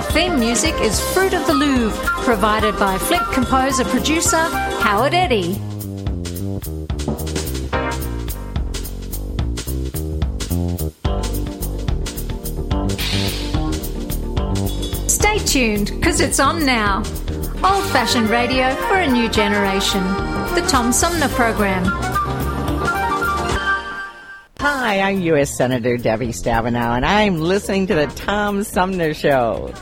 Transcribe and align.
Our 0.00 0.12
theme 0.12 0.40
music 0.40 0.74
is 0.80 0.98
Fruit 1.12 1.34
of 1.34 1.46
the 1.46 1.52
Louvre, 1.52 1.94
provided 2.24 2.74
by 2.78 2.96
Flick 2.96 3.20
composer 3.34 3.84
producer 3.84 4.38
Howard 4.80 5.12
Eddy. 5.12 5.52
Stay 15.06 15.38
tuned, 15.40 15.90
because 15.90 16.20
it's 16.20 16.40
on 16.40 16.64
now. 16.64 17.02
Old 17.62 17.84
fashioned 17.90 18.30
radio 18.30 18.74
for 18.86 18.94
a 18.94 19.06
new 19.06 19.28
generation. 19.28 20.02
The 20.54 20.66
Tom 20.66 20.92
Sumner 20.92 21.28
Program. 21.28 21.84
Hi, 24.60 25.00
I'm 25.00 25.20
U.S. 25.20 25.54
Senator 25.56 25.98
Debbie 25.98 26.28
Stabenow, 26.28 26.96
and 26.96 27.04
I'm 27.04 27.38
listening 27.38 27.86
to 27.88 27.94
the 27.94 28.06
Tom 28.06 28.64
Sumner 28.64 29.12
Show. 29.12 29.74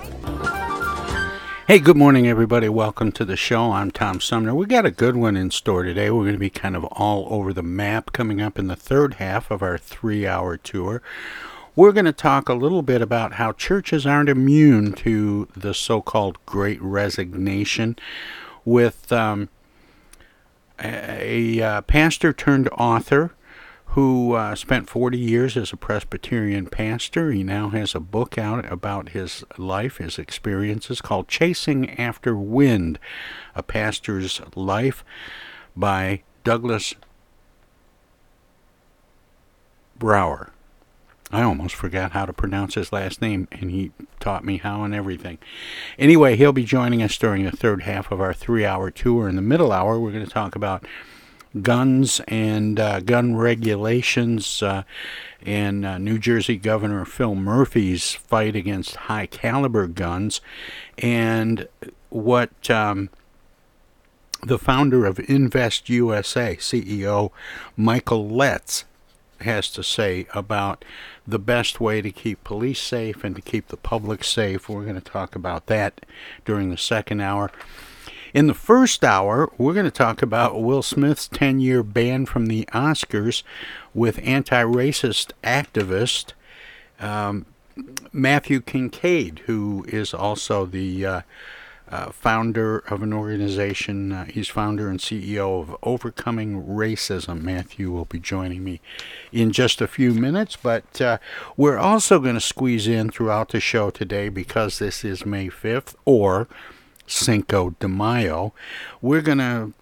Hey, 1.68 1.80
good 1.80 1.98
morning, 1.98 2.26
everybody. 2.26 2.70
Welcome 2.70 3.12
to 3.12 3.26
the 3.26 3.36
show. 3.36 3.72
I'm 3.72 3.90
Tom 3.90 4.22
Sumner. 4.22 4.54
We 4.54 4.64
got 4.64 4.86
a 4.86 4.90
good 4.90 5.16
one 5.16 5.36
in 5.36 5.50
store 5.50 5.82
today. 5.82 6.10
We're 6.10 6.22
going 6.22 6.32
to 6.32 6.38
be 6.38 6.48
kind 6.48 6.74
of 6.74 6.84
all 6.84 7.26
over 7.28 7.52
the 7.52 7.62
map 7.62 8.10
coming 8.12 8.40
up 8.40 8.58
in 8.58 8.68
the 8.68 8.74
third 8.74 9.16
half 9.16 9.50
of 9.50 9.60
our 9.60 9.76
three 9.76 10.26
hour 10.26 10.56
tour. 10.56 11.02
We're 11.76 11.92
going 11.92 12.06
to 12.06 12.12
talk 12.14 12.48
a 12.48 12.54
little 12.54 12.80
bit 12.80 13.02
about 13.02 13.34
how 13.34 13.52
churches 13.52 14.06
aren't 14.06 14.30
immune 14.30 14.94
to 14.94 15.46
the 15.54 15.74
so 15.74 16.00
called 16.00 16.38
great 16.46 16.80
resignation 16.80 17.96
with 18.64 19.12
um, 19.12 19.50
a, 20.82 21.58
a 21.58 21.62
uh, 21.62 21.80
pastor 21.82 22.32
turned 22.32 22.70
author 22.70 23.34
who 23.92 24.34
uh, 24.34 24.54
spent 24.54 24.88
40 24.88 25.18
years 25.18 25.56
as 25.56 25.72
a 25.72 25.76
Presbyterian 25.76 26.66
pastor. 26.66 27.32
He 27.32 27.42
now 27.42 27.70
has 27.70 27.94
a 27.94 28.00
book 28.00 28.36
out 28.36 28.70
about 28.70 29.10
his 29.10 29.44
life, 29.56 29.96
his 29.96 30.18
experiences, 30.18 31.00
called 31.00 31.26
Chasing 31.26 31.98
After 31.98 32.36
Wind 32.36 32.98
A 33.54 33.62
Pastor's 33.62 34.42
Life 34.54 35.04
by 35.74 36.22
Douglas 36.44 36.94
Brouwer. 39.98 40.52
I 41.30 41.42
almost 41.42 41.74
forgot 41.74 42.12
how 42.12 42.26
to 42.26 42.32
pronounce 42.32 42.74
his 42.74 42.92
last 42.92 43.20
name, 43.20 43.48
and 43.52 43.70
he 43.70 43.92
taught 44.20 44.44
me 44.44 44.58
how 44.58 44.82
and 44.82 44.94
everything. 44.94 45.38
Anyway, 45.98 46.36
he'll 46.36 46.52
be 46.52 46.64
joining 46.64 47.02
us 47.02 47.16
during 47.16 47.44
the 47.44 47.50
third 47.50 47.82
half 47.82 48.10
of 48.10 48.20
our 48.20 48.32
three 48.32 48.64
hour 48.64 48.90
tour. 48.90 49.28
In 49.28 49.36
the 49.36 49.42
middle 49.42 49.72
hour, 49.72 49.98
we're 49.98 50.12
going 50.12 50.24
to 50.24 50.30
talk 50.30 50.54
about 50.54 50.86
guns 51.62 52.20
and 52.28 52.78
uh, 52.78 53.00
gun 53.00 53.36
regulations 53.36 54.62
uh, 54.62 54.82
and 55.44 55.84
uh, 55.84 55.98
New 55.98 56.18
Jersey 56.18 56.56
Governor 56.56 57.04
Phil 57.04 57.34
Murphy's 57.34 58.12
fight 58.12 58.56
against 58.56 58.96
high 58.96 59.26
caliber 59.26 59.86
guns 59.86 60.40
and 60.98 61.68
what 62.10 62.70
um, 62.70 63.10
the 64.42 64.58
founder 64.58 65.04
of 65.04 65.18
Invest 65.28 65.88
USA, 65.88 66.56
CEO 66.56 67.30
Michael 67.76 68.28
Letts, 68.28 68.84
has 69.40 69.70
to 69.70 69.82
say 69.82 70.26
about 70.34 70.84
the 71.26 71.38
best 71.38 71.80
way 71.80 72.02
to 72.02 72.10
keep 72.10 72.42
police 72.42 72.80
safe 72.80 73.22
and 73.22 73.36
to 73.36 73.42
keep 73.42 73.68
the 73.68 73.76
public 73.76 74.24
safe. 74.24 74.68
We're 74.68 74.84
going 74.84 74.94
to 74.94 75.00
talk 75.00 75.36
about 75.36 75.66
that 75.66 76.04
during 76.44 76.70
the 76.70 76.76
second 76.76 77.20
hour. 77.20 77.50
In 78.34 78.46
the 78.46 78.54
first 78.54 79.04
hour, 79.04 79.50
we're 79.56 79.72
going 79.72 79.86
to 79.86 79.90
talk 79.90 80.20
about 80.20 80.60
Will 80.60 80.82
Smith's 80.82 81.28
10 81.28 81.60
year 81.60 81.82
ban 81.82 82.26
from 82.26 82.46
the 82.46 82.66
Oscars 82.74 83.42
with 83.94 84.20
anti 84.22 84.62
racist 84.62 85.32
activist 85.42 86.32
um, 87.00 87.46
Matthew 88.12 88.60
Kincaid, 88.60 89.40
who 89.46 89.84
is 89.88 90.12
also 90.12 90.66
the 90.66 91.06
uh, 91.06 91.20
uh, 91.90 92.10
founder 92.10 92.80
of 92.80 93.02
an 93.02 93.14
organization. 93.14 94.12
Uh, 94.12 94.24
he's 94.26 94.48
founder 94.48 94.90
and 94.90 95.00
CEO 95.00 95.62
of 95.62 95.76
Overcoming 95.82 96.64
Racism. 96.64 97.40
Matthew 97.40 97.90
will 97.90 98.04
be 98.04 98.18
joining 98.18 98.62
me 98.62 98.80
in 99.32 99.52
just 99.52 99.80
a 99.80 99.86
few 99.86 100.12
minutes, 100.12 100.56
but 100.56 101.00
uh, 101.00 101.18
we're 101.56 101.78
also 101.78 102.18
going 102.18 102.34
to 102.34 102.40
squeeze 102.40 102.86
in 102.86 103.10
throughout 103.10 103.50
the 103.50 103.60
show 103.60 103.88
today 103.90 104.28
because 104.28 104.78
this 104.78 105.02
is 105.02 105.24
May 105.24 105.48
5th 105.48 105.94
or 106.04 106.46
Cinco 107.08 107.70
de 107.80 107.88
Mayo. 107.88 108.52
We're 109.02 109.22
going 109.22 109.38
to 109.38 109.72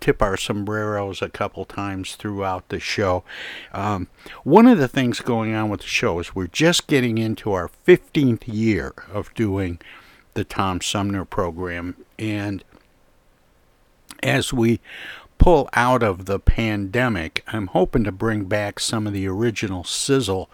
tip 0.00 0.22
our 0.22 0.36
sombreros 0.36 1.22
a 1.22 1.28
couple 1.28 1.64
times 1.64 2.14
throughout 2.16 2.68
the 2.68 2.78
show. 2.78 3.24
Um, 3.72 4.08
one 4.44 4.66
of 4.66 4.78
the 4.78 4.88
things 4.88 5.20
going 5.20 5.54
on 5.54 5.68
with 5.68 5.80
the 5.80 5.86
show 5.86 6.18
is 6.18 6.34
we're 6.34 6.46
just 6.46 6.86
getting 6.86 7.18
into 7.18 7.52
our 7.52 7.70
15th 7.86 8.44
year 8.46 8.92
of 9.12 9.32
doing 9.34 9.78
the 10.34 10.44
Tom 10.44 10.80
Sumner 10.80 11.24
program. 11.24 11.96
And 12.18 12.64
as 14.22 14.52
we 14.52 14.80
pull 15.42 15.68
out 15.72 16.04
of 16.04 16.26
the 16.26 16.38
pandemic, 16.38 17.42
I'm 17.48 17.66
hoping 17.66 18.04
to 18.04 18.12
bring 18.12 18.44
back 18.44 18.78
some 18.78 19.08
of 19.08 19.12
the 19.12 19.26
original 19.26 19.82
sizzle. 19.82 20.48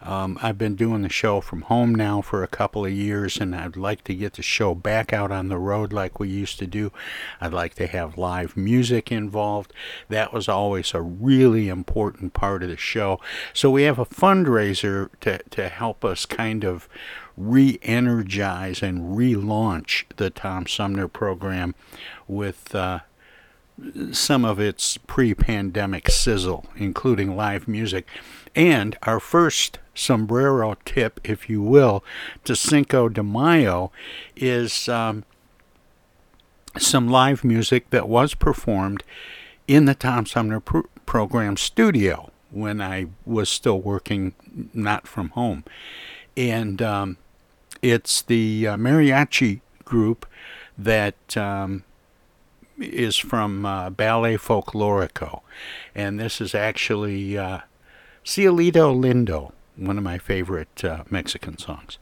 Um, 0.00 0.38
I've 0.40 0.56
been 0.56 0.76
doing 0.76 1.02
the 1.02 1.10
show 1.10 1.42
from 1.42 1.60
home 1.60 1.94
now 1.94 2.22
for 2.22 2.42
a 2.42 2.48
couple 2.48 2.86
of 2.86 2.90
years, 2.90 3.36
and 3.36 3.54
I'd 3.54 3.76
like 3.76 4.02
to 4.04 4.14
get 4.14 4.32
the 4.32 4.42
show 4.42 4.74
back 4.74 5.12
out 5.12 5.30
on 5.30 5.50
the 5.50 5.58
road 5.58 5.92
like 5.92 6.18
we 6.18 6.30
used 6.30 6.58
to 6.60 6.66
do. 6.66 6.90
I'd 7.38 7.52
like 7.52 7.74
to 7.74 7.86
have 7.86 8.16
live 8.16 8.56
music 8.56 9.12
involved. 9.12 9.74
That 10.08 10.32
was 10.32 10.48
always 10.48 10.94
a 10.94 11.02
really 11.02 11.68
important 11.68 12.32
part 12.32 12.62
of 12.62 12.70
the 12.70 12.78
show. 12.78 13.20
So 13.52 13.70
we 13.70 13.82
have 13.82 13.98
a 13.98 14.06
fundraiser 14.06 15.10
to, 15.20 15.40
to 15.50 15.68
help 15.68 16.02
us 16.02 16.24
kind 16.24 16.64
of 16.64 16.88
re 17.36 17.78
energize 17.82 18.82
and 18.82 19.18
relaunch 19.18 20.04
the 20.16 20.30
Tom 20.30 20.66
Sumner 20.66 21.08
program 21.08 21.74
with. 22.26 22.74
Uh, 22.74 23.00
some 24.12 24.44
of 24.44 24.60
its 24.60 24.96
pre 24.98 25.34
pandemic 25.34 26.08
sizzle, 26.10 26.66
including 26.76 27.36
live 27.36 27.66
music. 27.68 28.06
And 28.54 28.96
our 29.02 29.20
first 29.20 29.78
sombrero 29.94 30.76
tip, 30.84 31.20
if 31.22 31.48
you 31.48 31.62
will, 31.62 32.04
to 32.44 32.56
Cinco 32.56 33.08
de 33.08 33.22
Mayo 33.22 33.92
is 34.36 34.88
um, 34.88 35.24
some 36.78 37.08
live 37.08 37.44
music 37.44 37.90
that 37.90 38.08
was 38.08 38.34
performed 38.34 39.02
in 39.68 39.84
the 39.84 39.94
Tom 39.94 40.26
Sumner 40.26 40.60
pr- 40.60 40.80
program 41.06 41.56
studio 41.56 42.30
when 42.50 42.80
I 42.80 43.06
was 43.24 43.48
still 43.48 43.80
working 43.80 44.34
not 44.74 45.06
from 45.06 45.30
home. 45.30 45.64
And 46.36 46.82
um, 46.82 47.16
it's 47.82 48.22
the 48.22 48.66
uh, 48.66 48.76
mariachi 48.76 49.60
group 49.84 50.26
that 50.76 51.36
um, 51.36 51.84
is 52.80 53.16
from 53.16 53.64
uh, 53.66 53.90
Ballet 53.90 54.36
Folklorico, 54.36 55.40
and 55.94 56.18
this 56.18 56.40
is 56.40 56.54
actually 56.54 57.36
uh, 57.36 57.60
Cielito 58.24 58.94
Lindo, 58.94 59.52
one 59.76 59.98
of 59.98 60.04
my 60.04 60.18
favorite 60.18 60.84
uh, 60.84 61.04
Mexican 61.10 61.58
songs. 61.58 61.98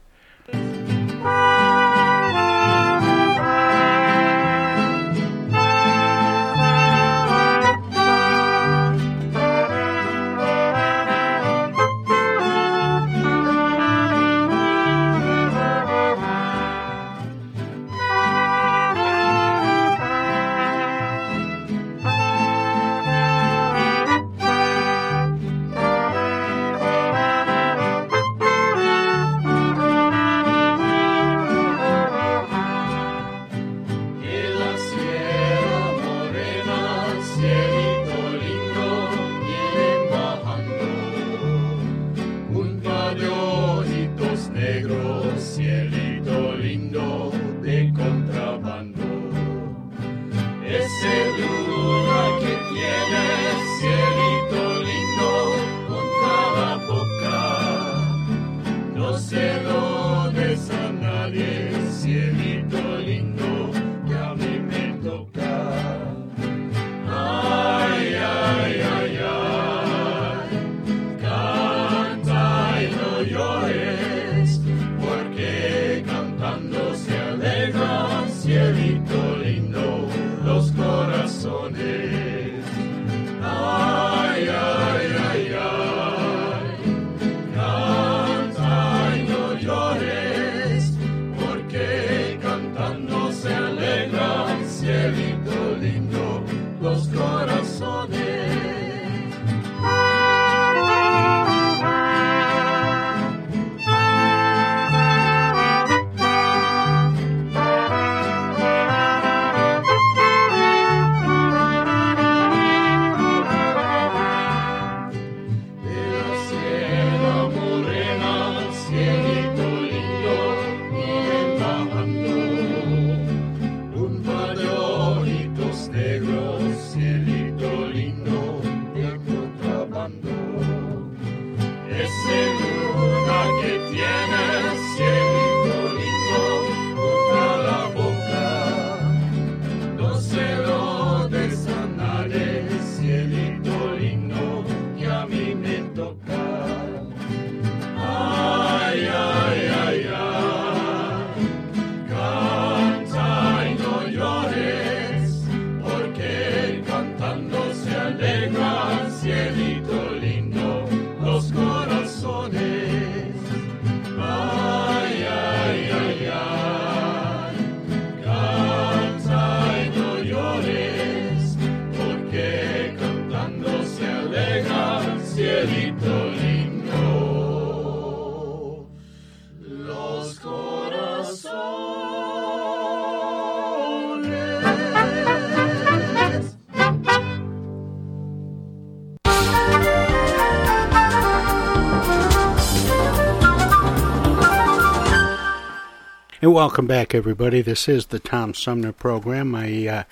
And 196.41 196.53
welcome 196.53 196.87
back, 196.87 197.13
everybody. 197.13 197.61
This 197.61 197.89
is 197.89 198.05
the 198.05 198.19
Tom 198.19 198.53
Sumner 198.53 198.93
program. 198.93 199.51
My 199.51 199.87
uh, 199.87 200.03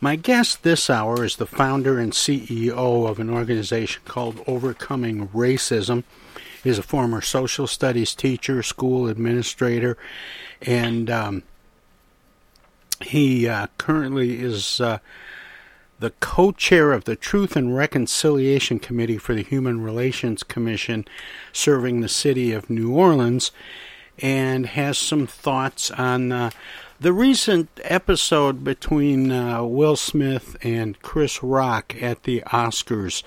my 0.00 0.16
guest 0.16 0.64
this 0.64 0.90
hour 0.90 1.24
is 1.24 1.36
the 1.36 1.46
founder 1.46 2.00
and 2.00 2.12
CEO 2.12 3.08
of 3.08 3.20
an 3.20 3.30
organization 3.30 4.02
called 4.04 4.42
Overcoming 4.48 5.28
Racism. 5.28 6.02
He's 6.64 6.78
a 6.78 6.82
former 6.82 7.20
social 7.20 7.68
studies 7.68 8.12
teacher, 8.12 8.64
school 8.64 9.06
administrator, 9.06 9.96
and 10.62 11.08
um, 11.08 11.44
he 13.00 13.46
uh, 13.46 13.68
currently 13.78 14.42
is 14.42 14.80
uh, 14.80 14.98
the 16.00 16.10
co-chair 16.18 16.90
of 16.90 17.04
the 17.04 17.14
Truth 17.14 17.54
and 17.54 17.76
Reconciliation 17.76 18.80
Committee 18.80 19.18
for 19.18 19.32
the 19.32 19.44
Human 19.44 19.80
Relations 19.80 20.42
Commission, 20.42 21.04
serving 21.52 22.00
the 22.00 22.08
city 22.08 22.50
of 22.50 22.68
New 22.68 22.92
Orleans 22.92 23.52
and 24.18 24.66
has 24.66 24.98
some 24.98 25.26
thoughts 25.26 25.90
on 25.90 26.32
uh, 26.32 26.50
the 27.00 27.12
recent 27.12 27.68
episode 27.82 28.62
between 28.62 29.32
uh, 29.32 29.64
Will 29.64 29.96
Smith 29.96 30.56
and 30.62 31.00
Chris 31.02 31.42
Rock 31.42 32.00
at 32.00 32.22
the 32.22 32.42
Oscars 32.46 33.24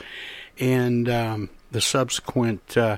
and 0.60 1.10
um, 1.10 1.50
the 1.72 1.82
subsequent 1.82 2.78
uh, 2.78 2.98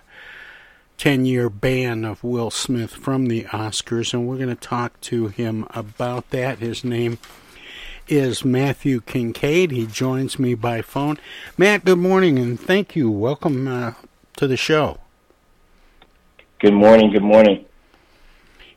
10 0.98 1.26
year 1.26 1.50
ban 1.50 2.06
of 2.06 2.24
Will 2.24 2.52
Smith 2.52 2.92
from 2.92 3.28
the 3.28 3.44
Oscars. 3.46 4.14
And 4.14 4.28
we're 4.28 4.38
going 4.38 4.50
to 4.50 4.56
talk 4.56 5.00
to 5.02 5.28
him 5.28 5.66
about 5.72 6.30
that. 6.32 6.60
His 6.60 6.84
name 6.84 7.18
is 8.08 8.46
Matthew 8.46 9.02
Kincaid. 9.02 9.72
He 9.72 9.86
joins 9.86 10.40
me 10.40 10.54
by 10.56 10.82
phone. 10.82 11.20
Matt, 11.58 11.86
good 11.86 12.00
morning 12.00 12.40
and 12.40 12.60
thank 12.60 12.96
you. 12.96 13.10
Welcome 13.12 13.68
uh, 13.68 13.94
to 14.38 14.48
the 14.48 14.58
show. 14.58 15.00
Good 16.60 16.74
morning. 16.74 17.12
Good 17.12 17.24
morning. 17.24 17.67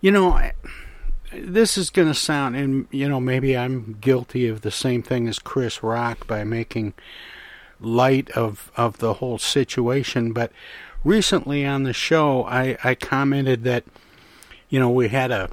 You 0.01 0.11
know, 0.11 0.51
this 1.33 1.77
is 1.77 1.91
going 1.91 2.09
to 2.09 2.15
sound, 2.15 2.57
and 2.57 2.87
you 2.91 3.09
know, 3.09 3.21
maybe 3.21 3.57
I'm 3.57 3.97
guilty 4.01 4.49
of 4.49 4.63
the 4.63 4.71
same 4.71 5.03
thing 5.03 5.29
as 5.29 5.39
Chris 5.39 5.83
Rock 5.83 6.27
by 6.27 6.45
making 6.45 6.95
light 7.81 8.31
of 8.31 8.71
of 8.77 8.99
the 8.99 9.15
whole 9.15 9.39
situation. 9.39 10.33
But 10.33 10.53
recently 11.05 11.67
on 11.67 11.83
the 11.83 11.93
show, 11.93 12.45
I 12.45 12.79
I 12.83 12.95
commented 12.95 13.65
that 13.65 13.85
you 14.69 14.81
know 14.81 14.91
we 14.91 15.09
had 15.09 15.31
a 15.31 15.51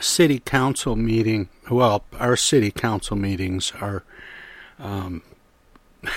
city 0.00 0.40
council 0.40 0.96
meeting. 0.96 1.48
Well, 1.70 2.04
our 2.18 2.36
city 2.36 2.70
council 2.70 3.16
meetings 3.16 3.72
are. 3.80 4.04
Um, 4.78 5.22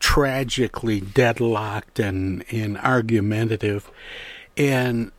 tragically 0.00 1.00
deadlocked 1.00 1.98
and, 1.98 2.44
and 2.50 2.76
argumentative. 2.78 3.90
And 4.56 5.12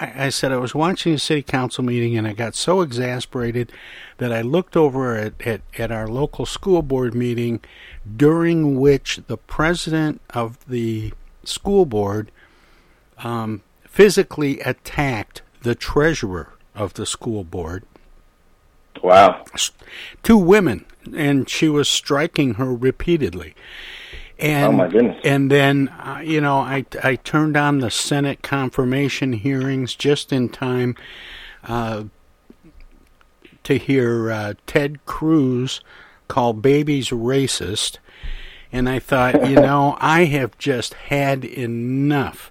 I, 0.00 0.26
I 0.26 0.28
said 0.30 0.50
I 0.50 0.56
was 0.56 0.74
watching 0.74 1.12
a 1.12 1.18
city 1.18 1.42
council 1.42 1.84
meeting 1.84 2.16
and 2.16 2.26
I 2.26 2.32
got 2.32 2.54
so 2.54 2.80
exasperated 2.80 3.70
that 4.18 4.32
I 4.32 4.40
looked 4.40 4.76
over 4.76 5.16
at, 5.16 5.34
at, 5.46 5.60
at 5.78 5.92
our 5.92 6.08
local 6.08 6.46
school 6.46 6.82
board 6.82 7.14
meeting 7.14 7.60
during 8.16 8.80
which 8.80 9.20
the 9.26 9.36
president 9.36 10.20
of 10.30 10.58
the 10.66 11.12
school 11.44 11.84
board 11.84 12.32
um, 13.18 13.62
physically 13.84 14.60
attacked 14.60 15.42
the 15.62 15.74
treasurer 15.74 16.54
of 16.74 16.94
the 16.94 17.06
school 17.06 17.44
board. 17.44 17.84
Wow. 19.02 19.44
Two 20.22 20.36
women, 20.36 20.84
and 21.14 21.48
she 21.48 21.68
was 21.68 21.88
striking 21.88 22.54
her 22.54 22.74
repeatedly. 22.74 23.54
And, 24.40 24.64
oh 24.64 24.72
my 24.72 24.88
goodness! 24.88 25.20
And 25.22 25.50
then, 25.50 25.88
uh, 25.88 26.22
you 26.24 26.40
know, 26.40 26.56
I 26.60 26.86
I 27.04 27.16
turned 27.16 27.58
on 27.58 27.80
the 27.80 27.90
Senate 27.90 28.42
confirmation 28.42 29.34
hearings 29.34 29.94
just 29.94 30.32
in 30.32 30.48
time 30.48 30.96
uh, 31.64 32.04
to 33.64 33.76
hear 33.76 34.30
uh, 34.30 34.54
Ted 34.66 35.04
Cruz 35.04 35.82
call 36.28 36.54
babies 36.54 37.10
racist, 37.10 37.98
and 38.72 38.88
I 38.88 38.98
thought, 38.98 39.46
you 39.46 39.56
know, 39.60 39.98
I 40.00 40.24
have 40.24 40.56
just 40.56 40.94
had 40.94 41.44
enough. 41.44 42.50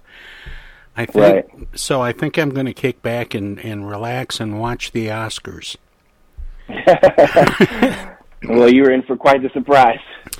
I 0.96 1.06
think 1.06 1.16
right. 1.16 1.68
so. 1.74 2.02
I 2.02 2.12
think 2.12 2.38
I'm 2.38 2.50
going 2.50 2.66
to 2.66 2.74
kick 2.74 3.02
back 3.02 3.34
and, 3.34 3.58
and 3.58 3.88
relax 3.88 4.38
and 4.38 4.60
watch 4.60 4.92
the 4.92 5.08
Oscars. 5.08 5.76
well, 8.48 8.72
you 8.72 8.82
were 8.82 8.92
in 8.92 9.02
for 9.02 9.16
quite 9.16 9.42
the 9.42 9.50
surprise. 9.52 9.98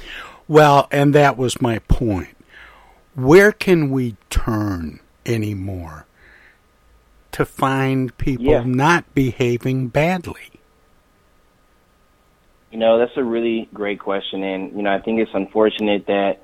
Well, 0.50 0.88
and 0.90 1.14
that 1.14 1.36
was 1.38 1.62
my 1.62 1.78
point. 1.78 2.36
Where 3.14 3.52
can 3.52 3.88
we 3.88 4.16
turn 4.30 4.98
anymore 5.24 6.06
to 7.30 7.44
find 7.44 8.18
people 8.18 8.46
yeah. 8.46 8.64
not 8.66 9.14
behaving 9.14 9.90
badly? 9.90 10.50
You 12.72 12.80
know, 12.80 12.98
that's 12.98 13.16
a 13.16 13.22
really 13.22 13.68
great 13.72 14.00
question. 14.00 14.42
And, 14.42 14.76
you 14.76 14.82
know, 14.82 14.92
I 14.92 14.98
think 14.98 15.20
it's 15.20 15.30
unfortunate 15.34 16.08
that 16.08 16.42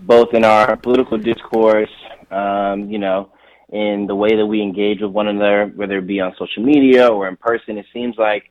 both 0.00 0.34
in 0.34 0.44
our 0.44 0.76
political 0.76 1.16
discourse, 1.16 1.94
um, 2.32 2.90
you 2.90 2.98
know, 2.98 3.30
in 3.68 4.08
the 4.08 4.16
way 4.16 4.34
that 4.34 4.46
we 4.46 4.60
engage 4.60 5.00
with 5.00 5.12
one 5.12 5.28
another, 5.28 5.70
whether 5.76 5.98
it 5.98 6.08
be 6.08 6.18
on 6.18 6.34
social 6.40 6.64
media 6.64 7.06
or 7.06 7.28
in 7.28 7.36
person, 7.36 7.78
it 7.78 7.86
seems 7.92 8.16
like 8.18 8.50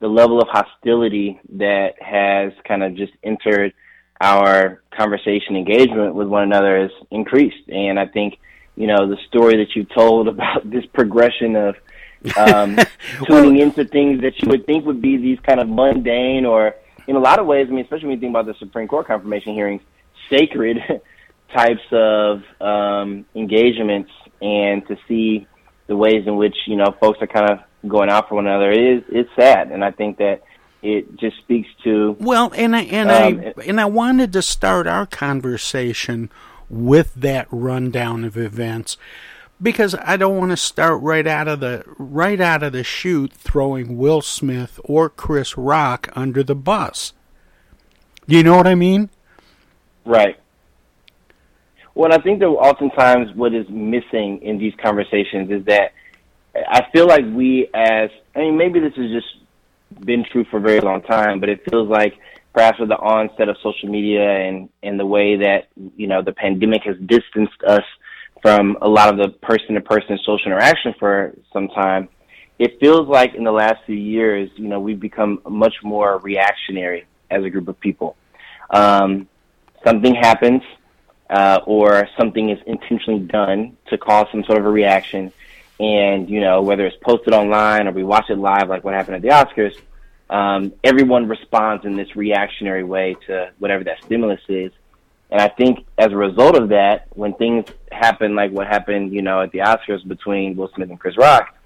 the 0.00 0.08
level 0.08 0.42
of 0.42 0.48
hostility 0.48 1.40
that 1.52 1.90
has 2.02 2.52
kind 2.66 2.82
of 2.82 2.96
just 2.96 3.12
entered 3.22 3.72
our 4.20 4.82
conversation 4.96 5.56
engagement 5.56 6.14
with 6.14 6.28
one 6.28 6.44
another 6.44 6.80
has 6.82 6.90
increased. 7.10 7.68
And 7.68 7.98
I 7.98 8.06
think, 8.06 8.38
you 8.76 8.86
know, 8.86 9.08
the 9.08 9.18
story 9.28 9.56
that 9.58 9.74
you 9.74 9.84
told 9.84 10.28
about 10.34 10.68
this 10.68 10.84
progression 10.86 11.56
of 11.56 11.76
um, 12.36 12.78
tuning 13.26 13.58
into 13.60 13.84
things 13.84 14.22
that 14.22 14.40
you 14.40 14.48
would 14.48 14.66
think 14.66 14.86
would 14.86 15.02
be 15.02 15.16
these 15.16 15.38
kind 15.40 15.60
of 15.60 15.68
mundane 15.68 16.46
or, 16.46 16.74
in 17.06 17.16
a 17.16 17.20
lot 17.20 17.38
of 17.38 17.46
ways, 17.46 17.66
I 17.68 17.72
mean, 17.72 17.84
especially 17.84 18.08
when 18.08 18.16
you 18.16 18.20
think 18.20 18.32
about 18.32 18.46
the 18.46 18.54
Supreme 18.58 18.88
Court 18.88 19.06
confirmation 19.06 19.52
hearings, 19.52 19.82
sacred 20.30 20.78
types 21.54 21.82
of 21.92 22.42
um, 22.60 23.26
engagements, 23.34 24.10
and 24.40 24.86
to 24.88 24.96
see 25.06 25.46
the 25.86 25.96
ways 25.96 26.26
in 26.26 26.36
which 26.36 26.56
you 26.66 26.76
know 26.76 26.94
folks 27.00 27.18
are 27.20 27.26
kind 27.26 27.50
of 27.50 27.58
going 27.86 28.08
out 28.08 28.28
for 28.28 28.36
one 28.36 28.46
another 28.46 28.70
is 28.70 29.02
it's 29.08 29.30
sad, 29.38 29.70
and 29.70 29.84
I 29.84 29.90
think 29.90 30.18
that 30.18 30.42
it 30.84 31.16
just 31.16 31.38
speaks 31.38 31.68
to 31.82 32.14
well 32.20 32.52
and 32.54 32.76
i 32.76 32.82
and 32.82 33.10
um, 33.10 33.54
i 33.56 33.62
and 33.62 33.80
i 33.80 33.84
wanted 33.86 34.32
to 34.32 34.42
start 34.42 34.86
our 34.86 35.06
conversation 35.06 36.30
with 36.68 37.14
that 37.14 37.48
rundown 37.50 38.22
of 38.22 38.36
events 38.36 38.98
because 39.60 39.94
i 40.02 40.16
don't 40.16 40.36
want 40.36 40.50
to 40.50 40.56
start 40.56 41.00
right 41.02 41.26
out 41.26 41.48
of 41.48 41.60
the 41.60 41.82
right 41.98 42.40
out 42.40 42.62
of 42.62 42.72
the 42.72 42.84
chute 42.84 43.32
throwing 43.32 43.96
will 43.96 44.20
smith 44.20 44.78
or 44.84 45.08
chris 45.08 45.56
rock 45.56 46.08
under 46.14 46.42
the 46.42 46.54
bus. 46.54 47.12
Do 48.28 48.36
you 48.36 48.42
know 48.42 48.56
what 48.56 48.66
i 48.66 48.74
mean? 48.74 49.08
Right. 50.04 50.38
Well 51.94 52.12
i 52.12 52.18
think 52.18 52.40
that 52.40 52.46
oftentimes 52.46 53.34
what 53.34 53.54
is 53.54 53.66
missing 53.70 54.42
in 54.42 54.58
these 54.58 54.74
conversations 54.82 55.50
is 55.50 55.64
that 55.64 55.92
i 56.68 56.82
feel 56.92 57.06
like 57.06 57.24
we 57.32 57.68
as 57.72 58.10
i 58.36 58.40
mean 58.40 58.58
maybe 58.58 58.80
this 58.80 58.92
is 58.98 59.10
just 59.10 59.43
been 60.00 60.24
true 60.30 60.44
for 60.50 60.58
a 60.58 60.60
very 60.60 60.80
long 60.80 61.02
time, 61.02 61.40
but 61.40 61.48
it 61.48 61.60
feels 61.68 61.88
like 61.88 62.14
perhaps 62.52 62.78
with 62.78 62.88
the 62.88 62.96
onset 62.96 63.48
of 63.48 63.56
social 63.62 63.88
media 63.88 64.28
and, 64.28 64.68
and 64.82 64.98
the 64.98 65.06
way 65.06 65.36
that, 65.36 65.68
you 65.96 66.06
know, 66.06 66.22
the 66.22 66.32
pandemic 66.32 66.82
has 66.84 66.96
distanced 67.06 67.62
us 67.66 67.82
from 68.40 68.76
a 68.82 68.88
lot 68.88 69.08
of 69.08 69.16
the 69.16 69.30
person 69.40 69.74
to 69.74 69.80
person 69.80 70.18
social 70.18 70.46
interaction 70.46 70.94
for 70.98 71.34
some 71.52 71.68
time, 71.68 72.08
it 72.58 72.78
feels 72.78 73.08
like 73.08 73.34
in 73.34 73.42
the 73.42 73.52
last 73.52 73.82
few 73.86 73.96
years, 73.96 74.50
you 74.56 74.68
know, 74.68 74.78
we've 74.78 75.00
become 75.00 75.40
much 75.48 75.74
more 75.82 76.18
reactionary 76.18 77.06
as 77.30 77.42
a 77.42 77.50
group 77.50 77.68
of 77.68 77.78
people. 77.80 78.16
Um, 78.70 79.28
something 79.84 80.14
happens, 80.14 80.62
uh, 81.30 81.60
or 81.66 82.08
something 82.18 82.50
is 82.50 82.58
intentionally 82.66 83.20
done 83.20 83.76
to 83.88 83.98
cause 83.98 84.26
some 84.30 84.44
sort 84.44 84.58
of 84.58 84.66
a 84.66 84.70
reaction, 84.70 85.32
and 85.80 86.30
you 86.30 86.40
know 86.40 86.62
whether 86.62 86.86
it's 86.86 86.96
posted 87.02 87.34
online 87.34 87.88
or 87.88 87.92
we 87.92 88.04
watch 88.04 88.30
it 88.30 88.38
live, 88.38 88.68
like 88.68 88.84
what 88.84 88.94
happened 88.94 89.16
at 89.16 89.22
the 89.22 89.28
Oscars, 89.28 89.76
um, 90.30 90.72
everyone 90.82 91.28
responds 91.28 91.84
in 91.84 91.96
this 91.96 92.14
reactionary 92.16 92.84
way 92.84 93.16
to 93.26 93.50
whatever 93.58 93.84
that 93.84 94.02
stimulus 94.04 94.40
is. 94.48 94.72
And 95.30 95.40
I 95.40 95.48
think 95.48 95.84
as 95.98 96.12
a 96.12 96.16
result 96.16 96.56
of 96.56 96.68
that, 96.68 97.08
when 97.14 97.34
things 97.34 97.64
happen 97.90 98.34
like 98.34 98.52
what 98.52 98.66
happened, 98.66 99.12
you 99.12 99.22
know, 99.22 99.42
at 99.42 99.50
the 99.52 99.58
Oscars 99.58 100.06
between 100.06 100.56
Will 100.56 100.70
Smith 100.74 100.90
and 100.90 101.00
Chris 101.00 101.16
Rock, 101.16 101.56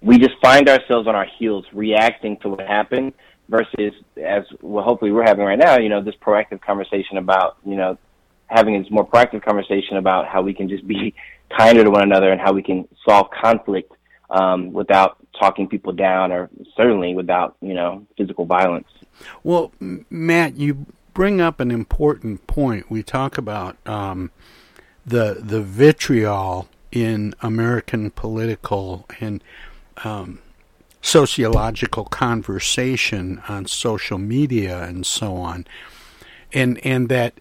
we 0.00 0.18
just 0.18 0.34
find 0.40 0.68
ourselves 0.68 1.08
on 1.08 1.16
our 1.16 1.26
heels 1.38 1.64
reacting 1.72 2.36
to 2.38 2.50
what 2.50 2.60
happened 2.60 3.12
versus 3.48 3.94
as 4.22 4.44
well 4.60 4.84
hopefully 4.84 5.10
we're 5.10 5.24
having 5.24 5.44
right 5.44 5.58
now, 5.58 5.78
you 5.78 5.88
know, 5.88 6.02
this 6.02 6.14
proactive 6.16 6.60
conversation 6.60 7.16
about, 7.16 7.56
you 7.64 7.76
know, 7.76 7.98
having 8.46 8.80
this 8.80 8.90
more 8.90 9.06
proactive 9.06 9.42
conversation 9.42 9.96
about 9.96 10.26
how 10.26 10.42
we 10.42 10.54
can 10.54 10.68
just 10.68 10.86
be 10.86 11.14
kinder 11.56 11.84
to 11.84 11.90
one 11.90 12.02
another 12.02 12.30
and 12.30 12.40
how 12.40 12.52
we 12.52 12.62
can 12.62 12.86
solve 13.06 13.28
conflict 13.30 13.92
um, 14.30 14.72
without 14.72 15.16
talking 15.38 15.68
people 15.68 15.92
down 15.92 16.32
or 16.32 16.50
certainly 16.76 17.14
without 17.14 17.56
you 17.60 17.74
know 17.74 18.06
physical 18.16 18.44
violence. 18.44 18.88
Well, 19.42 19.72
Matt, 19.80 20.56
you 20.56 20.86
bring 21.14 21.40
up 21.40 21.60
an 21.60 21.70
important 21.70 22.46
point. 22.46 22.90
We 22.90 23.02
talk 23.02 23.38
about 23.38 23.76
um, 23.86 24.30
the 25.04 25.38
the 25.40 25.62
vitriol 25.62 26.68
in 26.92 27.34
American 27.40 28.10
political 28.10 29.06
and 29.20 29.42
um, 30.04 30.40
sociological 31.02 32.04
conversation 32.04 33.42
on 33.48 33.66
social 33.66 34.18
media 34.18 34.82
and 34.82 35.06
so 35.06 35.36
on, 35.36 35.66
and 36.52 36.84
and 36.84 37.08
that 37.08 37.34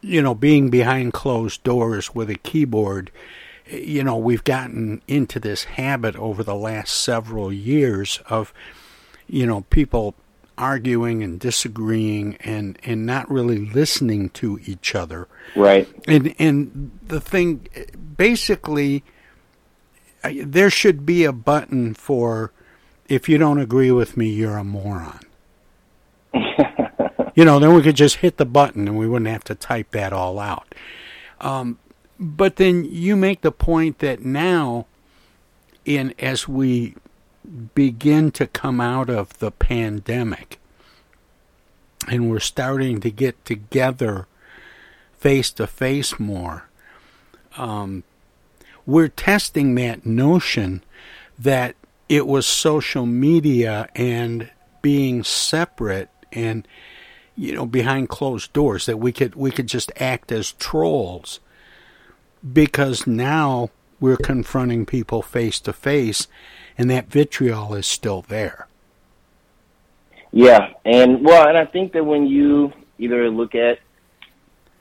you 0.00 0.22
know 0.22 0.34
being 0.34 0.70
behind 0.70 1.12
closed 1.12 1.62
doors 1.62 2.14
with 2.14 2.30
a 2.30 2.36
keyboard 2.36 3.10
you 3.70 4.02
know, 4.02 4.16
we've 4.16 4.44
gotten 4.44 5.02
into 5.06 5.38
this 5.38 5.64
habit 5.64 6.16
over 6.16 6.42
the 6.42 6.54
last 6.54 6.94
several 6.94 7.52
years 7.52 8.20
of, 8.28 8.52
you 9.26 9.46
know, 9.46 9.62
people 9.62 10.14
arguing 10.56 11.22
and 11.22 11.38
disagreeing 11.38 12.36
and, 12.36 12.78
and 12.84 13.06
not 13.06 13.30
really 13.30 13.58
listening 13.58 14.30
to 14.30 14.58
each 14.64 14.94
other. 14.94 15.28
Right. 15.54 15.88
And 16.06 16.34
and 16.38 16.98
the 17.06 17.20
thing 17.20 17.68
basically 18.16 19.04
there 20.24 20.70
should 20.70 21.06
be 21.06 21.24
a 21.24 21.32
button 21.32 21.94
for 21.94 22.52
if 23.08 23.28
you 23.28 23.38
don't 23.38 23.60
agree 23.60 23.92
with 23.92 24.16
me, 24.16 24.28
you're 24.28 24.58
a 24.58 24.64
moron. 24.64 25.20
You 27.38 27.44
know, 27.44 27.60
then 27.60 27.72
we 27.72 27.82
could 27.82 27.94
just 27.94 28.16
hit 28.16 28.36
the 28.36 28.44
button 28.44 28.88
and 28.88 28.98
we 28.98 29.06
wouldn't 29.06 29.30
have 29.30 29.44
to 29.44 29.54
type 29.54 29.92
that 29.92 30.12
all 30.12 30.40
out. 30.40 30.74
Um, 31.40 31.78
but 32.18 32.56
then 32.56 32.84
you 32.84 33.14
make 33.14 33.42
the 33.42 33.52
point 33.52 34.00
that 34.00 34.24
now, 34.24 34.86
in 35.84 36.14
as 36.18 36.48
we 36.48 36.96
begin 37.76 38.32
to 38.32 38.48
come 38.48 38.80
out 38.80 39.08
of 39.08 39.38
the 39.38 39.52
pandemic, 39.52 40.58
and 42.08 42.28
we're 42.28 42.40
starting 42.40 42.98
to 43.02 43.10
get 43.12 43.44
together 43.44 44.26
face 45.16 45.52
to 45.52 45.68
face 45.68 46.18
more, 46.18 46.68
um, 47.56 48.02
we're 48.84 49.06
testing 49.06 49.76
that 49.76 50.04
notion 50.04 50.82
that 51.38 51.76
it 52.08 52.26
was 52.26 52.48
social 52.48 53.06
media 53.06 53.88
and 53.94 54.50
being 54.82 55.22
separate 55.22 56.10
and 56.32 56.66
you 57.38 57.54
know 57.54 57.64
behind 57.64 58.08
closed 58.08 58.52
doors 58.52 58.86
that 58.86 58.98
we 58.98 59.12
could 59.12 59.34
we 59.36 59.50
could 59.50 59.68
just 59.68 59.92
act 59.96 60.32
as 60.32 60.52
trolls 60.52 61.38
because 62.52 63.06
now 63.06 63.70
we're 64.00 64.16
confronting 64.16 64.84
people 64.84 65.22
face 65.22 65.60
to 65.60 65.72
face 65.72 66.26
and 66.76 66.90
that 66.90 67.10
vitriol 67.10 67.74
is 67.74 67.86
still 67.86 68.22
there. 68.28 68.66
Yeah, 70.32 70.72
and 70.84 71.24
well, 71.24 71.48
and 71.48 71.56
I 71.56 71.64
think 71.64 71.92
that 71.92 72.04
when 72.04 72.26
you 72.26 72.72
either 72.98 73.30
look 73.30 73.54
at 73.54 73.78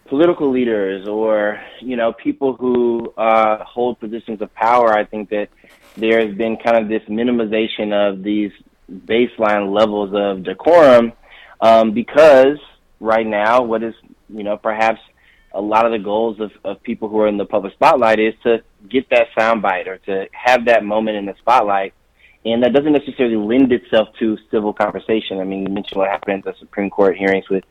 political 0.05 0.49
leaders 0.49 1.07
or 1.07 1.61
you 1.79 1.95
know 1.95 2.11
people 2.11 2.53
who 2.53 3.13
uh, 3.17 3.63
hold 3.63 3.99
positions 3.99 4.41
of 4.41 4.53
power, 4.55 4.93
I 4.93 5.05
think 5.05 5.29
that 5.29 5.49
there 5.95 6.25
has 6.25 6.35
been 6.35 6.57
kind 6.57 6.77
of 6.77 6.89
this 6.89 7.03
minimization 7.03 7.93
of 7.93 8.23
these 8.23 8.51
baseline 8.91 9.73
levels 9.73 10.11
of 10.13 10.43
decorum 10.43 11.13
um, 11.61 11.91
because 11.91 12.57
right 12.99 13.25
now, 13.25 13.63
what 13.63 13.83
is 13.83 13.93
you 14.29 14.43
know 14.43 14.57
perhaps 14.57 14.99
a 15.53 15.61
lot 15.61 15.85
of 15.85 15.91
the 15.91 15.99
goals 15.99 16.39
of, 16.39 16.51
of 16.63 16.81
people 16.83 17.09
who 17.09 17.19
are 17.19 17.27
in 17.27 17.37
the 17.37 17.45
public 17.45 17.73
spotlight 17.73 18.19
is 18.19 18.33
to 18.43 18.61
get 18.89 19.09
that 19.09 19.27
soundbite 19.37 19.87
or 19.87 19.97
to 19.97 20.27
have 20.31 20.65
that 20.65 20.83
moment 20.83 21.17
in 21.17 21.25
the 21.25 21.33
spotlight. 21.39 21.93
And 22.45 22.63
that 22.63 22.73
doesn't 22.73 22.93
necessarily 22.93 23.35
lend 23.35 23.71
itself 23.71 24.09
to 24.19 24.37
civil 24.51 24.71
conversation. 24.71 25.39
I 25.39 25.43
mean, 25.43 25.63
you 25.67 25.73
mentioned 25.73 25.97
what 25.97 26.09
happened 26.09 26.45
at 26.45 26.53
the 26.53 26.59
Supreme 26.59 26.89
Court 26.89 27.17
hearings 27.17 27.49
with 27.49 27.63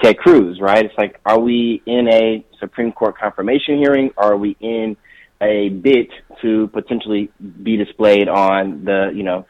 Ted 0.00 0.18
Cruz, 0.18 0.60
right? 0.60 0.84
It's 0.84 0.96
like, 0.96 1.20
are 1.26 1.38
we 1.38 1.82
in 1.84 2.08
a 2.08 2.44
Supreme 2.58 2.92
Court 2.92 3.18
confirmation 3.18 3.78
hearing? 3.78 4.10
Or 4.16 4.32
are 4.32 4.36
we 4.36 4.56
in 4.60 4.96
a 5.40 5.68
bit 5.68 6.08
to 6.40 6.68
potentially 6.68 7.30
be 7.62 7.76
displayed 7.76 8.28
on 8.28 8.84
the, 8.84 9.10
you 9.14 9.22
know, 9.22 9.46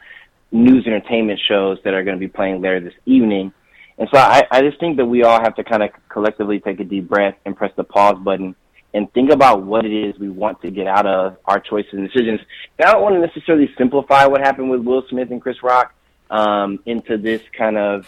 news 0.51 0.85
entertainment 0.85 1.39
shows 1.47 1.77
that 1.83 1.93
are 1.93 2.03
going 2.03 2.17
to 2.17 2.19
be 2.19 2.27
playing 2.27 2.61
later 2.61 2.79
this 2.79 2.93
evening? 3.05 3.53
And 3.97 4.09
so 4.11 4.17
I, 4.17 4.43
I 4.49 4.61
just 4.61 4.79
think 4.79 4.97
that 4.97 5.05
we 5.05 5.23
all 5.23 5.39
have 5.41 5.55
to 5.55 5.63
kind 5.63 5.83
of 5.83 5.91
collectively 6.09 6.59
take 6.59 6.79
a 6.79 6.83
deep 6.83 7.07
breath 7.07 7.35
and 7.45 7.55
press 7.55 7.71
the 7.75 7.83
pause 7.83 8.17
button 8.23 8.55
and 8.93 9.11
think 9.13 9.31
about 9.31 9.63
what 9.63 9.85
it 9.85 9.93
is 9.93 10.17
we 10.19 10.29
want 10.29 10.61
to 10.61 10.71
get 10.71 10.87
out 10.87 11.05
of 11.05 11.37
our 11.45 11.59
choices 11.59 11.93
and 11.93 12.07
decisions. 12.07 12.39
And 12.77 12.87
I 12.87 12.93
don't 12.93 13.01
want 13.01 13.15
to 13.15 13.21
necessarily 13.21 13.73
simplify 13.77 14.25
what 14.25 14.41
happened 14.41 14.69
with 14.69 14.81
Will 14.81 15.03
Smith 15.09 15.31
and 15.31 15.41
Chris 15.41 15.61
Rock 15.63 15.93
um, 16.29 16.79
into 16.85 17.17
this 17.17 17.41
kind 17.57 17.77
of 17.77 18.07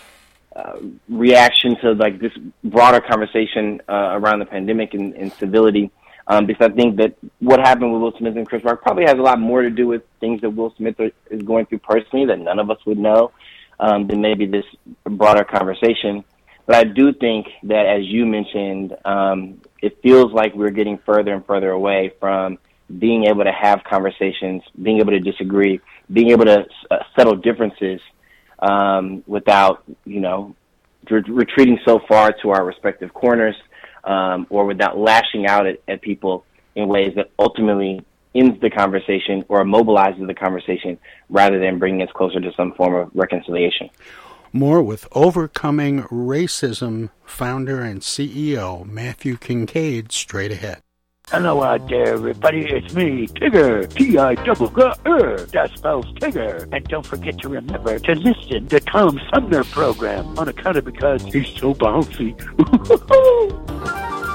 uh, 0.55 0.77
reaction 1.09 1.75
to 1.81 1.93
like 1.93 2.19
this 2.19 2.31
broader 2.63 3.01
conversation 3.01 3.81
uh, 3.89 4.11
around 4.13 4.39
the 4.39 4.45
pandemic 4.45 4.93
and, 4.93 5.13
and 5.13 5.31
civility. 5.33 5.91
Um, 6.27 6.47
because 6.47 6.71
I 6.71 6.73
think 6.73 6.95
that 6.97 7.15
what 7.39 7.59
happened 7.59 7.93
with 7.93 8.01
Will 8.01 8.17
Smith 8.17 8.35
and 8.35 8.47
Chris 8.47 8.63
Rock 8.63 8.81
probably 8.81 9.03
has 9.03 9.13
a 9.13 9.21
lot 9.21 9.39
more 9.39 9.61
to 9.61 9.69
do 9.69 9.85
with 9.85 10.01
things 10.19 10.41
that 10.41 10.49
Will 10.49 10.73
Smith 10.75 10.99
is 11.29 11.41
going 11.43 11.67
through 11.67 11.79
personally 11.79 12.25
that 12.25 12.39
none 12.39 12.57
of 12.57 12.71
us 12.71 12.79
would 12.85 12.97
know 12.97 13.31
um, 13.79 14.07
than 14.07 14.21
maybe 14.21 14.45
this 14.45 14.65
broader 15.03 15.43
conversation. 15.43 16.23
But 16.65 16.75
I 16.75 16.83
do 16.83 17.13
think 17.13 17.47
that, 17.63 17.85
as 17.85 18.05
you 18.05 18.25
mentioned, 18.25 18.95
um, 19.05 19.61
it 19.81 20.01
feels 20.01 20.33
like 20.33 20.55
we're 20.55 20.71
getting 20.71 20.97
further 21.05 21.33
and 21.33 21.45
further 21.45 21.69
away 21.71 22.13
from 22.19 22.57
being 22.99 23.25
able 23.25 23.43
to 23.43 23.51
have 23.51 23.83
conversations, 23.83 24.63
being 24.81 24.99
able 24.99 25.11
to 25.11 25.19
disagree, 25.19 25.79
being 26.11 26.31
able 26.31 26.45
to 26.45 26.65
uh, 26.89 26.97
settle 27.15 27.35
differences 27.35 27.99
um, 28.59 29.23
without, 29.27 29.83
you 30.05 30.21
know, 30.21 30.55
re- 31.09 31.23
retreating 31.27 31.79
so 31.85 31.99
far 32.07 32.33
to 32.41 32.49
our 32.49 32.63
respective 32.65 33.13
corners 33.13 33.55
um, 34.03 34.47
or 34.49 34.65
without 34.65 34.97
lashing 34.97 35.47
out 35.47 35.65
at, 35.67 35.81
at 35.87 36.01
people 36.01 36.45
in 36.75 36.87
ways 36.87 37.13
that 37.15 37.31
ultimately 37.39 38.03
ends 38.35 38.59
the 38.61 38.69
conversation 38.69 39.43
or 39.47 39.63
immobilizes 39.63 40.25
the 40.27 40.33
conversation 40.33 40.97
rather 41.29 41.59
than 41.59 41.79
bringing 41.79 42.01
us 42.01 42.09
closer 42.13 42.39
to 42.39 42.51
some 42.55 42.73
form 42.73 42.95
of 42.95 43.09
reconciliation. 43.13 43.89
More 44.51 44.81
with 44.81 45.07
Overcoming 45.11 46.03
Racism 46.03 47.09
founder 47.25 47.81
and 47.81 48.01
CEO 48.01 48.85
Matthew 48.85 49.37
Kincaid 49.37 50.11
straight 50.11 50.51
ahead. 50.51 50.81
Hello 51.29 51.63
out 51.63 51.89
there, 51.89 52.13
everybody. 52.13 52.67
It's 52.67 52.93
me, 52.93 53.25
Tigger. 53.27 53.91
T-I-double-G-R. 53.91 55.37
That 55.37 55.71
spells 55.75 56.05
Tigger. 56.19 56.71
And 56.71 56.85
don't 56.87 57.05
forget 57.05 57.39
to 57.39 57.49
remember 57.49 57.97
to 57.97 58.15
listen 58.15 58.67
to 58.67 58.79
Tom 58.79 59.19
Sumner 59.33 59.63
program 59.63 60.37
on 60.37 60.49
account 60.49 60.77
of 60.77 60.85
because 60.85 61.23
he's 61.23 61.49
so 61.49 61.73
bouncy. 61.73 62.35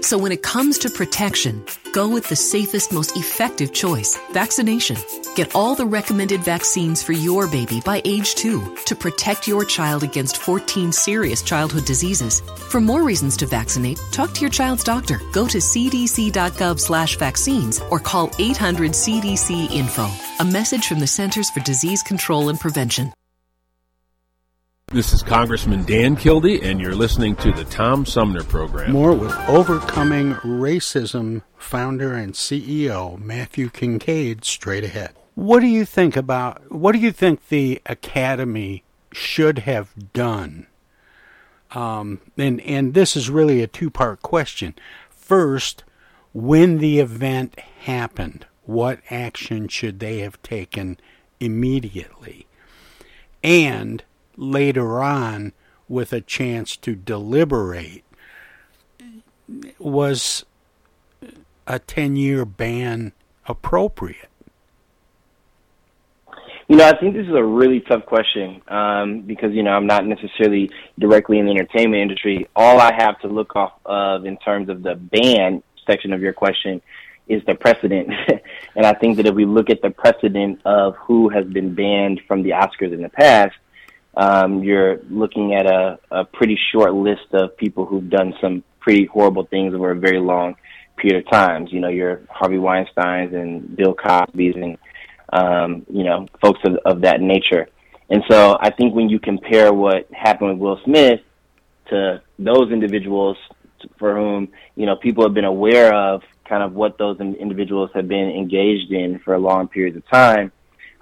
So 0.00 0.18
when 0.18 0.32
it 0.32 0.42
comes 0.42 0.78
to 0.78 0.90
protection, 0.90 1.64
go 1.92 2.08
with 2.08 2.28
the 2.28 2.36
safest, 2.36 2.92
most 2.92 3.16
effective 3.16 3.72
choice 3.72 4.18
vaccination. 4.32 4.96
Get 5.34 5.54
all 5.54 5.74
the 5.74 5.86
recommended 5.86 6.42
vaccines 6.42 7.02
for 7.02 7.12
your 7.12 7.46
baby 7.48 7.80
by 7.84 8.02
age 8.04 8.34
two 8.34 8.76
to 8.86 8.94
protect 8.94 9.48
your 9.48 9.64
child 9.64 10.02
against 10.02 10.38
14 10.38 10.92
serious 10.92 11.42
childhood 11.42 11.84
diseases. 11.84 12.40
For 12.70 12.80
more 12.80 13.02
reasons 13.02 13.36
to 13.38 13.46
vaccinate, 13.46 14.00
talk 14.12 14.32
to 14.34 14.40
your 14.40 14.50
child's 14.50 14.84
doctor. 14.84 15.20
Go 15.32 15.46
to 15.48 15.58
cdc.gov 15.58 16.80
slash 16.80 17.16
vaccines 17.16 17.80
or 17.90 17.98
call 17.98 18.30
800 18.38 18.92
CDC 18.92 19.70
Info. 19.70 20.08
A 20.40 20.44
message 20.44 20.86
from 20.86 21.00
the 21.00 21.06
Centers 21.06 21.50
for 21.50 21.60
Disease 21.60 22.02
Control 22.02 22.48
and 22.48 22.60
Prevention. 22.60 23.12
This 24.92 25.12
is 25.12 25.24
Congressman 25.24 25.82
Dan 25.82 26.14
Kildee, 26.14 26.62
and 26.62 26.80
you're 26.80 26.94
listening 26.94 27.34
to 27.36 27.50
the 27.50 27.64
Tom 27.64 28.06
Sumner 28.06 28.44
Program. 28.44 28.92
More 28.92 29.12
with 29.12 29.34
Overcoming 29.48 30.34
Racism 30.34 31.42
founder 31.56 32.14
and 32.14 32.34
CEO 32.34 33.18
Matthew 33.18 33.68
Kincaid 33.68 34.44
straight 34.44 34.84
ahead. 34.84 35.12
What 35.34 35.58
do 35.58 35.66
you 35.66 35.84
think 35.84 36.16
about 36.16 36.70
what 36.70 36.92
do 36.92 36.98
you 37.00 37.10
think 37.10 37.48
the 37.48 37.82
Academy 37.84 38.84
should 39.10 39.58
have 39.58 40.12
done? 40.12 40.68
Um, 41.72 42.20
and 42.38 42.60
and 42.60 42.94
this 42.94 43.16
is 43.16 43.28
really 43.28 43.62
a 43.62 43.66
two 43.66 43.90
part 43.90 44.22
question. 44.22 44.72
First, 45.10 45.82
when 46.32 46.78
the 46.78 47.00
event 47.00 47.58
happened, 47.58 48.46
what 48.66 49.00
action 49.10 49.66
should 49.66 49.98
they 49.98 50.20
have 50.20 50.40
taken 50.42 50.96
immediately? 51.40 52.46
And 53.42 54.04
later 54.36 55.02
on 55.02 55.52
with 55.88 56.12
a 56.12 56.20
chance 56.20 56.76
to 56.76 56.94
deliberate 56.94 58.04
was 59.78 60.44
a 61.66 61.78
10 61.78 62.16
year 62.16 62.44
ban 62.44 63.12
appropriate? 63.46 64.28
You 66.68 66.76
know, 66.76 66.88
I 66.88 66.98
think 66.98 67.14
this 67.14 67.28
is 67.28 67.34
a 67.34 67.44
really 67.44 67.80
tough 67.80 68.06
question 68.06 68.60
um, 68.66 69.20
because, 69.20 69.52
you 69.52 69.62
know, 69.62 69.70
I'm 69.70 69.86
not 69.86 70.04
necessarily 70.04 70.68
directly 70.98 71.38
in 71.38 71.46
the 71.46 71.52
entertainment 71.52 72.02
industry. 72.02 72.48
All 72.56 72.80
I 72.80 72.92
have 72.92 73.20
to 73.20 73.28
look 73.28 73.54
off 73.54 73.74
of 73.84 74.26
in 74.26 74.36
terms 74.38 74.68
of 74.68 74.82
the 74.82 74.96
ban 74.96 75.62
section 75.86 76.12
of 76.12 76.20
your 76.20 76.32
question 76.32 76.82
is 77.28 77.44
the 77.46 77.54
precedent. 77.54 78.12
and 78.76 78.84
I 78.84 78.94
think 78.94 79.16
that 79.18 79.26
if 79.26 79.34
we 79.34 79.44
look 79.44 79.70
at 79.70 79.80
the 79.80 79.90
precedent 79.90 80.60
of 80.64 80.96
who 80.96 81.28
has 81.28 81.46
been 81.46 81.72
banned 81.72 82.20
from 82.26 82.42
the 82.42 82.50
Oscars 82.50 82.92
in 82.92 83.00
the 83.00 83.10
past, 83.10 83.54
um, 84.16 84.62
you're 84.64 85.00
looking 85.10 85.54
at 85.54 85.66
a, 85.66 85.98
a 86.10 86.24
pretty 86.24 86.58
short 86.72 86.94
list 86.94 87.26
of 87.32 87.56
people 87.56 87.84
who've 87.84 88.08
done 88.08 88.34
some 88.40 88.62
pretty 88.80 89.04
horrible 89.06 89.44
things 89.44 89.74
over 89.74 89.90
a 89.90 89.96
very 89.96 90.20
long 90.20 90.56
period 90.96 91.24
of 91.24 91.30
times. 91.30 91.70
You 91.72 91.80
know, 91.80 91.88
your 91.88 92.22
Harvey 92.30 92.58
Weinstein's 92.58 93.34
and 93.34 93.76
Bill 93.76 93.94
Cosby's 93.94 94.54
and, 94.56 94.78
um, 95.32 95.84
you 95.90 96.04
know, 96.04 96.26
folks 96.40 96.60
of, 96.64 96.76
of 96.86 97.02
that 97.02 97.20
nature. 97.20 97.68
And 98.08 98.22
so 98.30 98.56
I 98.60 98.70
think 98.70 98.94
when 98.94 99.08
you 99.08 99.18
compare 99.18 99.72
what 99.72 100.08
happened 100.12 100.52
with 100.52 100.58
Will 100.58 100.80
Smith 100.84 101.20
to 101.90 102.22
those 102.38 102.70
individuals 102.70 103.36
for 103.98 104.14
whom, 104.14 104.48
you 104.76 104.86
know, 104.86 104.96
people 104.96 105.24
have 105.24 105.34
been 105.34 105.44
aware 105.44 105.92
of 105.92 106.22
kind 106.48 106.62
of 106.62 106.72
what 106.72 106.96
those 106.98 107.18
individuals 107.20 107.90
have 107.94 108.08
been 108.08 108.30
engaged 108.30 108.92
in 108.92 109.18
for 109.18 109.34
a 109.34 109.38
long 109.38 109.68
period 109.68 109.96
of 109.96 110.08
time, 110.08 110.52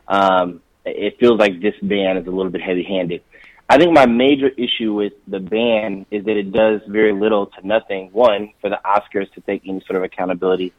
um, 0.08 0.60
it 0.84 1.18
feels 1.18 1.38
like 1.38 1.60
this 1.60 1.74
ban 1.82 2.16
is 2.16 2.26
a 2.26 2.30
little 2.30 2.50
bit 2.50 2.62
heavy-handed. 2.62 3.22
I 3.68 3.78
think 3.78 3.92
my 3.92 4.06
major 4.06 4.48
issue 4.48 4.92
with 4.92 5.14
the 5.26 5.40
ban 5.40 6.04
is 6.10 6.24
that 6.26 6.36
it 6.36 6.52
does 6.52 6.82
very 6.86 7.12
little 7.12 7.46
to 7.46 7.66
nothing. 7.66 8.10
One, 8.12 8.52
for 8.60 8.68
the 8.68 8.78
Oscars 8.84 9.32
to 9.32 9.40
take 9.40 9.62
any 9.66 9.80
sort 9.86 9.96
of 9.96 10.02
accountability 10.02 10.72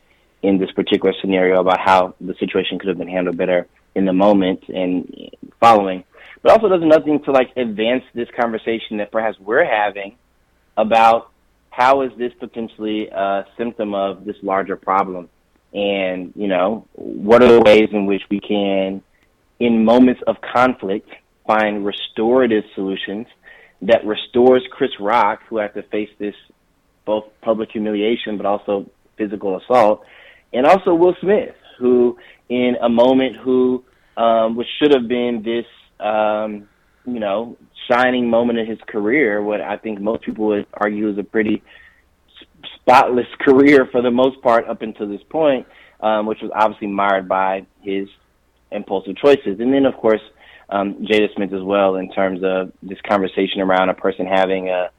in 0.43 0.59
this 0.59 0.71
particular 0.71 1.13
scenario 1.19 1.59
about 1.59 1.79
how 1.79 2.13
the 2.21 2.35
situation 2.35 2.77
could 2.77 2.89
have 2.89 2.97
been 2.97 3.07
handled 3.07 3.37
better 3.37 3.67
in 3.95 4.05
the 4.05 4.13
moment 4.13 4.63
and 4.67 5.31
following, 5.59 6.03
but 6.43 6.51
also 6.51 6.69
does 6.69 6.83
nothing 6.83 7.23
to 7.23 7.31
like 7.31 7.49
advance 7.57 8.03
this 8.13 8.29
conversation 8.39 8.97
that 8.97 9.11
perhaps 9.11 9.39
we're 9.39 9.65
having 9.65 10.15
about 10.77 11.31
how 11.71 12.01
is 12.01 12.11
this 12.17 12.31
potentially 12.39 13.07
a 13.07 13.45
symptom 13.57 13.95
of 13.95 14.25
this 14.25 14.35
larger 14.43 14.75
problem, 14.75 15.27
and 15.73 16.33
you 16.35 16.47
know 16.47 16.85
what 16.93 17.41
are 17.41 17.51
the 17.51 17.61
ways 17.61 17.89
in 17.91 18.05
which 18.05 18.21
we 18.29 18.39
can 18.39 19.01
in 19.59 19.85
moments 19.85 20.21
of 20.27 20.37
conflict, 20.53 21.09
find 21.47 21.85
restorative 21.85 22.63
solutions 22.73 23.27
that 23.81 24.05
restores 24.05 24.63
Chris 24.71 24.91
Rock, 24.99 25.41
who 25.49 25.57
has 25.57 25.71
to 25.75 25.83
face 25.83 26.09
this 26.19 26.35
both 27.05 27.25
public 27.41 27.69
humiliation 27.71 28.37
but 28.37 28.45
also 28.45 28.89
physical 29.17 29.59
assault, 29.59 30.03
and 30.53 30.65
also 30.65 30.93
Will 30.93 31.15
Smith, 31.21 31.55
who 31.79 32.17
in 32.49 32.75
a 32.81 32.89
moment 32.89 33.35
who 33.37 33.83
um, 34.17 34.55
which 34.55 34.67
should 34.79 34.93
have 34.93 35.07
been 35.07 35.41
this, 35.43 35.65
um, 35.99 36.67
you 37.05 37.19
know, 37.19 37.57
shining 37.89 38.29
moment 38.29 38.59
in 38.59 38.65
his 38.65 38.79
career. 38.87 39.41
What 39.41 39.61
I 39.61 39.77
think 39.77 39.99
most 39.99 40.23
people 40.23 40.47
would 40.47 40.65
argue 40.73 41.09
is 41.09 41.17
a 41.17 41.23
pretty 41.23 41.61
spotless 42.75 43.27
career 43.39 43.87
for 43.91 44.01
the 44.01 44.11
most 44.11 44.41
part 44.41 44.67
up 44.67 44.81
until 44.81 45.07
this 45.07 45.21
point, 45.29 45.67
um, 45.99 46.25
which 46.25 46.39
was 46.41 46.51
obviously 46.55 46.87
marred 46.87 47.27
by 47.27 47.65
his 47.81 48.07
impulsive 48.71 49.15
choices. 49.17 49.59
And 49.59 49.73
then, 49.73 49.85
of 49.85 49.95
course, 49.95 50.21
um, 50.69 50.95
Jada 51.05 51.33
Smith 51.35 51.53
as 51.53 51.61
well 51.61 51.95
in 51.95 52.11
terms 52.11 52.41
of 52.43 52.71
this 52.81 52.99
conversation 53.07 53.61
around 53.61 53.89
a 53.89 53.93
person 53.93 54.25
having 54.25 54.69
a 54.69 54.89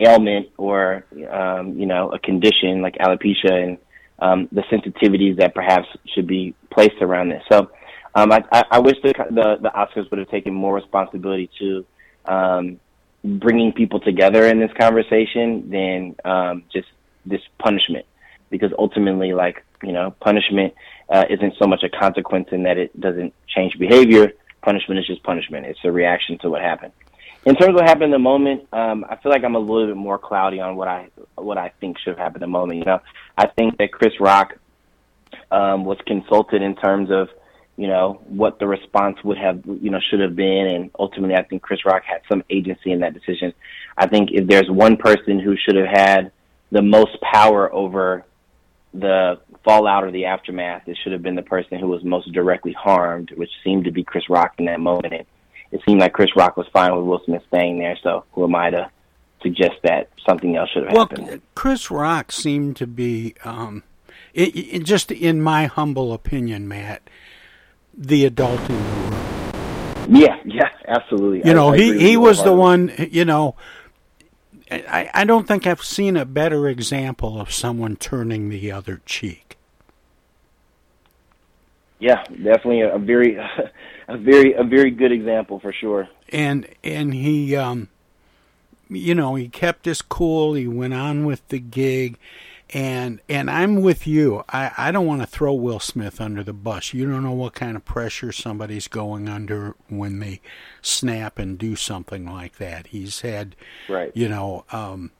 ailment 0.00 0.48
or 0.56 1.04
um, 1.30 1.78
you 1.78 1.86
know 1.86 2.10
a 2.10 2.18
condition 2.18 2.80
like 2.80 2.94
alopecia 2.96 3.52
and 3.52 3.78
um, 4.18 4.48
the 4.52 4.62
sensitivities 4.62 5.36
that 5.36 5.54
perhaps 5.54 5.86
should 6.14 6.26
be 6.26 6.54
placed 6.70 7.00
around 7.00 7.28
this. 7.28 7.42
So 7.50 7.70
um, 8.14 8.32
I, 8.32 8.42
I, 8.52 8.64
I 8.72 8.78
wish 8.78 8.96
the, 9.02 9.12
the 9.30 9.58
the 9.60 9.70
Oscars 9.70 10.10
would 10.10 10.18
have 10.18 10.30
taken 10.30 10.54
more 10.54 10.74
responsibility 10.74 11.50
to 11.58 11.86
um, 12.26 12.80
bringing 13.24 13.72
people 13.72 14.00
together 14.00 14.46
in 14.46 14.58
this 14.58 14.70
conversation 14.78 15.70
than 15.70 16.16
um, 16.24 16.64
just 16.72 16.88
this 17.26 17.42
punishment, 17.58 18.06
because 18.50 18.72
ultimately, 18.78 19.32
like 19.32 19.64
you 19.82 19.92
know, 19.92 20.14
punishment 20.20 20.74
uh, 21.08 21.24
isn't 21.28 21.54
so 21.58 21.66
much 21.66 21.82
a 21.82 21.88
consequence 21.88 22.48
in 22.52 22.64
that 22.64 22.78
it 22.78 22.98
doesn't 23.00 23.34
change 23.48 23.78
behavior. 23.78 24.32
Punishment 24.62 25.00
is 25.00 25.06
just 25.06 25.22
punishment. 25.22 25.66
It's 25.66 25.78
a 25.84 25.92
reaction 25.92 26.38
to 26.38 26.50
what 26.50 26.60
happened. 26.62 26.92
In 27.46 27.56
terms 27.56 27.70
of 27.70 27.76
what 27.76 27.88
happened 27.88 28.04
in 28.04 28.10
the 28.10 28.18
moment, 28.18 28.68
um, 28.72 29.06
I 29.08 29.16
feel 29.16 29.32
like 29.32 29.44
I'm 29.44 29.54
a 29.54 29.58
little 29.58 29.86
bit 29.86 29.96
more 29.96 30.18
cloudy 30.18 30.60
on 30.60 30.76
what 30.76 30.88
I 30.88 31.08
what 31.36 31.56
I 31.56 31.72
think 31.80 31.98
should 31.98 32.10
have 32.10 32.18
happened 32.18 32.42
in 32.42 32.50
the 32.50 32.52
moment. 32.52 32.80
You 32.80 32.84
know, 32.84 33.00
I 33.38 33.46
think 33.46 33.78
that 33.78 33.92
Chris 33.92 34.12
Rock 34.20 34.58
um, 35.50 35.84
was 35.84 35.96
consulted 36.06 36.60
in 36.60 36.76
terms 36.76 37.10
of 37.10 37.28
you 37.78 37.86
know 37.86 38.20
what 38.28 38.58
the 38.58 38.66
response 38.66 39.16
would 39.24 39.38
have 39.38 39.62
you 39.64 39.90
know 39.90 40.00
should 40.10 40.20
have 40.20 40.36
been, 40.36 40.66
and 40.66 40.90
ultimately 40.98 41.34
I 41.34 41.42
think 41.44 41.62
Chris 41.62 41.86
Rock 41.86 42.02
had 42.04 42.20
some 42.28 42.44
agency 42.50 42.92
in 42.92 43.00
that 43.00 43.14
decision. 43.14 43.54
I 43.96 44.06
think 44.06 44.30
if 44.32 44.46
there's 44.46 44.70
one 44.70 44.98
person 44.98 45.40
who 45.40 45.56
should 45.56 45.76
have 45.76 45.88
had 45.88 46.32
the 46.70 46.82
most 46.82 47.18
power 47.22 47.72
over 47.72 48.26
the 48.92 49.40
fallout 49.64 50.04
or 50.04 50.10
the 50.10 50.26
aftermath, 50.26 50.88
it 50.88 50.96
should 51.02 51.12
have 51.12 51.22
been 51.22 51.34
the 51.34 51.42
person 51.42 51.78
who 51.78 51.88
was 51.88 52.02
most 52.02 52.32
directly 52.32 52.72
harmed, 52.72 53.30
which 53.36 53.50
seemed 53.62 53.84
to 53.84 53.90
be 53.90 54.02
Chris 54.02 54.28
Rock 54.28 54.54
in 54.58 54.64
that 54.66 54.80
moment. 54.80 55.12
And 55.12 55.26
it 55.70 55.80
seemed 55.86 56.00
like 56.00 56.12
Chris 56.12 56.30
Rock 56.36 56.56
was 56.56 56.66
fine 56.72 56.94
with 56.96 57.04
Will 57.04 57.22
Smith 57.24 57.42
staying 57.48 57.78
there. 57.78 57.96
So 58.02 58.24
who 58.32 58.44
am 58.44 58.54
I 58.54 58.70
to 58.70 58.90
suggest 59.42 59.76
that 59.84 60.08
something 60.26 60.56
else 60.56 60.70
should 60.70 60.84
have 60.84 60.92
well, 60.92 61.08
happened? 61.08 61.42
Chris 61.54 61.90
Rock 61.90 62.32
seemed 62.32 62.76
to 62.76 62.86
be, 62.86 63.34
um, 63.44 63.84
it, 64.34 64.56
it, 64.56 64.84
just 64.84 65.12
in 65.12 65.40
my 65.40 65.66
humble 65.66 66.12
opinion, 66.12 66.66
Matt, 66.66 67.02
the 67.96 68.24
adult 68.24 68.60
in 68.68 68.76
the 68.76 68.82
room. 68.82 69.20
Yeah, 70.08 70.36
yeah, 70.44 70.68
absolutely. 70.88 71.42
You 71.48 71.54
know, 71.54 71.68
I, 71.68 71.74
I 71.74 71.76
he 71.76 71.98
he 71.98 72.16
was 72.16 72.42
the 72.42 72.52
one. 72.52 72.90
You 73.10 73.24
know, 73.24 73.54
I 74.70 75.10
I 75.12 75.24
don't 75.24 75.46
think 75.48 75.66
I've 75.66 75.82
seen 75.82 76.16
a 76.16 76.24
better 76.24 76.68
example 76.68 77.40
of 77.40 77.52
someone 77.52 77.96
turning 77.96 78.48
the 78.48 78.70
other 78.72 79.00
cheek. 79.06 79.56
Yeah, 81.98 82.24
definitely 82.28 82.80
a, 82.80 82.94
a 82.94 82.98
very, 82.98 83.36
a 84.08 84.16
very, 84.16 84.54
a 84.54 84.64
very 84.64 84.90
good 84.90 85.12
example 85.12 85.60
for 85.60 85.72
sure. 85.72 86.08
and 86.30 86.66
and 86.82 87.12
he 87.14 87.56
um 87.56 87.88
you 88.88 89.14
know 89.14 89.34
he 89.34 89.48
kept 89.48 89.84
his 89.84 90.02
cool 90.02 90.54
he 90.54 90.66
went 90.66 90.94
on 90.94 91.24
with 91.24 91.46
the 91.48 91.58
gig 91.58 92.16
and 92.72 93.20
and 93.28 93.50
I'm 93.50 93.82
with 93.82 94.06
you 94.06 94.44
I 94.48 94.70
I 94.76 94.92
don't 94.92 95.06
want 95.06 95.20
to 95.22 95.26
throw 95.26 95.52
Will 95.52 95.80
Smith 95.80 96.20
under 96.20 96.42
the 96.42 96.52
bus 96.52 96.94
you 96.94 97.04
don't 97.08 97.22
know 97.24 97.32
what 97.32 97.54
kind 97.54 97.76
of 97.76 97.84
pressure 97.84 98.32
somebody's 98.32 98.88
going 98.88 99.28
under 99.28 99.74
when 99.88 100.20
they 100.20 100.40
snap 100.82 101.38
and 101.38 101.58
do 101.58 101.74
something 101.76 102.26
like 102.26 102.56
that 102.56 102.88
he's 102.88 103.20
had 103.22 103.56
Right. 103.88 104.10
you 104.14 104.28
know 104.28 104.64
um 104.72 105.10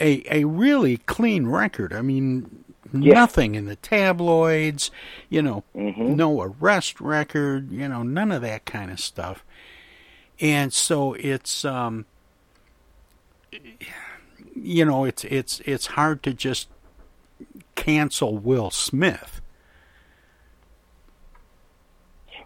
a 0.00 0.24
a 0.30 0.44
really 0.44 0.96
clean 0.98 1.46
record 1.46 1.92
I 1.92 2.02
mean 2.02 2.64
Yeah. 2.92 3.14
nothing 3.14 3.54
in 3.54 3.66
the 3.66 3.76
tabloids 3.76 4.90
you 5.28 5.42
know 5.42 5.64
Mm-hmm. 5.76 6.16
no 6.16 6.40
arrest 6.42 7.00
record 7.00 7.70
you 7.72 7.88
know 7.88 8.02
none 8.02 8.30
of 8.32 8.42
that 8.42 8.64
kind 8.64 8.90
of 8.90 9.00
stuff 9.00 9.44
and 10.40 10.72
so 10.72 11.14
it's 11.14 11.64
um 11.64 12.06
you 14.62 14.84
know 14.84 15.04
it's 15.04 15.24
it's 15.24 15.60
it's 15.60 15.86
hard 15.86 16.22
to 16.22 16.34
just 16.34 16.68
cancel 17.74 18.36
Will 18.36 18.70
Smith 18.70 19.40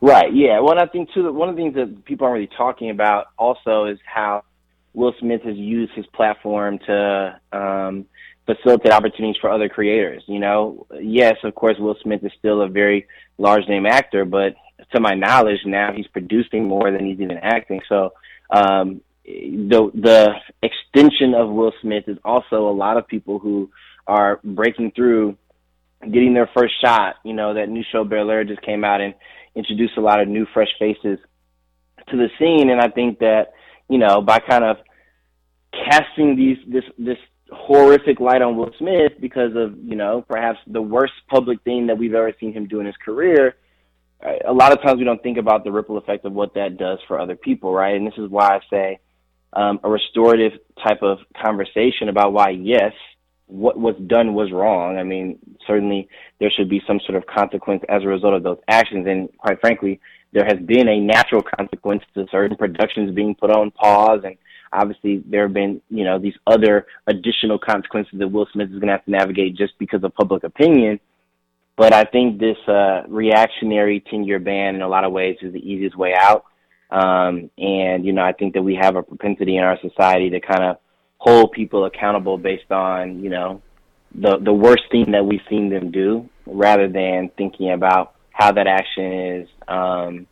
Right. 0.05 0.35
Yeah. 0.35 0.61
Well, 0.61 0.79
I 0.79 0.85
think 0.85 1.11
too 1.15 1.33
one 1.33 1.49
of 1.49 1.57
the 1.57 1.63
things 1.63 1.75
that 1.77 2.05
people 2.05 2.27
aren't 2.27 2.35
really 2.35 2.51
talking 2.59 2.91
about 2.91 3.29
also 3.39 3.87
is 3.87 3.99
how 4.05 4.45
Will 4.93 5.15
Smith 5.19 5.41
has 5.45 5.57
used 5.57 5.93
his 5.95 6.05
platform 6.09 6.79
to 6.81 7.41
um, 7.55 8.05
facilitate 8.45 8.93
opportunities 8.93 9.41
for 9.41 9.49
other 9.49 9.71
creators. 9.71 10.23
You 10.27 10.41
know, 10.41 10.87
yes, 11.01 11.37
of 11.43 11.55
course, 11.55 11.79
Will 11.79 11.97
Smith 12.03 12.23
is 12.23 12.33
still 12.39 12.61
a 12.61 12.69
very 12.69 13.07
large 13.39 13.67
name 13.67 13.87
actor, 13.87 14.27
but 14.27 14.55
to 14.93 15.01
my 15.01 15.15
knowledge, 15.15 15.61
now 15.65 15.91
he's 15.95 16.07
producing 16.09 16.69
more 16.69 16.91
than 16.91 17.07
he's 17.07 17.21
even 17.21 17.39
acting. 17.39 17.81
So 17.89 18.13
um, 18.51 19.01
the 19.25 19.91
the 19.95 20.35
extension 20.63 21.35
of 21.35 21.49
Will 21.49 21.73
Smith 21.81 22.05
is 22.09 22.19
also 22.25 22.69
a 22.69 22.75
lot 22.75 22.97
of 22.97 23.07
people 23.07 23.39
who 23.39 23.71
are 24.07 24.41
breaking 24.45 24.93
through, 24.95 25.37
getting 26.03 26.35
their 26.35 26.51
first 26.57 26.75
shot. 26.85 27.17
You 27.25 27.33
know, 27.33 27.55
that 27.55 27.69
new 27.69 27.83
show 27.91 28.05
Bel 28.05 28.45
just 28.45 28.63
came 28.63 28.85
out 28.85 29.01
and 29.01 29.15
introduced 29.55 29.97
a 29.97 30.01
lot 30.01 30.21
of 30.21 30.29
new, 30.29 30.47
fresh 30.53 30.69
faces 30.79 31.19
to 32.09 32.17
the 32.17 32.29
scene, 32.39 32.71
and 32.71 32.81
I 32.81 32.89
think 32.89 33.21
that 33.21 33.53
you 33.89 33.99
know 33.99 34.21
by 34.21 34.41
kind 34.41 34.65
of 34.65 34.77
casting 35.73 36.37
these 36.37 36.59
this 36.67 36.85
this 36.99 37.19
horrific 37.51 38.21
light 38.21 38.43
on 38.43 38.57
Will 38.57 38.73
Smith 38.79 39.13
because 39.21 39.57
of 39.57 39.77
you 39.83 39.97
know 39.97 40.23
perhaps 40.29 40.59
the 40.67 40.83
worst 40.83 41.15
public 41.31 41.63
thing 41.63 41.87
that 41.87 41.97
we've 41.97 42.15
ever 42.15 42.33
seen 42.39 42.53
him 42.53 42.69
do 42.69 42.81
in 42.81 42.87
his 42.87 42.97
career. 43.03 43.57
A 44.47 44.53
lot 44.53 44.73
of 44.73 44.81
times 44.83 44.99
we 44.99 45.05
don't 45.05 45.23
think 45.23 45.37
about 45.37 45.65
the 45.65 45.73
ripple 45.73 45.99
effect 45.99 46.25
of 46.25 46.33
what 46.33 46.55
that 46.55 46.79
does 46.79 46.99
for 47.07 47.21
other 47.21 47.37
people, 47.37 47.75
right? 47.75 47.95
And 47.95 48.07
this 48.07 48.17
is 48.17 48.31
why 48.31 48.57
I 48.57 48.61
say 48.71 48.99
um, 49.55 49.81
a 49.83 49.91
restorative 49.91 50.53
type 50.83 51.03
of 51.03 51.19
conversation 51.41 52.09
about 52.09 52.33
why 52.33 52.51
yes, 52.51 52.93
what 53.47 53.79
was 53.79 53.95
done 54.07 54.35
was 54.35 54.51
wrong. 54.53 54.99
I 54.99 55.03
mean, 55.03 55.39
certainly 55.67 56.09
there 56.41 56.51
should 56.51 56.69
be 56.69 56.83
some 56.87 57.01
sort 57.07 57.17
of 57.17 57.27
consequence 57.27 57.83
as 57.89 58.03
a 58.03 58.07
result 58.09 58.35
of 58.35 58.43
those 58.43 58.59
actions, 58.69 59.07
and 59.07 59.29
quite 59.39 59.61
frankly, 59.61 60.01
there 60.33 60.45
has 60.45 60.59
been 60.67 60.89
a 60.89 60.99
natural 60.99 61.43
consequence 61.43 62.03
to 62.15 62.27
certain 62.31 62.57
productions 62.57 63.15
being 63.15 63.35
put 63.35 63.51
on 63.51 63.71
pause 63.71 64.21
and 64.25 64.37
obviously 64.75 65.23
there 65.27 65.43
have 65.43 65.55
been 65.55 65.81
you 65.89 66.05
know 66.05 66.19
these 66.19 66.35
other 66.47 66.87
additional 67.07 67.59
consequences 67.59 68.13
that 68.19 68.29
Will 68.29 68.47
Smith 68.53 68.69
is 68.69 68.75
going 68.75 68.89
to 68.89 68.93
have 68.93 69.05
to 69.05 69.11
navigate 69.11 69.57
just 69.57 69.79
because 69.79 70.03
of 70.05 70.15
public 70.15 70.45
opinion. 70.45 71.01
But 71.77 71.93
I 71.93 72.05
think 72.05 72.39
this 72.39 72.57
uh, 72.69 73.03
reactionary 73.09 74.05
ten 74.11 74.25
year 74.25 74.39
ban 74.39 74.75
in 74.75 74.83
a 74.83 74.89
lot 74.89 75.05
of 75.05 75.13
ways 75.13 75.39
is 75.41 75.53
the 75.53 75.59
easiest 75.59 75.97
way 75.97 76.15
out. 76.19 76.45
Um, 76.95 77.51
and 77.59 78.07
you 78.07 78.13
know 78.13 78.23
I 78.23 78.33
think 78.33 78.55
that 78.55 78.63
we 78.63 78.77
have 78.77 78.95
a 78.95 79.03
propensity 79.03 79.57
in 79.57 79.65
our 79.65 79.79
society 79.81 80.31
to 80.31 80.41
kind 80.41 80.63
of 80.63 80.77
hold 81.19 81.51
people 81.53 81.87
accountable 81.87 82.39
based 82.39 82.71
on 82.71 83.23
you 83.25 83.31
know 83.31 83.63
the 84.15 84.39
the 84.39 84.53
worst 84.53 84.85
thing 84.93 85.11
that 85.11 85.27
we've 85.27 85.41
seen 85.51 85.71
them 85.71 85.91
do, 85.91 86.29
rather 86.47 86.89
than 86.89 87.31
thinking 87.37 87.73
about 87.73 88.15
how 88.31 88.53
that 88.53 88.67
action 88.67 89.13
is 89.13 89.49
um, 89.67 90.27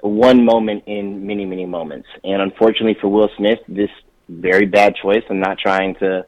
one 0.00 0.44
moment 0.44 0.84
in 0.86 1.26
many, 1.26 1.44
many 1.44 1.66
moments. 1.66 2.08
And 2.24 2.42
unfortunately 2.42 2.96
for 3.00 3.08
Will 3.08 3.30
Smith, 3.36 3.58
this 3.68 3.90
very 4.28 4.66
bad 4.66 4.94
choice, 4.96 5.22
I'm 5.30 5.40
not 5.40 5.58
trying 5.58 5.94
to 5.96 6.26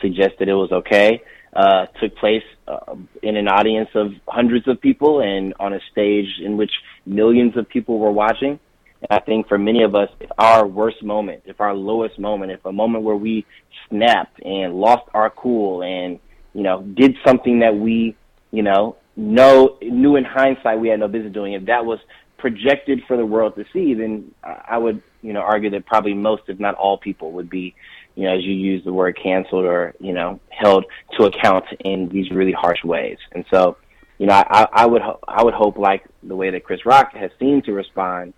suggest 0.00 0.38
that 0.38 0.48
it 0.48 0.54
was 0.54 0.72
okay, 0.72 1.22
uh, 1.54 1.86
took 2.00 2.16
place 2.16 2.42
uh, 2.66 2.96
in 3.22 3.36
an 3.36 3.48
audience 3.48 3.88
of 3.94 4.12
hundreds 4.26 4.66
of 4.66 4.80
people 4.80 5.20
and 5.20 5.54
on 5.60 5.72
a 5.72 5.80
stage 5.92 6.26
in 6.42 6.56
which 6.56 6.72
millions 7.06 7.56
of 7.56 7.68
people 7.68 7.98
were 7.98 8.12
watching. 8.12 8.58
And 9.00 9.08
I 9.10 9.20
think 9.20 9.48
for 9.48 9.58
many 9.58 9.82
of 9.82 9.94
us, 9.94 10.08
if 10.20 10.30
our 10.38 10.66
worst 10.66 11.02
moment, 11.02 11.42
if 11.46 11.60
our 11.60 11.74
lowest 11.74 12.18
moment, 12.18 12.52
if 12.52 12.64
a 12.64 12.72
moment 12.72 13.04
where 13.04 13.16
we 13.16 13.44
snapped 13.88 14.40
and 14.42 14.74
lost 14.74 15.04
our 15.14 15.30
cool 15.30 15.82
and, 15.82 16.18
you 16.54 16.62
know, 16.62 16.82
did 16.82 17.16
something 17.26 17.60
that 17.60 17.76
we, 17.76 18.16
you 18.50 18.62
know, 18.62 18.96
know, 19.16 19.76
knew 19.80 20.16
in 20.16 20.24
hindsight 20.24 20.80
we 20.80 20.88
had 20.88 21.00
no 21.00 21.08
business 21.08 21.32
doing, 21.32 21.52
if 21.52 21.66
that 21.66 21.84
was 21.84 21.98
projected 22.38 23.00
for 23.06 23.16
the 23.16 23.24
world 23.24 23.54
to 23.56 23.64
see, 23.72 23.94
then 23.94 24.32
I 24.42 24.76
would, 24.76 25.02
you 25.22 25.32
know, 25.32 25.40
argue 25.40 25.70
that 25.70 25.86
probably 25.86 26.14
most, 26.14 26.42
if 26.48 26.58
not 26.58 26.74
all 26.74 26.98
people 26.98 27.32
would 27.32 27.48
be, 27.48 27.74
you 28.14 28.24
know, 28.24 28.34
as 28.34 28.44
you 28.44 28.52
use 28.52 28.84
the 28.84 28.92
word 28.92 29.18
canceled 29.20 29.64
or, 29.64 29.94
you 30.00 30.12
know, 30.12 30.40
held 30.50 30.84
to 31.18 31.24
account 31.24 31.64
in 31.80 32.08
these 32.08 32.30
really 32.30 32.52
harsh 32.52 32.82
ways. 32.84 33.18
And 33.32 33.44
so, 33.50 33.76
you 34.18 34.26
know, 34.26 34.34
I, 34.34 34.68
I 34.72 34.86
would, 34.86 35.02
ho- 35.02 35.18
I 35.26 35.42
would 35.42 35.54
hope 35.54 35.76
like 35.78 36.04
the 36.22 36.36
way 36.36 36.50
that 36.50 36.64
Chris 36.64 36.86
Rock 36.86 37.14
has 37.14 37.30
seemed 37.38 37.64
to 37.64 37.72
respond, 37.72 38.34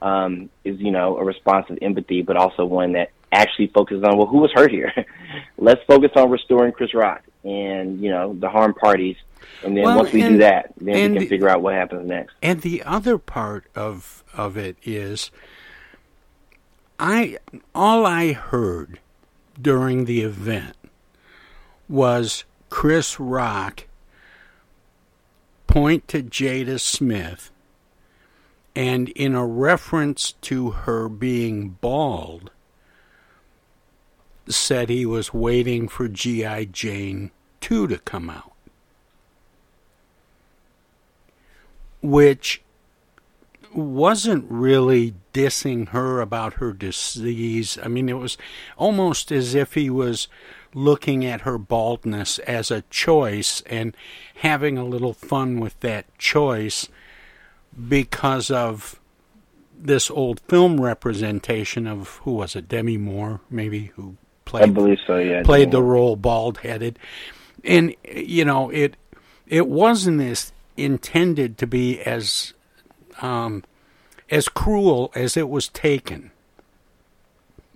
um, 0.00 0.50
is, 0.64 0.80
you 0.80 0.90
know, 0.90 1.16
a 1.18 1.24
response 1.24 1.66
of 1.70 1.78
empathy, 1.82 2.22
but 2.22 2.36
also 2.36 2.64
one 2.64 2.92
that 2.92 3.10
actually 3.32 3.68
focuses 3.68 4.02
on, 4.02 4.16
well, 4.16 4.26
who 4.26 4.38
was 4.38 4.50
hurt 4.52 4.70
here? 4.70 4.92
Let's 5.58 5.80
focus 5.86 6.10
on 6.16 6.30
restoring 6.30 6.72
Chris 6.72 6.92
Rock. 6.94 7.22
and 7.44 8.00
you 8.00 8.10
know 8.10 8.34
the 8.34 8.48
harm 8.48 8.74
parties. 8.74 9.16
And 9.64 9.76
then 9.76 9.84
Well, 9.84 9.96
once 9.98 10.12
we 10.12 10.22
do 10.22 10.38
that, 10.38 10.72
then 10.78 10.94
and 10.96 11.12
we 11.14 11.20
can 11.20 11.28
figure 11.28 11.48
out 11.48 11.62
what 11.62 11.74
happens 11.74 12.06
next. 12.08 12.34
And 12.42 12.60
the 12.62 12.82
other 12.82 13.16
part 13.18 13.64
of 13.74 14.24
of 14.34 14.56
it 14.56 14.76
is 14.82 15.30
I 16.98 17.38
all 17.74 18.04
I 18.06 18.32
heard 18.32 18.98
during 19.60 20.04
the 20.04 20.20
event 20.20 20.76
was 21.88 22.44
Chris 22.68 23.18
Rock 23.18 23.86
point 25.66 26.08
to 26.08 26.22
Jada 26.22 26.80
Smith 26.80 27.50
and 28.74 29.08
in 29.10 29.34
a 29.34 29.46
reference 29.46 30.32
to 30.32 30.70
her 30.70 31.08
being 31.08 31.70
bald 31.80 32.50
said 34.48 34.88
he 34.88 35.06
was 35.06 35.32
waiting 35.32 35.86
for 35.86 36.08
GI 36.08 36.66
Jane 36.66 37.30
2 37.60 37.86
to 37.88 37.98
come 37.98 38.30
out 38.30 38.52
which 42.02 42.62
wasn't 43.74 44.46
really 44.48 45.14
dissing 45.32 45.88
her 45.88 46.20
about 46.20 46.54
her 46.54 46.72
disease. 46.72 47.78
I 47.82 47.88
mean, 47.88 48.08
it 48.08 48.18
was 48.18 48.36
almost 48.76 49.30
as 49.30 49.54
if 49.54 49.74
he 49.74 49.90
was 49.90 50.28
looking 50.74 51.24
at 51.24 51.42
her 51.42 51.58
baldness 51.58 52.38
as 52.40 52.70
a 52.70 52.82
choice 52.90 53.62
and 53.66 53.96
having 54.36 54.78
a 54.78 54.84
little 54.84 55.12
fun 55.12 55.60
with 55.60 55.78
that 55.80 56.06
choice 56.18 56.88
because 57.88 58.50
of 58.50 59.00
this 59.76 60.10
old 60.10 60.40
film 60.40 60.80
representation 60.80 61.86
of 61.86 62.16
who 62.22 62.32
was 62.32 62.54
it, 62.54 62.68
Demi 62.68 62.96
Moore, 62.96 63.40
maybe 63.50 63.86
who 63.96 64.16
played 64.44 64.64
I 64.64 64.66
believe 64.66 64.98
so. 65.06 65.16
Yeah, 65.16 65.42
played 65.42 65.70
the 65.70 65.82
role 65.82 66.16
bald 66.16 66.58
headed, 66.58 66.98
and 67.64 67.94
you 68.04 68.44
know 68.44 68.70
it 68.70 68.96
it 69.46 69.66
wasn't 69.68 70.20
as 70.20 70.52
intended 70.76 71.56
to 71.58 71.66
be 71.66 72.00
as 72.00 72.52
um, 73.20 73.64
as 74.30 74.48
cruel 74.48 75.10
as 75.14 75.36
it 75.36 75.48
was 75.48 75.68
taken. 75.68 76.30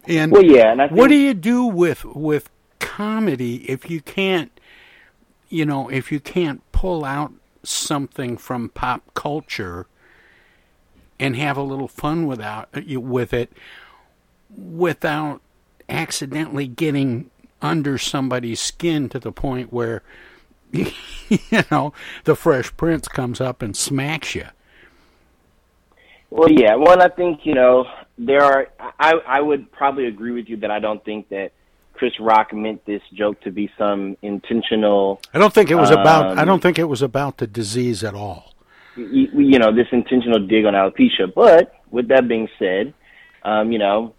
And 0.07 0.33
Well, 0.33 0.45
yeah, 0.45 0.73
and 0.73 0.83
I 0.83 0.89
what 0.89 1.09
do 1.09 1.17
you 1.17 1.35
do 1.35 1.65
with 1.65 2.05
with 2.05 2.51
comedy 2.79 3.69
if 3.71 3.91
you 3.91 4.01
can't, 4.01 4.51
you 5.49 5.65
know, 5.65 5.89
if 5.89 6.13
you 6.13 6.21
can't 6.21 6.61
pull 6.73 7.05
out 7.05 7.33
something 7.63 8.37
from 8.37 8.69
pop 8.69 9.03
culture 9.15 9.87
and 11.19 11.37
have 11.37 11.57
a 11.57 11.63
little 11.63 11.89
fun 11.89 12.27
without 12.27 12.69
with 12.87 13.33
it 13.33 13.53
without 14.51 15.41
accidentally 15.89 16.67
getting 16.67 17.31
under 17.63 17.97
somebody's 17.97 18.61
skin 18.61 19.09
to 19.09 19.19
the 19.19 19.33
point 19.33 19.73
where 19.73 20.03
you 20.73 21.63
know 21.71 21.93
the 22.25 22.37
fresh 22.37 22.75
prince 22.77 23.09
comes 23.09 23.41
up 23.41 23.63
and 23.63 23.77
smacks 23.77 24.35
you 24.35 24.47
Well, 26.35 26.51
yeah. 26.51 26.75
Well, 26.75 26.93
and 26.95 27.03
I 27.03 27.09
think 27.09 27.41
you 27.45 27.55
know 27.55 27.87
there 28.19 28.43
are. 28.43 28.67
I 28.99 29.13
I 29.27 29.41
would 29.41 29.71
probably 29.71 30.07
agree 30.07 30.33
with 30.33 30.49
you 30.49 30.57
that 30.59 30.71
I 30.71 30.81
don't 30.81 31.05
think 31.05 31.29
that 31.29 31.53
Chris 31.93 32.13
Rock 32.19 32.53
meant 32.53 32.85
this 32.87 33.03
joke 33.13 33.41
to 33.43 33.53
be 33.53 33.71
some 33.79 34.17
intentional. 34.21 35.21
i 35.33 35.39
don't 35.39 35.55
think 35.55 35.71
it 35.71 35.77
was 35.77 35.91
about 35.91 36.37
i 36.37 36.43
um, 36.43 36.47
don't 36.49 36.61
think 36.61 36.77
it 36.77 36.89
was 36.89 37.03
about 37.03 37.37
the 37.37 37.47
disease 37.47 38.03
at 38.03 38.15
all 38.15 38.55
you, 38.97 39.29
you 39.33 39.59
know 39.59 39.73
this 39.73 39.87
intentional 39.93 40.45
dig 40.47 40.65
on 40.65 40.75
alopecia. 40.75 41.33
But 41.33 41.73
with 41.91 42.09
that 42.09 42.29
being 42.29 42.49
said, 42.59 42.95
um, 43.45 43.73
you 43.73 43.79
know 43.79 44.15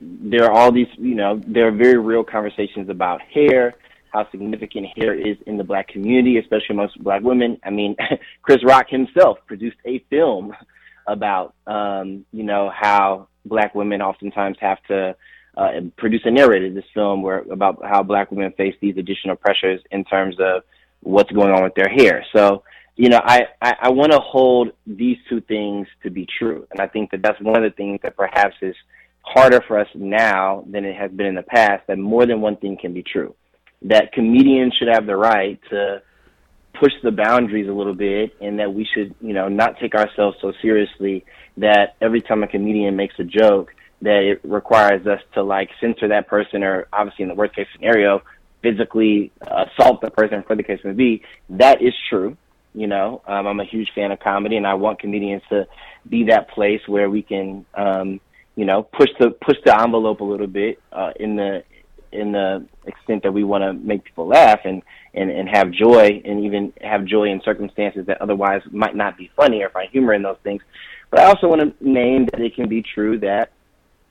there 0.00 0.44
are 0.46 0.52
all 0.52 0.72
these. 0.72 0.88
You 0.96 1.14
know 1.14 1.40
there 1.46 1.68
are 1.68 1.72
very 1.72 1.98
real 1.98 2.24
conversations 2.24 2.88
about 2.88 3.20
hair. 3.22 3.74
How 4.12 4.28
significant 4.30 4.86
hair 4.96 5.14
is 5.14 5.36
in 5.46 5.56
the 5.56 5.64
black 5.64 5.88
community, 5.88 6.38
especially 6.38 6.74
amongst 6.74 7.02
black 7.02 7.22
women. 7.22 7.58
I 7.64 7.70
mean, 7.70 7.96
Chris 8.42 8.62
Rock 8.64 8.88
himself 8.88 9.38
produced 9.46 9.76
a 9.84 9.98
film 10.10 10.54
about 11.06 11.54
um, 11.66 12.24
you 12.32 12.42
know 12.42 12.70
how 12.74 13.28
black 13.44 13.74
women 13.74 14.02
oftentimes 14.02 14.56
have 14.60 14.82
to 14.88 15.14
uh, 15.56 15.70
produce 15.96 16.22
and 16.24 16.34
narrated 16.34 16.74
this 16.74 16.84
film 16.92 17.22
where 17.22 17.38
about 17.50 17.84
how 17.84 18.02
black 18.02 18.30
women 18.30 18.52
face 18.56 18.74
these 18.80 18.96
additional 18.96 19.36
pressures 19.36 19.80
in 19.90 20.04
terms 20.04 20.36
of 20.40 20.62
what's 21.00 21.30
going 21.30 21.52
on 21.52 21.62
with 21.62 21.74
their 21.74 21.88
hair. 21.88 22.24
So 22.34 22.62
you 22.96 23.08
know, 23.08 23.20
I 23.24 23.42
I, 23.60 23.74
I 23.82 23.90
want 23.90 24.12
to 24.12 24.18
hold 24.18 24.70
these 24.86 25.16
two 25.28 25.40
things 25.42 25.86
to 26.02 26.10
be 26.10 26.26
true, 26.38 26.66
and 26.70 26.80
I 26.80 26.86
think 26.86 27.10
that 27.10 27.22
that's 27.22 27.40
one 27.40 27.56
of 27.56 27.62
the 27.62 27.74
things 27.76 28.00
that 28.02 28.16
perhaps 28.16 28.56
is 28.62 28.76
harder 29.22 29.62
for 29.66 29.78
us 29.78 29.88
now 29.94 30.64
than 30.70 30.84
it 30.84 30.96
has 30.96 31.10
been 31.10 31.26
in 31.26 31.34
the 31.34 31.42
past. 31.42 31.86
That 31.88 31.98
more 31.98 32.26
than 32.26 32.40
one 32.40 32.56
thing 32.56 32.76
can 32.80 32.94
be 32.94 33.02
true. 33.02 33.34
That 33.82 34.12
comedians 34.12 34.74
should 34.78 34.88
have 34.88 35.06
the 35.06 35.16
right 35.16 35.60
to 35.70 36.02
push 36.78 36.92
the 37.02 37.10
boundaries 37.10 37.68
a 37.68 37.72
little 37.72 37.94
bit 37.94 38.34
and 38.40 38.58
that 38.58 38.72
we 38.72 38.86
should, 38.94 39.14
you 39.20 39.32
know, 39.32 39.48
not 39.48 39.78
take 39.80 39.94
ourselves 39.94 40.36
so 40.40 40.52
seriously 40.60 41.24
that 41.56 41.94
every 42.00 42.20
time 42.20 42.42
a 42.42 42.48
comedian 42.48 42.96
makes 42.96 43.14
a 43.18 43.24
joke 43.24 43.72
that 44.02 44.22
it 44.22 44.40
requires 44.44 45.06
us 45.06 45.20
to 45.34 45.42
like 45.42 45.70
censor 45.80 46.08
that 46.08 46.28
person 46.28 46.62
or 46.62 46.86
obviously 46.92 47.22
in 47.22 47.28
the 47.28 47.34
worst 47.34 47.54
case 47.54 47.66
scenario 47.74 48.22
physically 48.62 49.30
assault 49.42 50.00
the 50.00 50.10
person 50.10 50.42
for 50.46 50.56
the 50.56 50.62
case 50.62 50.80
may 50.84 50.92
be. 50.92 51.22
That 51.50 51.80
is 51.82 51.94
true. 52.08 52.36
You 52.74 52.88
know, 52.88 53.22
um, 53.26 53.46
I'm 53.46 53.60
a 53.60 53.64
huge 53.64 53.90
fan 53.94 54.10
of 54.10 54.18
comedy 54.18 54.56
and 54.56 54.66
I 54.66 54.74
want 54.74 54.98
comedians 54.98 55.42
to 55.50 55.66
be 56.08 56.24
that 56.24 56.50
place 56.50 56.80
where 56.88 57.08
we 57.08 57.22
can, 57.22 57.64
um, 57.74 58.20
you 58.56 58.64
know, 58.64 58.82
push 58.82 59.10
the 59.20 59.30
push 59.30 59.56
the 59.64 59.80
envelope 59.80 60.20
a 60.20 60.24
little 60.24 60.48
bit 60.48 60.80
uh, 60.92 61.12
in 61.18 61.36
the 61.36 61.62
in 62.14 62.32
the 62.32 62.64
extent 62.86 63.22
that 63.22 63.32
we 63.32 63.44
want 63.44 63.62
to 63.62 63.72
make 63.72 64.04
people 64.04 64.26
laugh 64.26 64.60
and, 64.64 64.82
and, 65.14 65.30
and 65.30 65.48
have 65.48 65.70
joy 65.70 66.22
and 66.24 66.44
even 66.44 66.72
have 66.80 67.04
joy 67.04 67.24
in 67.24 67.40
circumstances 67.44 68.06
that 68.06 68.20
otherwise 68.20 68.62
might 68.70 68.96
not 68.96 69.16
be 69.16 69.30
funny 69.36 69.62
or 69.62 69.70
find 69.70 69.90
humor 69.90 70.14
in 70.14 70.22
those 70.22 70.38
things. 70.42 70.62
But 71.10 71.20
I 71.20 71.24
also 71.24 71.48
want 71.48 71.60
to 71.60 71.88
name 71.88 72.26
that 72.32 72.40
it 72.40 72.54
can 72.54 72.68
be 72.68 72.82
true 72.82 73.18
that 73.20 73.52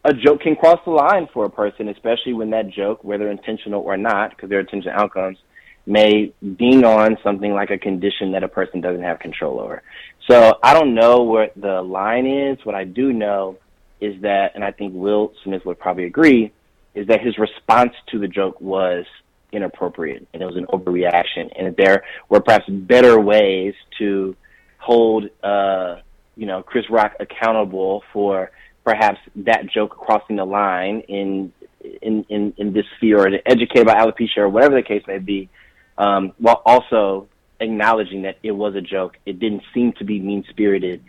a 0.06 0.14
joke 0.14 0.42
can 0.42 0.56
cross 0.56 0.80
the 0.86 0.92
line 0.92 1.28
for 1.34 1.46
a 1.46 1.50
person, 1.50 1.90
especially 1.90 2.34
when 2.34 2.50
that 2.52 2.70
joke, 2.70 3.04
whether 3.04 3.30
intentional 3.30 3.82
or 3.82 3.96
not, 3.96 4.32
because 4.32 4.50
there 4.50 4.60
are 4.60 4.62
intentional 4.62 5.00
outcomes, 5.00 5.38
may 5.86 6.34
ding 6.58 6.84
on 6.84 7.18
something 7.24 7.54
like 7.54 7.70
a 7.70 7.78
condition 7.78 8.32
that 8.32 8.44
a 8.44 8.48
person 8.48 8.82
doesn't 8.82 9.04
have 9.04 9.20
control 9.20 9.60
over. 9.60 9.82
So 10.30 10.58
I 10.64 10.74
don't 10.74 10.94
know 10.96 11.24
what 11.24 11.54
the 11.56 11.82
line 11.82 12.26
is. 12.26 12.58
What 12.66 12.76
I 12.76 12.86
do 12.86 13.12
know 13.12 13.58
is 14.00 14.22
that, 14.22 14.52
and 14.56 14.64
I 14.64 14.72
think 14.72 14.94
Will 14.94 15.34
Smith 15.44 15.66
would 15.66 15.80
probably 15.80 16.06
agree, 16.06 16.52
is 16.96 17.08
that 17.08 17.22
his 17.22 17.38
response 17.38 17.94
to 18.12 18.20
the 18.20 18.28
joke 18.28 18.60
was 18.62 19.06
inappropriate 19.52 20.28
and 20.34 20.42
it 20.42 20.46
was 20.46 20.58
an 20.58 20.66
overreaction. 20.68 21.52
And 21.58 21.68
that 21.68 21.78
there 21.78 22.04
were 22.30 22.40
perhaps 22.40 22.66
better 22.68 23.20
ways 23.20 23.74
to 24.00 24.36
hold 24.78 25.30
uh 25.44 25.98
you 26.36 26.46
know 26.46 26.62
Chris 26.62 26.90
Rock 26.90 27.14
accountable 27.20 28.04
for 28.12 28.52
perhaps 28.84 29.20
that 29.38 29.66
joke 29.74 29.92
crossing 29.92 30.36
the 30.36 30.46
line 30.46 31.02
in 31.08 31.54
in 32.02 32.26
in, 32.28 32.54
in 32.58 32.74
this 32.74 32.86
sphere 32.98 33.20
or 33.20 33.30
to 33.30 33.48
educate 33.48 33.82
about 33.82 33.98
alopecia 33.98 34.40
or 34.40 34.50
whatever 34.50 34.76
the 34.76 34.84
case 34.84 35.04
may 35.08 35.20
be 35.20 35.50
um 35.98 36.34
while 36.38 36.62
also 36.66 37.30
acknowledging 37.62 38.24
that 38.24 38.38
it 38.44 38.52
was 38.52 38.76
a 38.76 38.82
joke. 38.82 39.16
It 39.26 39.40
didn't 39.40 39.64
seem 39.74 39.94
to 39.94 40.04
be 40.04 40.20
mean 40.20 40.44
spirited 40.50 41.02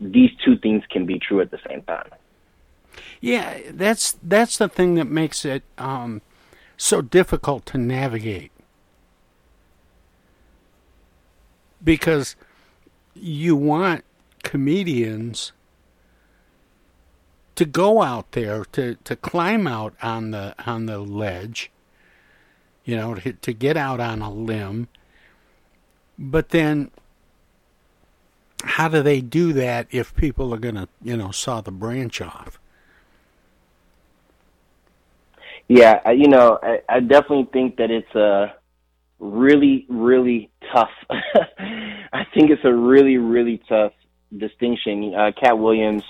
these 0.00 0.30
two 0.44 0.56
things 0.56 0.82
can 0.90 1.04
be 1.06 1.18
true 1.18 1.40
at 1.40 1.50
the 1.50 1.58
same 1.68 1.82
time 1.82 2.08
Yeah, 3.20 3.58
that's 3.70 4.16
that's 4.22 4.58
the 4.58 4.68
thing 4.68 4.94
that 4.94 5.06
makes 5.06 5.44
it 5.44 5.62
um, 5.78 6.22
so 6.76 7.02
difficult 7.02 7.66
to 7.66 7.78
navigate 7.78 8.52
because 11.82 12.36
you 13.14 13.56
want 13.56 14.04
comedians 14.42 15.52
to 17.56 17.64
go 17.64 18.02
out 18.02 18.32
there 18.32 18.64
to, 18.72 18.94
to 19.04 19.16
climb 19.16 19.66
out 19.66 19.94
on 20.02 20.30
the 20.30 20.54
on 20.64 20.86
the 20.86 20.98
ledge, 20.98 21.70
you 22.84 22.96
know, 22.96 23.14
to, 23.14 23.32
to 23.34 23.52
get 23.52 23.76
out 23.76 24.00
on 24.00 24.22
a 24.22 24.30
limb. 24.30 24.88
But 26.18 26.50
then, 26.50 26.90
how 28.62 28.88
do 28.88 29.02
they 29.02 29.20
do 29.20 29.52
that 29.54 29.86
if 29.90 30.14
people 30.14 30.52
are 30.54 30.58
going 30.58 30.74
to, 30.74 30.88
you 31.02 31.16
know, 31.16 31.30
saw 31.30 31.60
the 31.60 31.70
branch 31.70 32.20
off? 32.20 32.59
Yeah, 35.70 36.00
I- 36.04 36.12
you 36.12 36.26
know, 36.26 36.58
I, 36.60 36.80
I 36.88 36.98
definitely 36.98 37.48
think 37.52 37.76
that 37.76 37.92
it's 37.92 38.12
a 38.16 38.54
really, 39.20 39.86
really 39.88 40.50
tough. 40.74 40.90
I 42.12 42.24
think 42.34 42.50
it's 42.50 42.64
a 42.64 42.74
really, 42.74 43.18
really 43.18 43.62
tough 43.68 43.92
distinction. 44.36 45.14
Uh, 45.14 45.30
Katt 45.40 45.56
Williams, 45.60 46.02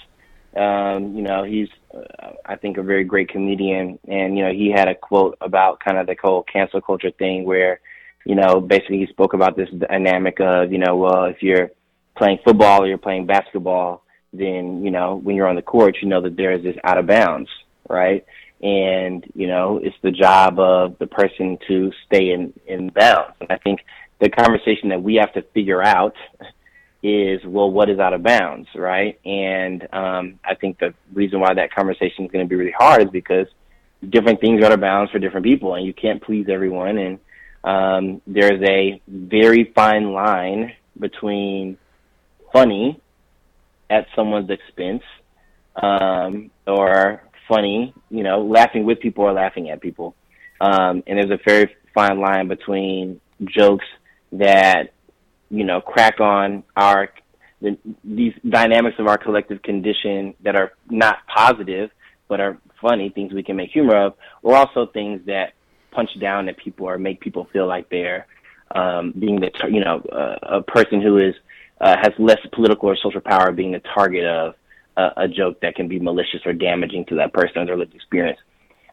um, 0.57 1.15
you 1.15 1.21
know, 1.21 1.45
he's, 1.45 1.69
uh, 1.95 2.31
I 2.47 2.57
think, 2.57 2.79
a 2.79 2.83
very 2.83 3.05
great 3.05 3.29
comedian, 3.29 3.99
and 4.09 4.39
you 4.39 4.45
know, 4.47 4.51
he 4.51 4.71
had 4.75 4.89
a 4.89 4.95
quote 4.95 5.37
about 5.43 5.81
kind 5.81 5.99
of 5.99 6.07
the 6.07 6.17
whole 6.23 6.43
cancel 6.43 6.81
culture 6.81 7.11
thing, 7.11 7.45
where, 7.45 7.81
you 8.25 8.37
know, 8.37 8.63
basically 8.63 8.97
he 9.01 9.09
spoke 9.09 9.35
about 9.35 9.59
this 9.59 9.69
dynamic 9.91 10.41
of, 10.41 10.73
you 10.73 10.79
know, 10.79 10.97
well, 10.97 11.25
if 11.25 11.43
you're 11.43 11.71
playing 12.17 12.39
football 12.47 12.83
or 12.83 12.87
you're 12.87 12.97
playing 12.97 13.27
basketball, 13.27 14.05
then 14.33 14.83
you 14.83 14.91
know, 14.91 15.17
when 15.17 15.37
you're 15.37 15.49
on 15.49 15.57
the 15.57 15.61
court, 15.63 15.99
you 16.01 16.09
know 16.09 16.23
that 16.23 16.39
there 16.39 16.53
is 16.53 16.63
this 16.63 16.77
out 16.83 16.97
of 16.97 17.07
bounds, 17.07 17.51
right? 17.91 18.25
And 18.63 19.25
you 19.35 19.47
know 19.47 19.81
it's 19.83 19.97
the 20.03 20.11
job 20.11 20.59
of 20.59 20.99
the 20.99 21.07
person 21.07 21.59
to 21.69 21.93
stay 22.07 22.31
in 22.31 22.53
in 22.67 22.89
bounds. 22.89 23.37
And 23.41 23.51
I 23.51 23.57
think 23.57 23.81
the 24.21 24.29
conversation 24.29 24.91
that 24.91 25.03
we 25.03 25.17
have 25.17 25.33
to 25.35 25.43
figure 25.43 25.83
out 25.83 26.15
is 27.03 27.41
well, 27.45 27.71
what 27.71 27.89
is 27.89 27.99
out 27.99 28.13
of 28.13 28.23
bounds, 28.23 28.69
right? 28.75 29.19
And 29.25 29.87
um, 29.93 30.39
I 30.45 30.55
think 30.55 30.79
the 30.79 30.95
reason 31.13 31.41
why 31.41 31.55
that 31.55 31.73
conversation 31.73 32.27
is 32.27 32.31
going 32.31 32.45
to 32.45 32.49
be 32.49 32.57
really 32.57 32.75
hard 32.77 33.03
is 33.03 33.11
because 33.11 33.47
different 34.07 34.41
things 34.41 34.63
are 34.63 34.67
out 34.67 34.73
of 34.73 34.81
bounds 34.81 35.11
for 35.11 35.19
different 35.19 35.45
people, 35.45 35.75
and 35.75 35.87
you 35.87 35.95
can't 35.95 36.23
please 36.23 36.47
everyone. 36.49 36.99
And 36.99 37.19
um, 37.65 38.23
there's 38.27 38.63
a 38.63 39.01
very 39.09 39.73
fine 39.75 40.13
line 40.13 40.73
between 40.99 41.79
funny 42.53 43.01
at 43.89 44.07
someone's 44.15 44.51
expense 44.51 45.03
um, 45.77 46.51
or 46.67 47.23
funny, 47.51 47.93
you 48.11 48.23
know, 48.23 48.43
laughing 48.43 48.85
with 48.85 49.01
people 49.01 49.25
or 49.25 49.33
laughing 49.33 49.69
at 49.69 49.83
people. 49.83 50.15
Um, 50.61 51.03
and 51.07 51.19
there's 51.19 51.31
a 51.31 51.39
very 51.45 51.75
fine 51.95 52.21
line 52.21 52.49
between 52.49 53.21
jokes 53.45 53.85
that, 54.33 54.93
you 55.51 55.65
know, 55.65 55.81
crack 55.81 56.21
on 56.21 56.63
our 56.77 57.11
the, 57.61 57.77
these 58.05 58.33
dynamics 58.49 58.97
of 58.99 59.07
our 59.07 59.19
collective 59.19 59.61
condition 59.63 60.35
that 60.43 60.57
are 60.57 60.73
not 60.89 61.19
positive 61.27 61.91
but 62.31 62.41
are 62.41 62.57
funny, 62.81 63.11
things 63.11 63.35
we 63.35 63.43
can 63.43 63.57
make 63.57 63.71
humor 63.71 64.07
of, 64.07 64.15
or 64.43 64.57
also 64.57 64.87
things 64.87 65.21
that 65.27 65.53
punch 65.91 66.11
down 66.21 66.49
at 66.49 66.57
people 66.57 66.87
or 66.87 66.97
make 66.97 67.21
people 67.21 67.49
feel 67.53 67.67
like 67.67 67.91
they're 67.91 68.27
um, 68.75 69.13
being 69.19 69.41
the 69.41 69.51
you 69.69 69.85
know 69.85 70.01
uh, 70.13 70.59
a 70.59 70.63
person 70.63 71.03
who 71.03 71.19
is 71.19 71.35
uh, 71.81 71.97
has 72.01 72.13
less 72.19 72.39
political 72.53 72.89
or 72.89 72.97
social 72.97 73.21
power 73.21 73.51
being 73.51 73.73
the 73.73 73.83
target 73.95 74.25
of 74.25 74.55
uh, 75.01 75.11
a 75.17 75.29
joke 75.29 75.61
that 75.61 75.75
can 75.75 75.89
be 75.89 75.99
malicious 75.99 76.41
or 76.45 76.53
damaging 76.53 77.05
to 77.07 77.15
that 77.17 77.33
person 77.33 77.63
or 77.63 77.67
their 77.67 77.77
lived 77.77 77.95
experience. 77.95 78.39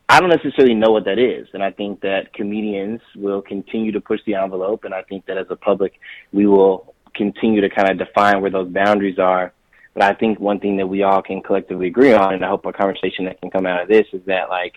I 0.09 0.21
don't 0.21 0.29
necessarily 0.29 0.73
know 0.73 0.91
what 0.91 1.05
that 1.05 1.19
is, 1.19 1.47
and 1.53 1.61
I 1.61 1.71
think 1.71 1.99
that 2.01 2.33
comedians 2.33 3.01
will 3.15 3.41
continue 3.41 3.91
to 3.91 3.99
push 3.99 4.21
the 4.25 4.35
envelope, 4.35 4.85
and 4.85 4.93
I 4.93 5.01
think 5.01 5.25
that 5.25 5.37
as 5.37 5.47
a 5.49 5.55
public, 5.57 5.99
we 6.31 6.45
will 6.45 6.93
continue 7.13 7.61
to 7.61 7.69
kind 7.69 7.89
of 7.89 7.97
define 7.97 8.41
where 8.41 8.51
those 8.51 8.69
boundaries 8.69 9.19
are. 9.19 9.51
But 9.93 10.03
I 10.03 10.13
think 10.13 10.39
one 10.39 10.59
thing 10.59 10.77
that 10.77 10.87
we 10.87 11.03
all 11.03 11.21
can 11.21 11.41
collectively 11.41 11.87
agree 11.87 12.13
on, 12.13 12.35
and 12.35 12.45
I 12.45 12.47
hope 12.49 12.65
a 12.65 12.71
conversation 12.71 13.25
that 13.25 13.41
can 13.41 13.49
come 13.49 13.65
out 13.65 13.81
of 13.81 13.89
this 13.89 14.05
is 14.13 14.21
that 14.27 14.49
like 14.49 14.75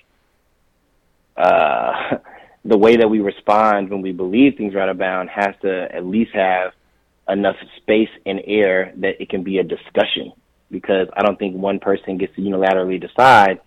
uh, 1.37 2.17
the 2.65 2.79
way 2.79 2.97
that 2.97 3.09
we 3.09 3.21
respond 3.21 3.91
when 3.91 4.03
we 4.03 4.13
believe 4.13 4.57
things 4.57 4.75
are 4.75 4.81
out 4.81 4.89
of 4.89 4.99
bound 4.99 5.31
has 5.31 5.55
to 5.63 5.95
at 5.95 6.05
least 6.05 6.33
have 6.35 6.73
enough 7.29 7.57
space 7.77 8.09
and 8.27 8.41
air 8.47 8.93
that 8.97 9.21
it 9.21 9.29
can 9.29 9.45
be 9.45 9.59
a 9.59 9.63
discussion. 9.63 10.33
Because 10.71 11.09
I 11.15 11.23
don't 11.23 11.39
think 11.39 11.57
one 11.57 11.81
person 11.81 12.17
gets 12.19 12.35
to 12.37 12.43
unilaterally 12.43 13.01
decide, 13.01 13.61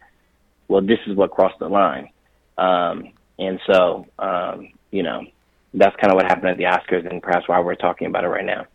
well, 0.67 0.81
this 0.81 0.99
is 1.07 1.15
what 1.15 1.31
crossed 1.31 1.59
the 1.59 1.67
line. 1.67 2.09
Um, 2.57 3.11
and 3.37 3.59
so, 3.67 4.07
um, 4.19 4.71
you 4.91 5.03
know, 5.03 5.25
that's 5.73 5.95
kind 5.97 6.11
of 6.11 6.15
what 6.15 6.25
happened 6.25 6.49
at 6.49 6.57
the 6.57 6.63
Oscars, 6.63 7.09
and 7.09 7.21
perhaps 7.21 7.47
why 7.47 7.59
we're 7.59 7.75
talking 7.75 8.07
about 8.07 8.23
it 8.23 8.27
right 8.27 8.45
now. 8.45 8.67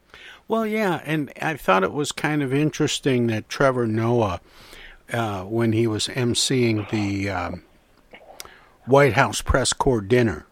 Well, 0.48 0.66
yeah, 0.66 1.00
and 1.04 1.32
I 1.40 1.56
thought 1.56 1.84
it 1.84 1.92
was 1.92 2.10
kind 2.10 2.42
of 2.42 2.52
interesting 2.52 3.26
that 3.28 3.48
Trevor 3.48 3.86
Noah, 3.86 4.40
uh, 5.12 5.42
when 5.42 5.72
he 5.72 5.86
was 5.86 6.08
emceeing 6.08 6.88
the 6.90 7.30
um, 7.30 7.62
White 8.86 9.12
House 9.12 9.42
press 9.42 9.72
corps 9.72 10.00
dinner. 10.00 10.46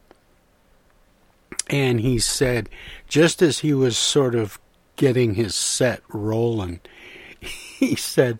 And 1.69 2.01
he 2.01 2.19
said, 2.19 2.69
just 3.09 3.43
as 3.43 3.61
he 3.61 3.75
was 3.75 3.99
sort 3.99 4.35
of 4.35 4.61
getting 4.97 5.35
his 5.35 5.55
set 5.55 6.03
rolling, 6.09 6.81
he 7.79 7.95
said, 7.95 8.39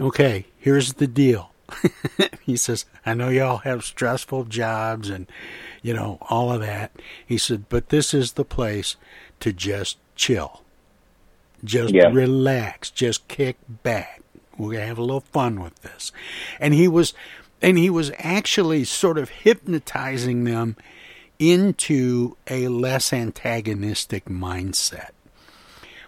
Okay, 0.00 0.46
here's 0.58 0.94
the 0.94 1.06
deal. 1.06 1.52
he 2.42 2.56
says, 2.56 2.84
I 3.06 3.14
know 3.14 3.28
y'all 3.28 3.58
have 3.58 3.84
stressful 3.84 4.44
jobs 4.44 5.08
and, 5.08 5.26
you 5.82 5.94
know, 5.94 6.18
all 6.22 6.52
of 6.52 6.60
that. 6.60 6.92
He 7.24 7.38
said, 7.38 7.68
but 7.68 7.88
this 7.88 8.12
is 8.12 8.32
the 8.32 8.44
place 8.44 8.96
to 9.40 9.52
just 9.52 9.98
chill. 10.16 10.62
Just 11.62 11.94
yeah. 11.94 12.08
relax. 12.08 12.90
Just 12.90 13.26
kick 13.28 13.56
back. 13.82 14.22
We're 14.58 14.72
going 14.72 14.80
to 14.82 14.86
have 14.86 14.98
a 14.98 15.02
little 15.02 15.20
fun 15.20 15.60
with 15.60 15.80
this. 15.82 16.12
And 16.60 16.74
he 16.74 16.86
was 16.86 17.14
and 17.62 17.78
he 17.78 17.88
was 17.88 18.12
actually 18.18 18.84
sort 18.84 19.16
of 19.16 19.30
hypnotizing 19.30 20.44
them 20.44 20.76
into 21.38 22.36
a 22.48 22.68
less 22.68 23.10
antagonistic 23.12 24.26
mindset, 24.26 25.10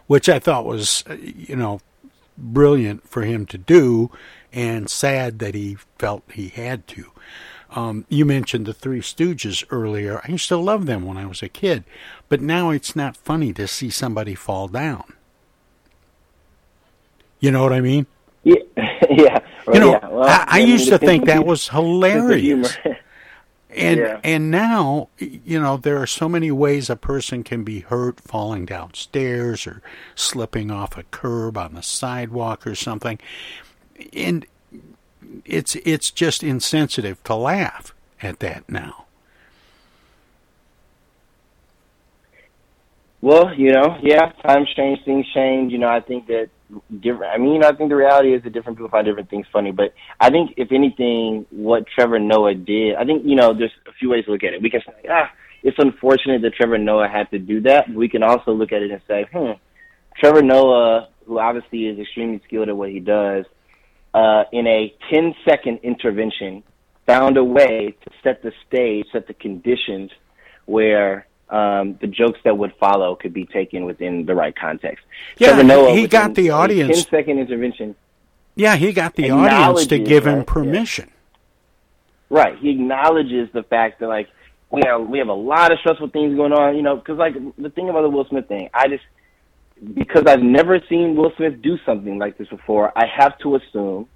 which 0.06 0.28
I 0.28 0.38
thought 0.38 0.66
was, 0.66 1.02
uh, 1.08 1.14
you 1.14 1.56
know, 1.56 1.80
brilliant 2.36 3.08
for 3.08 3.22
him 3.22 3.46
to 3.46 3.58
do 3.58 4.10
and 4.52 4.88
sad 4.88 5.38
that 5.38 5.54
he 5.54 5.76
felt 5.98 6.22
he 6.32 6.48
had 6.48 6.86
to. 6.88 7.10
Um, 7.70 8.06
you 8.08 8.24
mentioned 8.24 8.64
the 8.66 8.72
Three 8.72 9.00
Stooges 9.00 9.64
earlier. 9.70 10.20
I 10.24 10.32
used 10.32 10.48
to 10.48 10.56
love 10.56 10.86
them 10.86 11.04
when 11.04 11.16
I 11.16 11.26
was 11.26 11.42
a 11.42 11.48
kid, 11.48 11.84
but 12.28 12.40
now 12.40 12.70
it's 12.70 12.96
not 12.96 13.16
funny 13.16 13.52
to 13.54 13.66
see 13.66 13.90
somebody 13.90 14.34
fall 14.34 14.68
down. 14.68 15.04
You 17.40 17.50
know 17.50 17.62
what 17.62 17.72
I 17.72 17.80
mean? 17.80 18.06
Yeah, 18.44 18.56
yeah. 19.10 19.40
Well, 19.66 19.74
you 19.74 19.80
know, 19.80 19.92
yeah. 19.92 20.08
Well, 20.08 20.28
I, 20.28 20.44
I 20.46 20.58
used 20.60 20.88
to 20.88 20.98
think 20.98 21.26
that 21.26 21.44
was 21.44 21.68
hilarious. 21.76 22.76
and 23.76 24.00
yeah. 24.00 24.20
and 24.24 24.50
now, 24.50 25.08
you 25.18 25.60
know, 25.60 25.76
there 25.76 26.00
are 26.00 26.06
so 26.06 26.28
many 26.28 26.50
ways 26.50 26.88
a 26.88 26.96
person 26.96 27.44
can 27.44 27.62
be 27.62 27.80
hurt 27.80 28.18
falling 28.20 28.64
downstairs 28.64 29.66
or 29.66 29.82
slipping 30.14 30.70
off 30.70 30.96
a 30.96 31.02
curb 31.04 31.58
on 31.58 31.74
the 31.74 31.82
sidewalk 31.82 32.66
or 32.66 32.74
something. 32.74 33.18
And 34.14 34.46
it's 35.44 35.76
it's 35.84 36.10
just 36.10 36.42
insensitive 36.42 37.22
to 37.24 37.34
laugh 37.34 37.94
at 38.22 38.40
that 38.40 38.66
now. 38.66 39.04
Well, 43.20 43.54
you 43.54 43.72
know, 43.72 43.98
yeah, 44.02 44.32
times 44.42 44.72
change, 44.74 45.04
things 45.04 45.26
change. 45.34 45.70
You 45.72 45.78
know, 45.78 45.88
I 45.88 46.00
think 46.00 46.28
that 46.28 46.48
different. 47.00 47.32
I 47.32 47.38
mean, 47.38 47.64
I 47.64 47.72
think 47.72 47.90
the 47.90 47.96
reality 47.96 48.34
is 48.34 48.42
that 48.42 48.52
different 48.52 48.78
people 48.78 48.90
find 48.90 49.06
different 49.06 49.30
things 49.30 49.46
funny. 49.52 49.72
But 49.72 49.94
I 50.20 50.30
think, 50.30 50.54
if 50.56 50.72
anything, 50.72 51.46
what 51.50 51.84
Trevor 51.86 52.18
Noah 52.18 52.54
did, 52.54 52.96
I 52.96 53.04
think 53.04 53.24
you 53.24 53.36
know, 53.36 53.54
there's 53.54 53.72
a 53.88 53.92
few 53.92 54.10
ways 54.10 54.24
to 54.26 54.32
look 54.32 54.44
at 54.44 54.54
it. 54.54 54.62
We 54.62 54.70
can 54.70 54.82
say, 54.86 55.08
ah, 55.10 55.30
it's 55.62 55.78
unfortunate 55.78 56.42
that 56.42 56.54
Trevor 56.54 56.78
Noah 56.78 57.08
had 57.08 57.30
to 57.30 57.38
do 57.38 57.60
that. 57.62 57.88
We 57.88 58.08
can 58.08 58.22
also 58.22 58.52
look 58.52 58.72
at 58.72 58.82
it 58.82 58.90
and 58.90 59.00
say, 59.08 59.26
hmm, 59.32 59.52
Trevor 60.18 60.42
Noah, 60.42 61.08
who 61.26 61.38
obviously 61.38 61.86
is 61.86 61.98
extremely 61.98 62.40
skilled 62.46 62.68
at 62.68 62.76
what 62.76 62.90
he 62.90 63.00
does, 63.00 63.44
uh, 64.14 64.44
in 64.52 64.66
a 64.66 64.94
10 65.12 65.34
second 65.44 65.80
intervention, 65.82 66.62
found 67.06 67.36
a 67.36 67.44
way 67.44 67.94
to 68.04 68.10
set 68.22 68.42
the 68.42 68.52
stage, 68.66 69.06
set 69.12 69.26
the 69.26 69.34
conditions 69.34 70.10
where 70.64 71.26
um, 71.48 71.96
the 72.00 72.06
jokes 72.06 72.40
that 72.44 72.56
would 72.58 72.74
follow 72.80 73.14
could 73.14 73.32
be 73.32 73.46
taken 73.46 73.84
within 73.84 74.26
the 74.26 74.34
right 74.34 74.54
context. 74.56 75.04
Yeah, 75.38 75.62
Noah, 75.62 75.94
he 75.94 76.06
got 76.06 76.34
the 76.34 76.50
audience. 76.50 77.04
10 77.04 77.10
second 77.10 77.38
intervention. 77.38 77.94
Yeah, 78.56 78.76
he 78.76 78.92
got 78.92 79.14
the 79.14 79.30
audience 79.30 79.86
to 79.86 79.98
give 79.98 80.26
him 80.26 80.44
permission. 80.44 81.06
Yeah. 81.08 81.12
Right. 82.28 82.58
He 82.58 82.70
acknowledges 82.70 83.48
the 83.52 83.62
fact 83.62 84.00
that, 84.00 84.08
like, 84.08 84.28
we 84.70 84.82
have, 84.84 85.06
we 85.06 85.18
have 85.18 85.28
a 85.28 85.34
lot 85.34 85.70
of 85.70 85.78
stressful 85.78 86.08
things 86.08 86.34
going 86.34 86.52
on, 86.52 86.74
you 86.74 86.82
know, 86.82 86.96
because, 86.96 87.18
like, 87.18 87.34
the 87.56 87.70
thing 87.70 87.88
about 87.88 88.02
the 88.02 88.10
Will 88.10 88.26
Smith 88.28 88.48
thing, 88.48 88.68
I 88.74 88.88
just, 88.88 89.04
because 89.94 90.24
I've 90.26 90.42
never 90.42 90.80
seen 90.88 91.14
Will 91.14 91.32
Smith 91.36 91.62
do 91.62 91.78
something 91.86 92.18
like 92.18 92.38
this 92.38 92.48
before, 92.48 92.92
I 92.96 93.04
have 93.06 93.38
to 93.40 93.56
assume, 93.56 94.08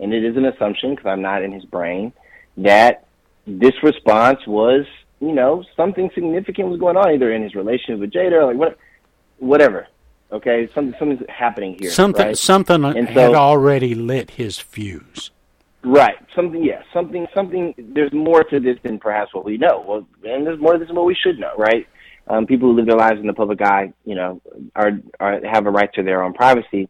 and 0.00 0.12
it 0.12 0.24
is 0.24 0.36
an 0.36 0.46
assumption 0.46 0.96
because 0.96 1.06
I'm 1.06 1.22
not 1.22 1.42
in 1.42 1.52
his 1.52 1.64
brain, 1.64 2.12
that 2.56 3.06
this 3.46 3.74
response 3.82 4.40
was 4.46 4.86
you 5.20 5.32
know, 5.32 5.64
something 5.76 6.10
significant 6.14 6.68
was 6.68 6.80
going 6.80 6.96
on 6.96 7.10
either 7.12 7.32
in 7.32 7.42
his 7.42 7.54
relationship 7.54 8.00
with 8.00 8.12
Jada 8.12 8.42
or 8.42 8.46
like 8.46 8.56
what, 8.56 8.78
whatever. 9.38 9.86
Okay, 10.32 10.68
something 10.74 10.94
something's 10.98 11.22
happening 11.28 11.76
here. 11.78 11.90
Something 11.90 12.26
right? 12.26 12.38
something 12.38 12.84
and 12.84 13.08
had 13.08 13.32
so, 13.32 13.34
already 13.34 13.94
lit 13.94 14.30
his 14.32 14.58
fuse. 14.58 15.30
Right. 15.84 16.16
Something. 16.34 16.64
Yeah. 16.64 16.82
Something. 16.92 17.26
Something. 17.34 17.74
There's 17.78 18.12
more 18.12 18.42
to 18.44 18.58
this 18.58 18.78
than 18.82 18.98
perhaps 18.98 19.34
what 19.34 19.44
we 19.44 19.58
know. 19.58 19.84
Well, 19.86 20.06
and 20.24 20.46
there's 20.46 20.58
more 20.58 20.72
to 20.72 20.78
this 20.78 20.88
than 20.88 20.96
what 20.96 21.06
we 21.06 21.14
should 21.14 21.38
know. 21.38 21.52
Right. 21.56 21.86
Um, 22.26 22.46
people 22.46 22.70
who 22.70 22.76
live 22.76 22.86
their 22.86 22.96
lives 22.96 23.20
in 23.20 23.26
the 23.26 23.34
public 23.34 23.60
eye, 23.60 23.92
you 24.06 24.14
know, 24.14 24.40
are, 24.74 24.92
are 25.20 25.40
have 25.46 25.66
a 25.66 25.70
right 25.70 25.92
to 25.92 26.02
their 26.02 26.24
own 26.24 26.32
privacy. 26.32 26.88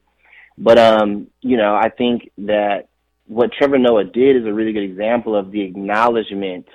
But 0.57 0.79
um, 0.79 1.27
you 1.41 1.57
know, 1.57 1.75
I 1.75 1.89
think 1.89 2.31
that 2.39 2.89
what 3.27 3.51
Trevor 3.53 3.79
Noah 3.79 4.05
did 4.05 4.37
is 4.37 4.47
a 4.47 4.53
really 4.53 4.73
good 4.73 4.85
example 4.85 5.37
of 5.37 5.51
the 5.51 5.63
acknowledgement 5.63 6.67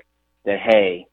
that 0.45 0.59
hey, 0.59 1.07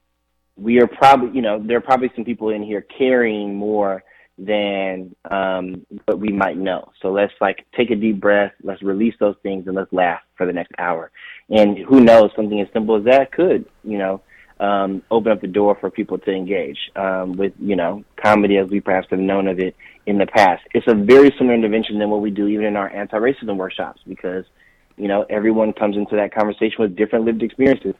we 0.56 0.80
are 0.80 0.86
probably, 0.86 1.30
you 1.36 1.42
know, 1.42 1.62
there 1.62 1.76
are 1.76 1.82
probably 1.82 2.10
some 2.14 2.24
people 2.24 2.50
in 2.50 2.62
here 2.62 2.82
carrying 2.82 3.54
more 3.54 4.02
than 4.38 5.14
um, 5.30 5.86
what 6.04 6.18
we 6.18 6.28
might 6.28 6.58
know. 6.58 6.92
So 7.00 7.10
let's 7.10 7.32
like 7.40 7.66
take 7.76 7.90
a 7.90 7.96
deep 7.96 8.20
breath, 8.20 8.52
let's 8.62 8.82
release 8.82 9.14
those 9.18 9.36
things, 9.42 9.66
and 9.66 9.76
let's 9.76 9.92
laugh 9.92 10.20
for 10.36 10.46
the 10.46 10.52
next 10.52 10.72
hour. 10.78 11.10
And 11.48 11.78
who 11.78 12.00
knows, 12.00 12.30
something 12.36 12.60
as 12.60 12.68
simple 12.72 12.96
as 12.96 13.04
that 13.04 13.32
could, 13.32 13.64
you 13.84 13.98
know, 13.98 14.22
um, 14.58 15.02
open 15.10 15.32
up 15.32 15.40
the 15.40 15.46
door 15.46 15.76
for 15.80 15.90
people 15.90 16.18
to 16.18 16.30
engage 16.32 16.78
um, 16.96 17.36
with, 17.36 17.52
you 17.58 17.76
know, 17.76 18.04
comedy 18.22 18.56
as 18.56 18.68
we 18.68 18.80
perhaps 18.80 19.08
have 19.10 19.18
known 19.18 19.48
of 19.48 19.58
it 19.58 19.76
in 20.06 20.18
the 20.18 20.26
past. 20.26 20.62
It's 20.72 20.86
a 20.86 20.94
very 20.94 21.34
similar 21.36 21.54
intervention 21.54 21.98
than 21.98 22.10
what 22.10 22.20
we 22.20 22.30
do 22.30 22.46
even 22.46 22.64
in 22.64 22.76
our 22.76 22.88
anti-racism 22.88 23.56
workshops 23.56 24.00
because 24.06 24.44
You 24.98 25.08
know, 25.08 25.26
everyone 25.28 25.72
comes 25.74 25.96
into 25.96 26.16
that 26.16 26.34
conversation 26.34 26.76
with 26.78 26.96
different 26.96 27.26
lived 27.26 27.42
experiences. 27.42 27.94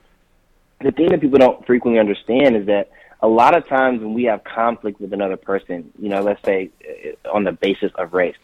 The 0.83 0.93
thing 0.93 1.09
that 1.09 1.21
people 1.21 1.39
don't 1.39 1.67
frequently 1.67 1.99
understand 1.99 2.57
is 2.57 2.67
that 2.67 2.91
a 3.21 3.29
lot 3.29 3.57
of 3.57 3.67
times 3.67 4.01
when 4.01 4.15
we 4.15 4.25
have 4.25 4.45
conflict 4.45 5.01
with 5.01 5.13
another 5.13 5.37
person, 5.37 5.91
you 5.99 6.09
know, 6.09 6.21
let's 6.21 6.43
say 6.45 6.71
uh, 6.87 7.31
on 7.31 7.45
the 7.45 7.53
basis 7.53 7.91
of 7.97 8.13
race, 8.13 8.37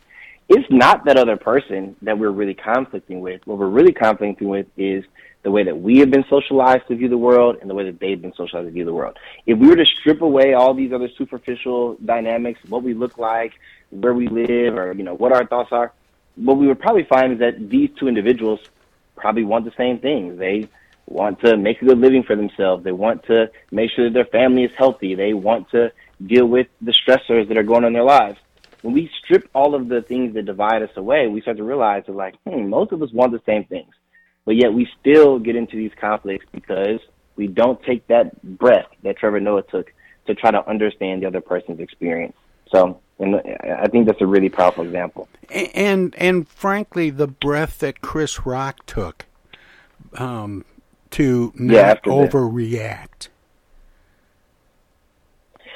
it's 0.48 0.66
not 0.70 1.04
that 1.04 1.16
other 1.16 1.36
person 1.36 1.96
that 2.02 2.18
we're 2.18 2.30
really 2.30 2.54
conflicting 2.54 3.20
with. 3.20 3.46
What 3.46 3.58
we're 3.58 3.68
really 3.68 3.92
conflicting 3.92 4.48
with 4.48 4.66
is 4.76 5.04
the 5.42 5.50
way 5.50 5.64
that 5.64 5.80
we 5.80 5.98
have 5.98 6.10
been 6.10 6.24
socialized 6.28 6.86
to 6.88 6.96
view 6.96 7.08
the 7.08 7.18
world 7.18 7.56
and 7.60 7.68
the 7.68 7.74
way 7.74 7.84
that 7.84 7.98
they've 7.98 8.20
been 8.20 8.34
socialized 8.34 8.68
to 8.68 8.72
view 8.72 8.84
the 8.84 8.94
world. 8.94 9.18
If 9.46 9.58
we 9.58 9.68
were 9.68 9.76
to 9.76 9.84
strip 9.84 10.22
away 10.22 10.54
all 10.54 10.74
these 10.74 10.92
other 10.92 11.08
superficial 11.16 11.96
dynamics, 12.04 12.60
what 12.68 12.82
we 12.82 12.94
look 12.94 13.18
like, 13.18 13.52
where 13.90 14.14
we 14.14 14.28
live, 14.28 14.76
or 14.76 14.92
you 14.92 15.02
know 15.02 15.14
what 15.14 15.32
our 15.32 15.46
thoughts 15.46 15.70
are, 15.72 15.92
what 16.36 16.56
we 16.56 16.66
would 16.66 16.80
probably 16.80 17.04
find 17.04 17.34
is 17.34 17.38
that 17.40 17.68
these 17.68 17.90
two 17.98 18.08
individuals 18.08 18.60
probably 19.16 19.44
want 19.44 19.64
the 19.64 19.72
same 19.76 19.98
things. 19.98 20.38
They 20.38 20.68
want 21.06 21.40
to 21.40 21.56
make 21.56 21.82
a 21.82 21.84
good 21.84 21.98
living 21.98 22.22
for 22.22 22.36
themselves. 22.36 22.84
They 22.84 22.92
want 22.92 23.24
to 23.24 23.50
make 23.70 23.90
sure 23.90 24.08
that 24.08 24.14
their 24.14 24.24
family 24.24 24.64
is 24.64 24.70
healthy. 24.76 25.14
They 25.14 25.34
want 25.34 25.70
to 25.70 25.92
deal 26.24 26.46
with 26.46 26.68
the 26.80 26.92
stressors 26.92 27.48
that 27.48 27.56
are 27.56 27.62
going 27.62 27.84
on 27.84 27.88
in 27.88 27.92
their 27.92 28.04
lives. 28.04 28.38
When 28.82 28.94
we 28.94 29.10
strip 29.22 29.48
all 29.54 29.74
of 29.74 29.88
the 29.88 30.02
things 30.02 30.34
that 30.34 30.44
divide 30.44 30.82
us 30.82 30.90
away, 30.96 31.28
we 31.28 31.40
start 31.40 31.56
to 31.58 31.64
realize 31.64 32.04
that 32.06 32.14
like, 32.14 32.34
hmm, 32.46 32.68
most 32.68 32.92
of 32.92 33.02
us 33.02 33.12
want 33.12 33.32
the 33.32 33.40
same 33.46 33.64
things. 33.64 33.92
But 34.44 34.56
yet 34.56 34.72
we 34.72 34.88
still 35.00 35.38
get 35.38 35.54
into 35.54 35.76
these 35.76 35.92
conflicts 36.00 36.46
because 36.52 36.98
we 37.36 37.46
don't 37.46 37.80
take 37.84 38.06
that 38.08 38.42
breath 38.42 38.86
that 39.02 39.18
Trevor 39.18 39.40
Noah 39.40 39.62
took 39.62 39.92
to 40.26 40.34
try 40.34 40.50
to 40.50 40.68
understand 40.68 41.22
the 41.22 41.26
other 41.26 41.40
person's 41.40 41.80
experience. 41.80 42.34
So, 42.72 43.00
and 43.18 43.36
I 43.36 43.86
think 43.88 44.06
that's 44.06 44.20
a 44.20 44.26
really 44.26 44.48
powerful 44.48 44.84
example. 44.84 45.28
And 45.50 46.14
and 46.16 46.48
frankly, 46.48 47.10
the 47.10 47.28
breath 47.28 47.78
that 47.78 48.00
Chris 48.00 48.46
Rock 48.46 48.84
took 48.86 49.26
um, 50.14 50.64
to 51.12 51.52
not 51.56 51.74
Yeah, 51.74 51.94
overreact. 52.12 53.28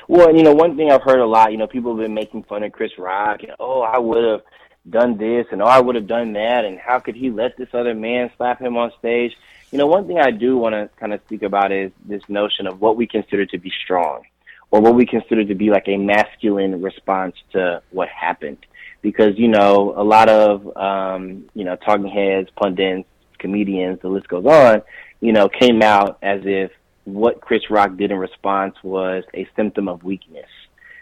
Well, 0.09 0.35
you 0.35 0.43
know, 0.43 0.55
one 0.55 0.77
thing 0.77 0.91
I've 0.91 1.03
heard 1.03 1.19
a 1.19 1.27
lot, 1.27 1.51
you 1.51 1.59
know, 1.59 1.67
people 1.67 1.93
have 1.93 2.05
been 2.05 2.15
making 2.15 2.45
fun 2.45 2.63
of 2.63 2.73
Chris 2.73 2.93
Rock. 2.97 3.43
And, 3.43 3.53
oh, 3.59 3.81
I 3.81 3.99
would 3.99 4.23
have 4.23 4.43
done 4.89 5.17
this, 5.17 5.47
and 5.51 5.61
oh, 5.61 5.67
I 5.67 5.81
would 5.81 5.97
have 5.97 6.07
done 6.07 6.33
that, 6.35 6.65
and 6.65 6.79
how 6.79 7.01
could 7.01 7.17
he 7.17 7.31
let 7.31 7.57
this 7.57 7.69
other 7.73 7.95
man 7.95 8.31
slap 8.37 8.61
him 8.61 8.77
on 8.77 8.93
stage? 8.99 9.37
You 9.73 9.79
know, 9.79 9.87
one 9.87 10.07
thing 10.07 10.19
I 10.19 10.31
do 10.31 10.57
want 10.57 10.75
to 10.75 10.89
kind 10.99 11.13
of 11.13 11.21
speak 11.27 11.43
about 11.43 11.73
is 11.73 11.91
this 12.05 12.23
notion 12.29 12.67
of 12.69 12.81
what 12.81 12.97
we 12.97 13.07
consider 13.07 13.47
to 13.47 13.59
be 13.59 13.73
strong, 13.83 14.23
or 14.71 14.81
what 14.81 14.95
we 14.95 15.07
consider 15.07 15.45
to 15.45 15.55
be 15.55 15.71
like 15.71 15.89
a 15.89 15.97
masculine 15.97 16.81
response 16.81 17.35
to 17.53 17.83
what 17.91 18.09
happened. 18.09 18.65
Because 19.03 19.37
you 19.37 19.49
know, 19.49 19.93
a 19.97 20.05
lot 20.05 20.29
of 20.29 20.77
um, 20.77 21.47
you 21.55 21.65
know 21.65 21.75
talking 21.75 22.07
heads, 22.07 22.49
pundits, 22.57 23.09
comedians, 23.39 24.01
the 24.01 24.09
list 24.09 24.29
goes 24.29 24.47
on, 24.47 24.83
you 25.21 25.33
know, 25.33 25.49
came 25.49 25.83
out 25.83 26.19
as 26.23 26.41
if 26.45 26.71
what 27.05 27.41
Chris 27.41 27.71
Rock 27.71 27.97
did 27.97 28.11
in 28.11 28.19
response 28.19 28.75
was 28.83 29.25
a 29.35 29.49
symptom 29.57 29.89
of 29.89 30.03
weakness. 30.05 30.49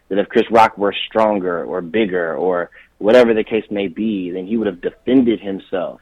That 0.09 0.18
if 0.18 0.28
Chris 0.28 0.45
Rock 0.51 0.76
were 0.76 0.95
stronger 1.09 1.64
or 1.64 1.80
bigger 1.80 2.37
or 2.37 2.70
whatever 2.99 3.35
the 3.35 3.45
case 3.45 3.64
may 3.70 3.89
be, 3.89 4.30
then 4.30 4.47
he 4.47 4.57
would 4.57 4.66
have 4.66 4.80
defended 4.80 5.41
himself. 5.41 6.01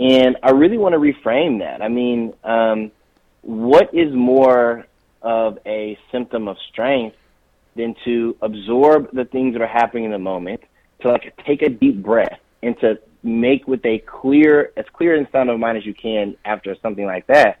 And 0.00 0.36
I 0.42 0.50
really 0.50 0.78
want 0.78 0.94
to 0.94 0.98
reframe 0.98 1.60
that. 1.60 1.82
I 1.82 1.88
mean, 1.88 2.34
um, 2.42 2.90
what 3.42 3.94
is 3.94 4.12
more 4.12 4.86
of 5.22 5.58
a 5.66 5.98
symptom 6.10 6.48
of 6.48 6.56
strength 6.70 7.16
than 7.76 7.94
to 8.04 8.36
absorb 8.42 9.10
the 9.12 9.24
things 9.24 9.52
that 9.52 9.62
are 9.62 9.66
happening 9.66 10.04
in 10.04 10.10
the 10.10 10.18
moment, 10.18 10.62
to 11.02 11.08
like 11.08 11.36
take 11.46 11.62
a 11.62 11.68
deep 11.68 12.02
breath 12.02 12.40
and 12.62 12.78
to 12.80 12.98
make 13.22 13.66
with 13.68 13.84
a 13.84 13.98
clear, 13.98 14.72
as 14.76 14.84
clear 14.92 15.16
and 15.16 15.26
sound 15.32 15.50
of 15.50 15.58
mind 15.58 15.78
as 15.78 15.86
you 15.86 15.94
can 15.94 16.36
after 16.44 16.74
something 16.82 17.04
like 17.04 17.26
that, 17.26 17.58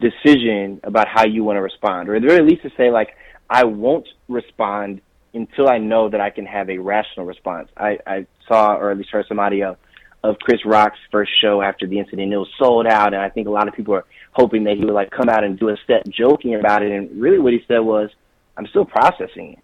decision 0.00 0.80
about 0.84 1.08
how 1.08 1.24
you 1.26 1.44
want 1.44 1.56
to 1.56 1.62
respond, 1.62 2.08
or 2.08 2.16
at 2.16 2.22
the 2.22 2.28
very 2.28 2.42
least 2.42 2.62
to 2.62 2.70
say 2.76 2.90
like, 2.90 3.16
I 3.50 3.64
won't 3.64 4.08
respond 4.28 5.00
until 5.34 5.68
I 5.68 5.78
know 5.78 6.08
that 6.08 6.20
I 6.20 6.30
can 6.30 6.46
have 6.46 6.70
a 6.70 6.78
rational 6.78 7.26
response. 7.26 7.68
I, 7.76 7.98
I 8.06 8.26
saw, 8.46 8.74
or 8.74 8.90
at 8.90 8.98
least 8.98 9.10
heard 9.10 9.26
some 9.28 9.38
audio 9.38 9.76
of 10.24 10.38
Chris 10.40 10.64
Rock's 10.64 10.98
first 11.10 11.30
show 11.40 11.62
after 11.62 11.86
the 11.86 11.98
incident. 11.98 12.32
It 12.32 12.36
was 12.36 12.48
sold 12.58 12.86
out, 12.86 13.14
and 13.14 13.22
I 13.22 13.28
think 13.28 13.46
a 13.46 13.50
lot 13.50 13.68
of 13.68 13.74
people 13.74 13.94
are 13.94 14.04
hoping 14.32 14.64
that 14.64 14.76
he 14.76 14.84
would 14.84 14.94
like 14.94 15.10
come 15.10 15.28
out 15.28 15.44
and 15.44 15.58
do 15.58 15.68
a 15.68 15.76
set 15.86 16.08
joking 16.08 16.54
about 16.54 16.82
it. 16.82 16.90
And 16.90 17.20
really, 17.20 17.38
what 17.38 17.52
he 17.52 17.64
said 17.68 17.78
was, 17.80 18.10
"I'm 18.56 18.66
still 18.66 18.84
processing 18.84 19.52
it." 19.52 19.58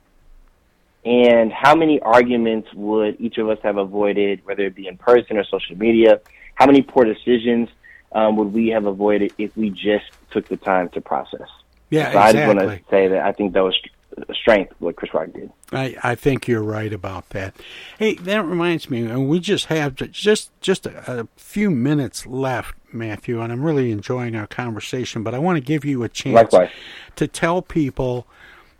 And 1.05 1.53
how 1.53 1.75
many 1.75 2.01
arguments 2.01 2.69
would 2.75 3.21
each 3.21 3.39
of 3.39 3.49
us 3.49 3.59
have 3.63 3.77
avoided, 3.77 4.45
whether 4.45 4.65
it 4.65 4.75
be 4.75 4.87
in 4.87 4.97
person 4.97 5.37
or 5.37 5.45
social 5.45 5.77
media? 5.77 6.21
How 6.55 6.67
many 6.67 6.83
poor 6.83 7.05
decisions 7.05 7.69
um, 8.13 8.37
would 8.37 8.53
we 8.53 8.69
have 8.69 8.87
avoided 8.87 9.33
if 9.37 9.55
we 9.57 9.71
just 9.71 10.07
took 10.31 10.49
the 10.49 10.57
time 10.57 10.89
to 10.91 11.01
process? 11.01 11.49
Yeah, 11.91 12.13
so 12.13 12.19
I 12.19 12.33
just 12.33 12.47
want 12.47 12.59
to 12.61 12.81
say 12.91 13.09
that 13.09 13.23
I 13.23 13.33
think 13.33 13.53
that 13.53 13.63
was 13.63 13.79
a 14.17 14.35
strength 14.35 14.73
what 14.79 14.97
Chris 14.97 15.13
Rock 15.13 15.33
did. 15.33 15.51
I, 15.73 15.97
I 16.03 16.15
think 16.15 16.47
you're 16.49 16.63
right 16.63 16.93
about 16.93 17.31
that. 17.31 17.55
Hey, 17.99 18.15
that 18.15 18.45
reminds 18.45 18.89
me, 18.89 19.05
and 19.05 19.29
we 19.29 19.41
just 19.41 19.67
have 19.67 19.95
just 19.97 20.59
just 20.61 20.87
a, 20.87 21.21
a 21.21 21.29
few 21.37 21.71
minutes 21.71 22.27
left, 22.27 22.75
Matthew, 22.93 23.41
and 23.41 23.53
I'm 23.53 23.63
really 23.63 23.91
enjoying 23.91 24.37
our 24.37 24.47
conversation. 24.47 25.23
But 25.23 25.35
I 25.35 25.39
want 25.39 25.57
to 25.57 25.61
give 25.61 25.85
you 25.85 26.03
a 26.03 26.09
chance 26.09 26.53
Likewise. 26.53 26.71
to 27.17 27.27
tell 27.27 27.63
people. 27.63 28.27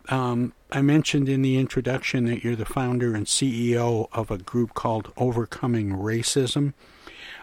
Um, 0.09 0.53
I 0.71 0.83
mentioned 0.83 1.29
in 1.29 1.43
the 1.43 1.57
introduction 1.57 2.27
that 2.27 2.45
you're 2.45 2.57
the 2.57 2.65
founder 2.65 3.15
and 3.15 3.27
CEO 3.27 4.09
of 4.13 4.31
a 4.31 4.39
group 4.39 4.75
called 4.75 5.13
Overcoming 5.17 5.91
Racism. 5.91 6.75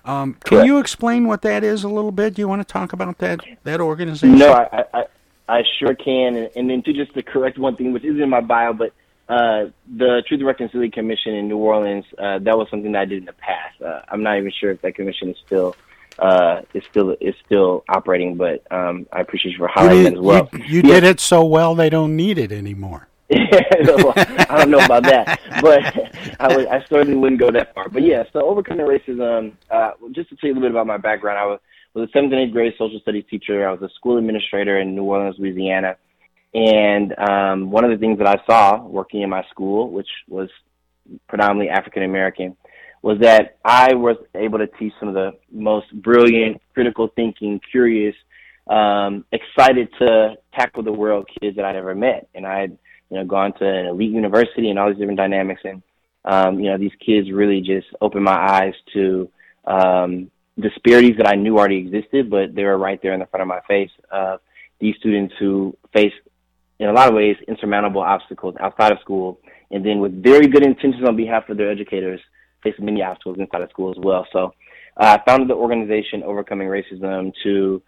Um, 0.04 0.38
can 0.44 0.66
you 0.66 0.80
explain 0.80 1.28
what 1.28 1.42
that 1.44 1.64
is 1.64 1.84
a 1.84 1.90
little 1.90 2.12
bit? 2.12 2.36
Do 2.36 2.42
you 2.42 2.48
want 2.48 2.66
to 2.68 2.72
talk 2.72 2.94
about 2.94 3.20
that 3.20 3.42
that 3.64 3.80
organization? 3.80 4.38
No, 4.38 4.52
I, 4.52 4.84
I, 4.94 5.06
I 5.48 5.64
sure 5.80 5.94
can. 5.96 6.36
And, 6.36 6.50
and 6.56 6.70
then 6.70 6.82
to 6.84 6.94
just 6.94 7.14
to 7.14 7.24
correct 7.24 7.58
one 7.58 7.76
thing, 7.76 7.94
which 7.94 8.04
isn't 8.04 8.22
in 8.22 8.30
my 8.30 8.42
bio, 8.42 8.74
but 8.74 8.94
uh, 9.30 9.70
the 9.88 10.24
Truth 10.28 10.40
and 10.40 10.46
Reconciliation 10.46 10.92
Commission 10.92 11.36
in 11.36 11.48
New 11.48 11.58
Orleans, 11.58 12.06
uh, 12.18 12.40
that 12.40 12.58
was 12.58 12.68
something 12.70 12.92
that 12.94 13.02
I 13.02 13.06
did 13.06 13.20
in 13.20 13.26
the 13.26 13.34
past. 13.34 13.82
Uh, 13.82 14.02
I'm 14.10 14.24
not 14.24 14.38
even 14.38 14.52
sure 14.52 14.72
if 14.72 14.82
that 14.82 14.96
commission 14.96 15.30
is 15.30 15.38
still 15.46 15.76
uh, 16.22 16.62
is 16.74 16.84
still 16.90 17.16
is 17.20 17.36
still 17.46 17.84
operating, 17.90 18.38
but 18.38 18.64
um, 18.72 19.08
I 19.12 19.22
appreciate 19.22 19.54
you 19.54 19.58
for 19.58 19.68
highlighting 19.68 20.04
did, 20.04 20.14
as 20.14 20.20
well. 20.20 20.50
you, 20.54 20.60
you 20.66 20.82
Yeah. 20.84 21.00
did 21.00 21.04
it 21.04 21.20
so 21.20 21.44
well 21.44 21.76
they 21.76 21.90
don't 21.90 22.16
need 22.16 22.38
it 22.38 22.52
anymore. 22.52 23.08
Well, 23.30 24.14
I 24.18 24.58
don't 24.60 24.70
know 24.72 24.84
about 24.86 25.04
that, 25.04 25.40
but 25.62 25.82
I, 26.40 26.56
would, 26.56 26.68
I 26.68 26.84
certainly 26.90 27.16
wouldn't 27.18 27.40
go 27.40 27.50
that 27.52 27.74
far. 27.74 27.90
But 27.90 28.04
yeah, 28.04 28.24
so 28.34 28.42
overcoming 28.46 28.86
racism. 28.86 29.54
Uh, 29.70 29.92
just 30.12 30.30
to 30.30 30.36
tell 30.36 30.50
you 30.50 30.54
a 30.54 30.56
little 30.56 30.70
bit 30.70 30.72
about 30.72 30.86
my 30.88 30.98
background, 30.98 31.40
I 31.40 31.46
was, 31.46 31.60
was 31.94 32.10
a 32.10 32.12
seventh 32.12 32.34
and 32.34 32.42
eighth 32.42 32.52
grade 32.54 32.74
social 32.78 33.00
studies 33.00 33.24
teacher. 33.30 33.68
I 33.68 33.72
was 33.72 33.82
a 33.82 33.90
school 33.96 34.18
administrator 34.18 34.80
in 34.80 34.96
New 34.96 35.04
Orleans, 35.04 35.38
Louisiana, 35.40 35.96
and 36.54 37.18
um, 37.18 37.72
one 37.72 37.84
of 37.86 37.90
the 37.92 37.98
things 37.98 38.18
that 38.20 38.28
I 38.28 38.44
saw 38.46 38.84
working 38.86 39.22
in 39.22 39.30
my 39.30 39.44
school, 39.50 39.90
which 39.90 40.10
was 40.28 40.50
predominantly 41.30 41.70
African 41.70 42.04
American, 42.04 42.56
was 43.02 43.20
that 43.20 43.58
I 43.66 43.94
was 43.94 44.18
able 44.36 44.60
to 44.60 44.68
teach 44.68 44.94
some 45.00 45.10
of 45.10 45.16
the 45.16 45.32
most 45.52 45.92
brilliant, 45.94 46.62
critical 46.74 47.08
thinking, 47.16 47.60
curious, 47.72 48.16
um, 48.68 49.26
excited 49.32 49.90
to 50.00 50.36
tackle 50.54 50.84
the 50.84 50.92
world 50.92 51.28
kids 51.40 51.56
that 51.56 51.66
I'd 51.66 51.76
ever 51.76 51.96
met. 51.96 52.28
And 52.36 52.46
I 52.46 52.60
had, 52.60 52.78
you 53.10 53.18
know, 53.18 53.26
gone 53.26 53.54
to 53.54 53.68
an 53.68 53.88
elite 53.88 54.12
university 54.12 54.70
and 54.70 54.78
all 54.78 54.90
these 54.90 55.00
different 55.00 55.18
dynamics. 55.18 55.62
And, 55.64 55.82
um, 56.26 56.60
you 56.60 56.70
know, 56.70 56.78
these 56.78 56.92
kids 57.04 57.32
really 57.32 57.62
just 57.62 57.88
opened 58.02 58.24
my 58.24 58.38
eyes 58.38 58.76
to 58.94 59.30
um, 59.66 60.30
disparities 60.60 61.18
that 61.18 61.28
I 61.28 61.36
knew 61.36 61.58
already 61.58 61.78
existed, 61.78 62.30
but 62.30 62.54
they 62.54 62.64
were 62.64 62.78
right 62.78 63.02
there 63.02 63.14
in 63.14 63.20
the 63.20 63.26
front 63.26 63.42
of 63.42 63.48
my 63.48 63.62
face 63.68 63.92
of 64.12 64.42
these 64.80 64.96
students 65.00 65.34
who 65.40 65.76
face, 65.92 66.14
in 66.80 66.88
a 66.88 66.94
lot 66.94 67.08
of 67.08 67.16
ways, 67.16 67.36
insurmountable 67.48 68.02
obstacles 68.02 68.56
outside 68.60 68.92
of 68.92 69.00
school. 69.00 69.40
And 69.72 69.84
then 69.84 70.00
with 70.00 70.22
very 70.22 70.48
good 70.48 70.64
intentions 70.64 71.08
on 71.08 71.16
behalf 71.16 71.50
of 71.50 71.58
their 71.58 71.72
educators, 71.72 72.22
face 72.64 72.76
many 72.80 73.02
obstacles 73.02 73.38
inside 73.40 73.62
of 73.62 73.70
school 73.70 73.92
as 73.92 73.98
well. 74.00 74.28
So 74.32 74.54
uh, 74.98 75.18
I 75.18 75.30
founded 75.30 75.50
the 75.50 75.56
organization 75.56 76.24
Overcoming 76.24 76.68
Racism 76.68 77.32
to 77.44 77.82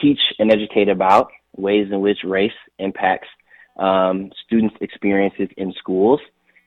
teach 0.00 0.20
and 0.38 0.50
educate 0.52 0.88
about 0.88 1.30
ways 1.56 1.88
in 1.90 2.00
which 2.00 2.18
race 2.24 2.52
impacts 2.78 3.28
um, 3.78 4.30
students' 4.46 4.76
experiences 4.80 5.48
in 5.56 5.72
schools. 5.78 6.20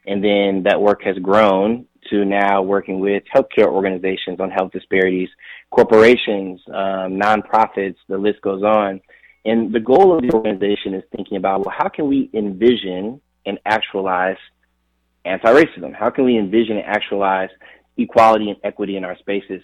And 0.06 0.24
then 0.24 0.64
that 0.64 0.82
work 0.82 1.02
has 1.04 1.18
grown 1.18 1.86
to 2.10 2.24
now 2.24 2.62
working 2.62 3.00
with 3.00 3.24
healthcare 3.34 3.68
organizations 3.68 4.40
on 4.40 4.50
health 4.50 4.72
disparities, 4.72 5.30
corporations, 5.70 6.62
um, 6.68 7.20
nonprofits, 7.20 7.98
the 8.08 8.18
list 8.18 8.42
goes 8.42 8.64
on. 8.64 9.02
And 9.44 9.74
the 9.74 9.80
goal 9.80 10.16
of 10.16 10.22
the 10.22 10.32
organization 10.34 10.94
is 10.94 11.04
thinking 11.16 11.38
about, 11.38 11.66
well, 11.66 11.76
how 11.78 11.90
can 11.90 12.08
we 12.08 12.30
envision 12.34 13.22
and 13.46 13.60
actualize 13.66 14.38
anti-racism? 15.28 15.94
How 15.94 16.10
can 16.10 16.26
we 16.26 16.38
envision 16.38 16.78
and 16.78 16.86
actualize 16.86 17.50
equality 17.98 18.50
and 18.50 18.60
equity 18.64 18.98
in 18.98 19.04
our 19.04 19.18
spaces? 19.18 19.62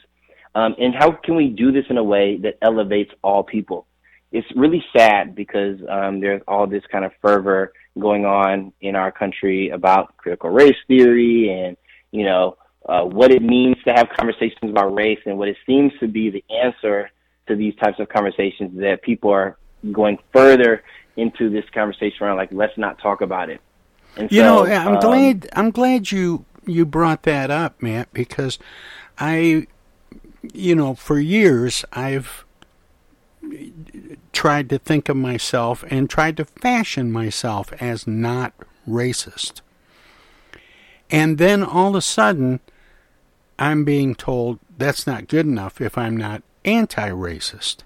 Um, 0.55 0.75
and 0.79 0.93
how 0.93 1.11
can 1.11 1.35
we 1.35 1.49
do 1.49 1.71
this 1.71 1.85
in 1.89 1.97
a 1.97 2.03
way 2.03 2.37
that 2.37 2.57
elevates 2.61 3.11
all 3.23 3.43
people? 3.43 3.87
It's 4.31 4.47
really 4.55 4.83
sad 4.95 5.35
because 5.35 5.79
um, 5.89 6.19
there's 6.19 6.41
all 6.47 6.67
this 6.67 6.83
kind 6.91 7.05
of 7.05 7.11
fervor 7.21 7.73
going 7.99 8.25
on 8.25 8.73
in 8.81 8.95
our 8.95 9.11
country 9.11 9.69
about 9.69 10.17
critical 10.17 10.49
race 10.49 10.75
theory 10.87 11.49
and, 11.49 11.77
you 12.11 12.23
know, 12.25 12.57
uh, 12.87 13.03
what 13.03 13.31
it 13.31 13.41
means 13.41 13.77
to 13.85 13.93
have 13.93 14.07
conversations 14.17 14.69
about 14.69 14.93
race 14.93 15.19
and 15.25 15.37
what 15.37 15.47
it 15.47 15.57
seems 15.65 15.91
to 15.99 16.07
be 16.07 16.29
the 16.29 16.43
answer 16.63 17.09
to 17.47 17.55
these 17.55 17.75
types 17.75 17.99
of 17.99 18.09
conversations 18.09 18.77
that 18.79 19.01
people 19.01 19.31
are 19.31 19.57
going 19.91 20.17
further 20.33 20.83
into 21.15 21.49
this 21.49 21.65
conversation 21.73 22.17
around 22.21 22.37
like 22.37 22.49
let's 22.51 22.77
not 22.77 22.99
talk 22.99 23.21
about 23.21 23.49
it. 23.49 23.61
And 24.15 24.31
you 24.31 24.41
so, 24.41 24.65
know, 24.65 24.65
I'm 24.65 24.95
um, 24.95 24.99
glad 24.99 25.49
I'm 25.53 25.71
glad 25.71 26.11
you 26.11 26.45
you 26.65 26.85
brought 26.85 27.23
that 27.23 27.51
up, 27.51 27.81
Matt, 27.81 28.13
because 28.13 28.59
I 29.17 29.67
you 30.53 30.75
know, 30.75 30.93
for 30.95 31.19
years 31.19 31.85
I've 31.93 32.45
tried 34.31 34.69
to 34.69 34.79
think 34.79 35.09
of 35.09 35.17
myself 35.17 35.83
and 35.89 36.09
tried 36.09 36.37
to 36.37 36.45
fashion 36.45 37.11
myself 37.11 37.71
as 37.81 38.07
not 38.07 38.53
racist. 38.87 39.61
And 41.09 41.37
then 41.37 41.63
all 41.63 41.89
of 41.89 41.95
a 41.95 42.01
sudden 42.01 42.59
I'm 43.59 43.83
being 43.83 44.15
told 44.15 44.59
that's 44.77 45.05
not 45.05 45.27
good 45.27 45.45
enough 45.45 45.79
if 45.79 45.97
I'm 45.97 46.17
not 46.17 46.43
anti 46.65 47.09
racist. 47.09 47.83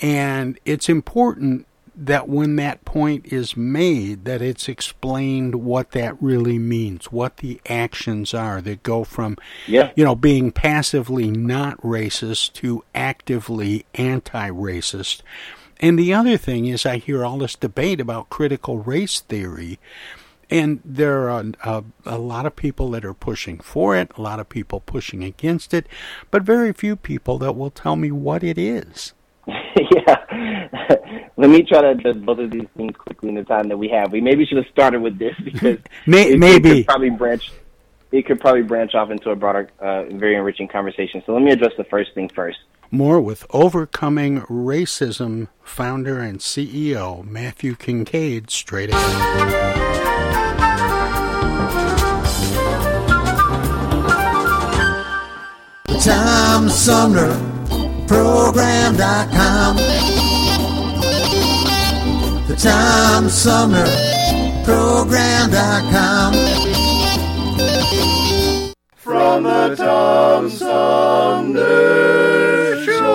And 0.00 0.58
it's 0.64 0.88
important 0.88 1.66
that 1.96 2.28
when 2.28 2.56
that 2.56 2.84
point 2.84 3.26
is 3.26 3.56
made 3.56 4.24
that 4.24 4.42
it's 4.42 4.68
explained 4.68 5.54
what 5.54 5.92
that 5.92 6.20
really 6.20 6.58
means 6.58 7.12
what 7.12 7.36
the 7.38 7.60
actions 7.68 8.34
are 8.34 8.60
that 8.60 8.82
go 8.82 9.04
from 9.04 9.36
yeah. 9.66 9.92
you 9.94 10.04
know 10.04 10.14
being 10.14 10.50
passively 10.50 11.30
not 11.30 11.80
racist 11.82 12.52
to 12.52 12.82
actively 12.94 13.86
anti-racist 13.94 15.22
and 15.80 15.98
the 15.98 16.12
other 16.12 16.36
thing 16.36 16.66
is 16.66 16.84
i 16.84 16.96
hear 16.96 17.24
all 17.24 17.38
this 17.38 17.54
debate 17.54 18.00
about 18.00 18.28
critical 18.28 18.78
race 18.78 19.20
theory 19.20 19.78
and 20.50 20.80
there 20.84 21.30
are 21.30 21.44
a, 21.64 21.84
a, 22.04 22.18
lot 22.18 22.44
of 22.44 22.54
people 22.54 22.90
that 22.90 23.04
are 23.04 23.14
pushing 23.14 23.58
for 23.58 23.96
it 23.96 24.10
a 24.16 24.20
lot 24.20 24.40
of 24.40 24.48
people 24.48 24.80
pushing 24.80 25.22
against 25.22 25.72
it 25.72 25.86
but 26.32 26.42
very 26.42 26.72
few 26.72 26.96
people 26.96 27.38
that 27.38 27.52
will 27.54 27.70
tell 27.70 27.94
me 27.94 28.10
what 28.10 28.42
it 28.42 28.58
is 28.58 29.14
yeah. 29.46 30.23
Let 31.36 31.50
me 31.50 31.62
try 31.62 31.82
to 31.82 31.90
address 31.90 32.16
both 32.16 32.38
of 32.38 32.50
these 32.50 32.66
things 32.76 32.96
quickly 32.96 33.28
in 33.30 33.34
the 33.34 33.44
time 33.44 33.68
that 33.68 33.76
we 33.76 33.88
have. 33.88 34.12
We 34.12 34.20
maybe 34.20 34.44
should 34.46 34.58
have 34.58 34.66
started 34.72 35.00
with 35.00 35.18
this 35.18 35.34
because 35.42 35.78
May- 36.06 36.32
it, 36.32 36.38
maybe 36.38 36.70
it 36.70 36.74
could 36.74 36.86
probably 36.86 37.10
branch. 37.10 37.52
It 38.12 38.26
could 38.26 38.40
probably 38.40 38.62
branch 38.62 38.94
off 38.94 39.10
into 39.10 39.30
a 39.30 39.36
broader, 39.36 39.68
uh, 39.80 40.04
very 40.04 40.36
enriching 40.36 40.68
conversation. 40.68 41.22
So 41.26 41.32
let 41.32 41.42
me 41.42 41.50
address 41.50 41.72
the 41.76 41.84
first 41.84 42.14
thing 42.14 42.28
first. 42.28 42.58
More 42.90 43.20
with 43.20 43.44
Overcoming 43.50 44.42
Racism 44.42 45.48
founder 45.62 46.20
and 46.20 46.38
CEO 46.38 47.24
Matthew 47.24 47.74
Kincaid 47.74 48.50
straight 48.50 48.90
ahead. 48.90 49.64
Tom 56.04 56.68
Sumner 56.68 57.34
Program.com. 58.06 59.76
The 62.54 62.70
Tom 62.70 63.28
Sumner 63.28 63.84
Program.com. 64.64 66.34
From 68.94 69.42
the 69.42 69.74
Tom 69.74 70.48
Sumner 70.50 71.64
Show. 72.84 73.10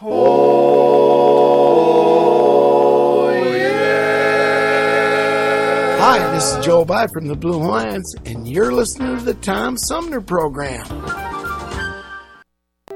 Oh, 0.00 0.92
yeah. 3.52 4.78
Hi, 5.98 6.32
this 6.32 6.54
is 6.54 6.64
Joe 6.64 6.86
By 6.86 7.06
from 7.08 7.26
the 7.26 7.36
Blue 7.36 7.58
Lions, 7.58 8.14
and 8.24 8.48
you're 8.48 8.72
listening 8.72 9.18
to 9.18 9.22
the 9.22 9.34
Tom 9.34 9.76
Sumner 9.76 10.22
Program. 10.22 10.86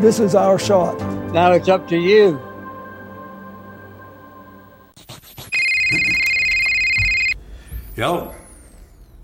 This 0.00 0.20
is 0.20 0.36
our 0.36 0.60
shot. 0.60 0.96
Now 1.32 1.50
it's 1.50 1.68
up 1.68 1.88
to 1.88 1.96
you. 1.96 2.40
Yo, 7.96 8.32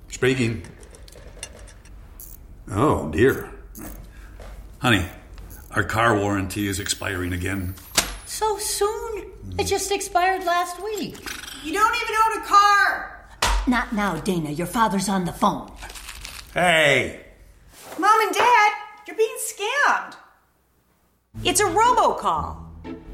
speaking. 0.09 0.65
Oh, 2.73 3.09
dear. 3.11 3.53
Honey, 4.79 5.07
our 5.71 5.85
car 5.85 6.19
warranty 6.19 6.67
is 6.67 6.81
expiring 6.81 7.33
again. 7.33 7.77
So 8.27 8.59
soon? 8.59 9.31
It 9.57 9.69
just 9.69 9.93
expired 9.93 10.45
last 10.45 10.83
week. 10.83 11.17
You 11.63 11.73
don't 11.73 11.95
even 11.95 12.15
own 12.27 12.43
a 12.43 12.47
car! 12.47 13.29
Not 13.69 13.93
now, 13.93 14.17
Dana. 14.17 14.51
Your 14.51 14.67
father's 14.67 15.09
on 15.09 15.25
the 15.25 15.33
phone. 15.33 15.71
Hey! 16.53 17.21
Mom 17.97 18.21
and 18.23 18.35
Dad, 18.35 18.73
you're 19.07 19.17
being 19.17 19.37
scammed. 19.39 20.17
It's 21.43 21.61
a 21.61 21.65
robocall. 21.65 22.57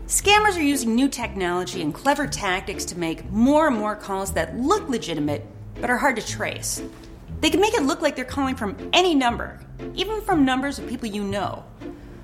Scammers 0.06 0.56
are 0.56 0.62
using 0.62 0.94
new 0.94 1.08
technology 1.08 1.80
and 1.80 1.92
clever 1.92 2.26
tactics 2.26 2.84
to 2.86 2.98
make 2.98 3.28
more 3.30 3.66
and 3.66 3.76
more 3.76 3.96
calls 3.96 4.32
that 4.34 4.56
look 4.56 4.88
legitimate 4.88 5.44
but 5.80 5.88
are 5.88 5.96
hard 5.96 6.16
to 6.16 6.26
trace. 6.26 6.82
They 7.40 7.48
can 7.48 7.60
make 7.60 7.74
it 7.74 7.82
look 7.82 8.02
like 8.02 8.16
they're 8.16 8.24
calling 8.26 8.54
from 8.54 8.76
any 8.92 9.14
number, 9.14 9.58
even 9.94 10.20
from 10.20 10.44
numbers 10.44 10.78
of 10.78 10.86
people 10.86 11.08
you 11.08 11.24
know. 11.24 11.64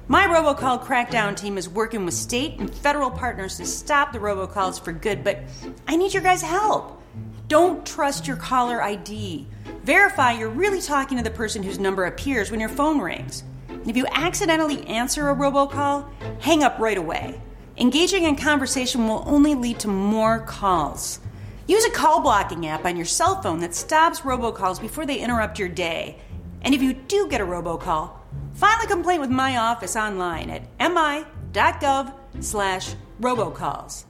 My 0.06 0.26
robocall 0.26 0.84
crackdown 0.84 1.34
team 1.34 1.56
is 1.56 1.68
working 1.68 2.04
with 2.04 2.14
state 2.14 2.60
and 2.60 2.72
federal 2.72 3.10
partners 3.10 3.56
to 3.56 3.64
stop 3.64 4.12
the 4.12 4.18
robocalls 4.18 4.80
for 4.80 4.92
good, 4.92 5.24
but 5.24 5.40
I 5.88 5.96
need 5.96 6.12
your 6.12 6.22
guys' 6.22 6.42
help. 6.42 7.02
Don't 7.48 7.86
trust 7.86 8.26
your 8.26 8.36
caller 8.36 8.82
ID. 8.82 9.46
Verify 9.82 10.32
you're 10.32 10.50
really 10.50 10.82
talking 10.82 11.16
to 11.16 11.24
the 11.24 11.30
person 11.30 11.62
whose 11.62 11.80
number 11.80 12.04
appears 12.04 12.50
when 12.50 12.60
your 12.60 12.68
phone 12.68 13.00
rings. 13.00 13.42
If 13.86 13.96
you 13.96 14.06
accidentally 14.10 14.86
answer 14.86 15.30
a 15.30 15.34
robocall, 15.34 16.08
hang 16.40 16.62
up 16.62 16.78
right 16.78 16.98
away. 16.98 17.40
Engaging 17.78 18.24
in 18.24 18.36
conversation 18.36 19.06
will 19.06 19.22
only 19.26 19.54
lead 19.54 19.78
to 19.80 19.88
more 19.88 20.40
calls. 20.40 21.20
Use 21.66 21.84
a 21.84 21.90
call 21.90 22.20
blocking 22.20 22.66
app 22.66 22.84
on 22.84 22.96
your 22.96 23.06
cell 23.06 23.42
phone 23.42 23.60
that 23.60 23.74
stops 23.74 24.20
robocalls 24.20 24.80
before 24.80 25.04
they 25.04 25.18
interrupt 25.18 25.58
your 25.58 25.68
day. 25.68 26.18
And 26.62 26.74
if 26.74 26.82
you 26.82 26.94
do 26.94 27.28
get 27.28 27.40
a 27.40 27.44
robocall, 27.44 28.12
file 28.54 28.78
a 28.82 28.86
complaint 28.86 29.20
with 29.20 29.30
my 29.30 29.56
office 29.56 29.96
online 29.96 30.50
at 30.50 30.62
mi.gov 30.78 32.12
slash 32.40 32.94
robocalls. 33.20 34.04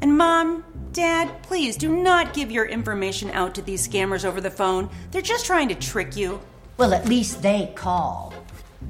And 0.00 0.18
mom, 0.18 0.64
dad, 0.92 1.42
please 1.42 1.76
do 1.76 1.94
not 1.94 2.34
give 2.34 2.50
your 2.50 2.66
information 2.66 3.30
out 3.30 3.54
to 3.54 3.62
these 3.62 3.86
scammers 3.86 4.24
over 4.24 4.40
the 4.40 4.50
phone. 4.50 4.90
They're 5.10 5.22
just 5.22 5.46
trying 5.46 5.68
to 5.68 5.74
trick 5.74 6.16
you. 6.16 6.40
Well, 6.76 6.92
at 6.92 7.08
least 7.08 7.42
they 7.42 7.72
call. 7.74 8.34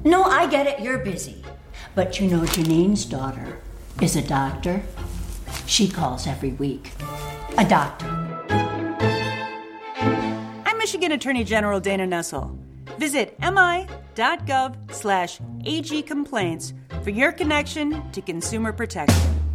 No, 0.03 0.23
I 0.23 0.47
get 0.47 0.67
it, 0.67 0.79
you're 0.79 0.99
busy. 0.99 1.43
But 1.95 2.19
you 2.19 2.27
know, 2.29 2.45
Janine's 2.45 3.05
daughter 3.05 3.59
is 4.01 4.15
a 4.15 4.21
doctor. 4.21 4.83
She 5.65 5.87
calls 5.87 6.27
every 6.27 6.51
week. 6.53 6.91
A 7.57 7.65
doctor. 7.65 8.07
I'm 10.65 10.77
Michigan 10.77 11.11
Attorney 11.13 11.43
General 11.43 11.79
Dana 11.79 12.05
Nessel. 12.05 12.57
Visit 12.97 13.37
mi.gov 13.39 14.75
slash 14.93 15.39
agcomplaints 15.39 16.73
for 17.03 17.09
your 17.09 17.31
connection 17.31 18.11
to 18.11 18.21
consumer 18.21 18.71
protection. 18.71 19.54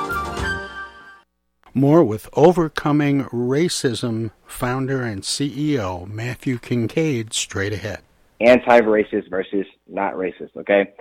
More 1.73 2.03
with 2.03 2.27
Overcoming 2.33 3.23
Racism 3.25 4.31
founder 4.45 5.03
and 5.03 5.21
CEO 5.21 6.05
Matthew 6.05 6.59
Kincaid 6.59 7.33
straight 7.33 7.71
ahead. 7.71 8.01
Anti-racist 8.41 9.29
versus 9.29 9.65
not 9.87 10.15
racist. 10.15 10.49
Okay, 10.57 10.91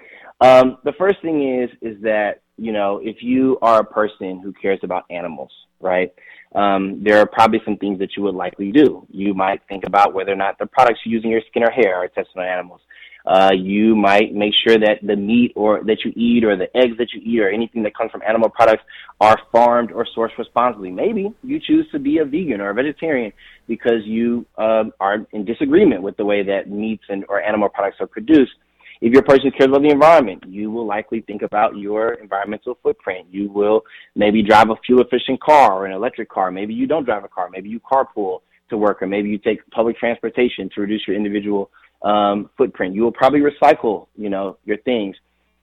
um, 0.41 0.79
the 0.85 0.93
first 0.93 1.21
thing 1.23 1.59
is 1.61 1.71
is 1.83 2.01
that 2.03 2.43
you 2.57 2.71
know 2.71 3.01
if 3.03 3.21
you 3.21 3.59
are 3.63 3.81
a 3.81 3.85
person 3.85 4.39
who 4.39 4.53
cares 4.53 4.79
about 4.85 5.07
animals, 5.11 5.51
right? 5.81 6.13
Um, 6.55 7.03
there 7.03 7.19
are 7.19 7.27
probably 7.27 7.61
some 7.65 7.77
things 7.77 7.99
that 7.99 8.17
you 8.17 8.23
would 8.23 8.37
likely 8.37 8.71
do. 8.71 9.07
You 9.11 9.35
might 9.35 9.63
think 9.69 9.85
about 9.85 10.15
whether 10.15 10.33
or 10.33 10.37
not 10.37 10.59
the 10.59 10.67
products 10.67 11.01
you 11.05 11.13
use 11.13 11.25
in 11.25 11.31
your 11.31 11.43
skin 11.49 11.65
or 11.65 11.71
hair 11.71 11.97
are 11.97 12.09
tested 12.09 12.37
on 12.37 12.45
animals. 12.45 12.81
Uh, 13.27 13.51
you 13.55 13.95
might 13.95 14.35
make 14.35 14.53
sure 14.67 14.79
that 14.79 14.99
the 15.03 15.17
meat 15.17 15.53
or 15.55 15.83
that 15.85 16.05
you 16.05 16.13
eat 16.17 16.45
or 16.45 16.57
the 16.57 16.75
eggs 16.77 16.97
that 16.99 17.13
you 17.13 17.21
eat 17.23 17.41
or 17.41 17.51
anything 17.51 17.83
that 17.83 17.95
comes 17.95 18.11
from 18.11 18.23
animal 18.27 18.49
products 18.49 18.83
are 19.21 19.39
farmed 19.53 19.93
or 19.93 20.07
sourced 20.17 20.37
responsibly. 20.39 20.91
Maybe 20.91 21.33
you 21.43 21.61
choose 21.61 21.87
to 21.93 21.99
be 21.99 22.19
a 22.19 22.25
vegan 22.25 22.61
or 22.61 22.71
a 22.71 22.75
vegetarian 22.75 23.33
because 23.69 24.05
you 24.05 24.47
um, 24.57 24.93
are 25.01 25.27
in 25.33 25.45
disagreement 25.45 26.03
with 26.03 26.17
the 26.17 26.25
way 26.25 26.43
that 26.43 26.71
meats 26.71 27.05
and 27.09 27.25
or 27.29 27.43
animal 27.43 27.69
products 27.69 27.99
are 28.01 28.07
produced. 28.07 28.53
If 29.01 29.13
you're 29.13 29.23
a 29.23 29.25
person 29.25 29.47
who 29.47 29.53
cares 29.53 29.69
about 29.69 29.83
the 29.83 29.89
environment, 29.89 30.45
you 30.47 30.71
will 30.71 30.87
likely 30.87 31.23
think 31.23 31.41
about 31.41 31.77
your 31.77 32.15
environmental 32.15 32.79
footprint. 32.83 33.29
You 33.31 33.51
will 33.51 33.83
maybe 34.15 34.43
drive 34.43 34.69
a 34.69 34.77
fuel 34.85 35.01
efficient 35.01 35.41
car 35.41 35.73
or 35.73 35.87
an 35.87 35.93
electric 35.93 36.29
car. 36.29 36.51
Maybe 36.51 36.75
you 36.75 36.87
don't 36.87 37.05
drive 37.05 37.25
a 37.25 37.29
car. 37.29 37.49
Maybe 37.51 37.71
you 37.71 37.81
carpool 37.81 38.41
to 38.69 38.77
work, 38.77 39.03
or 39.03 39.07
maybe 39.07 39.31
you 39.31 39.39
take 39.39 39.69
public 39.71 39.97
transportation 39.97 40.69
to 40.75 40.83
reduce 40.83 41.07
your 41.07 41.17
individual 41.17 41.71
um, 42.03 42.51
footprint. 42.57 42.95
You 42.95 43.03
will 43.03 43.13
probably 43.13 43.41
recycle, 43.41 44.07
you 44.17 44.31
know, 44.31 44.59
your 44.65 44.79
things. 44.79 45.17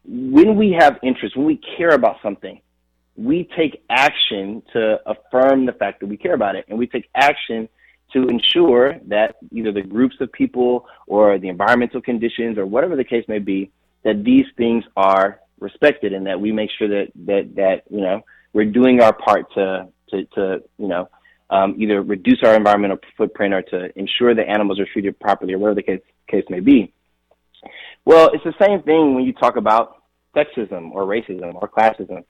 When 0.05 0.55
we 0.55 0.71
have 0.79 0.97
interest, 1.03 1.35
when 1.35 1.45
we 1.45 1.59
care 1.77 1.89
about 1.89 2.17
something, 2.21 2.61
we 3.15 3.49
take 3.57 3.83
action 3.89 4.61
to 4.73 4.99
affirm 5.05 5.65
the 5.65 5.73
fact 5.73 5.99
that 5.99 6.07
we 6.07 6.17
care 6.17 6.35
about 6.35 6.55
it, 6.55 6.65
and 6.69 6.77
we 6.77 6.87
take 6.87 7.09
action 7.15 7.67
to 8.13 8.27
ensure 8.27 8.99
that 9.07 9.35
either 9.51 9.71
the 9.71 9.81
groups 9.81 10.15
of 10.21 10.31
people 10.31 10.87
or 11.07 11.37
the 11.39 11.49
environmental 11.49 12.01
conditions 12.01 12.57
or 12.57 12.65
whatever 12.65 12.95
the 12.95 13.03
case 13.03 13.25
may 13.27 13.39
be, 13.39 13.69
that 14.03 14.23
these 14.23 14.45
things 14.55 14.83
are 14.95 15.41
respected 15.59 16.13
and 16.13 16.27
that 16.27 16.39
we 16.39 16.51
make 16.51 16.69
sure 16.77 16.87
that 16.87 17.11
that 17.15 17.55
that 17.55 17.83
you 17.89 18.01
know 18.01 18.23
we're 18.53 18.65
doing 18.65 19.01
our 19.01 19.13
part 19.13 19.51
to 19.53 19.87
to 20.09 20.23
to 20.25 20.63
you 20.77 20.87
know 20.87 21.09
um, 21.49 21.75
either 21.77 22.01
reduce 22.01 22.39
our 22.43 22.55
environmental 22.55 22.97
footprint 23.17 23.53
or 23.53 23.61
to 23.61 23.99
ensure 23.99 24.35
that 24.35 24.47
animals 24.47 24.79
are 24.79 24.87
treated 24.91 25.19
properly 25.19 25.53
or 25.53 25.59
whatever 25.59 25.75
the 25.75 25.83
case 25.83 26.01
case 26.29 26.43
may 26.49 26.59
be. 26.59 26.93
Well, 28.05 28.29
it's 28.33 28.43
the 28.43 28.53
same 28.65 28.81
thing 28.83 29.15
when 29.15 29.23
you 29.23 29.33
talk 29.33 29.55
about 29.55 30.03
sexism 30.35 30.91
or 30.91 31.03
racism 31.03 31.55
or 31.55 31.69
classism. 31.69 32.23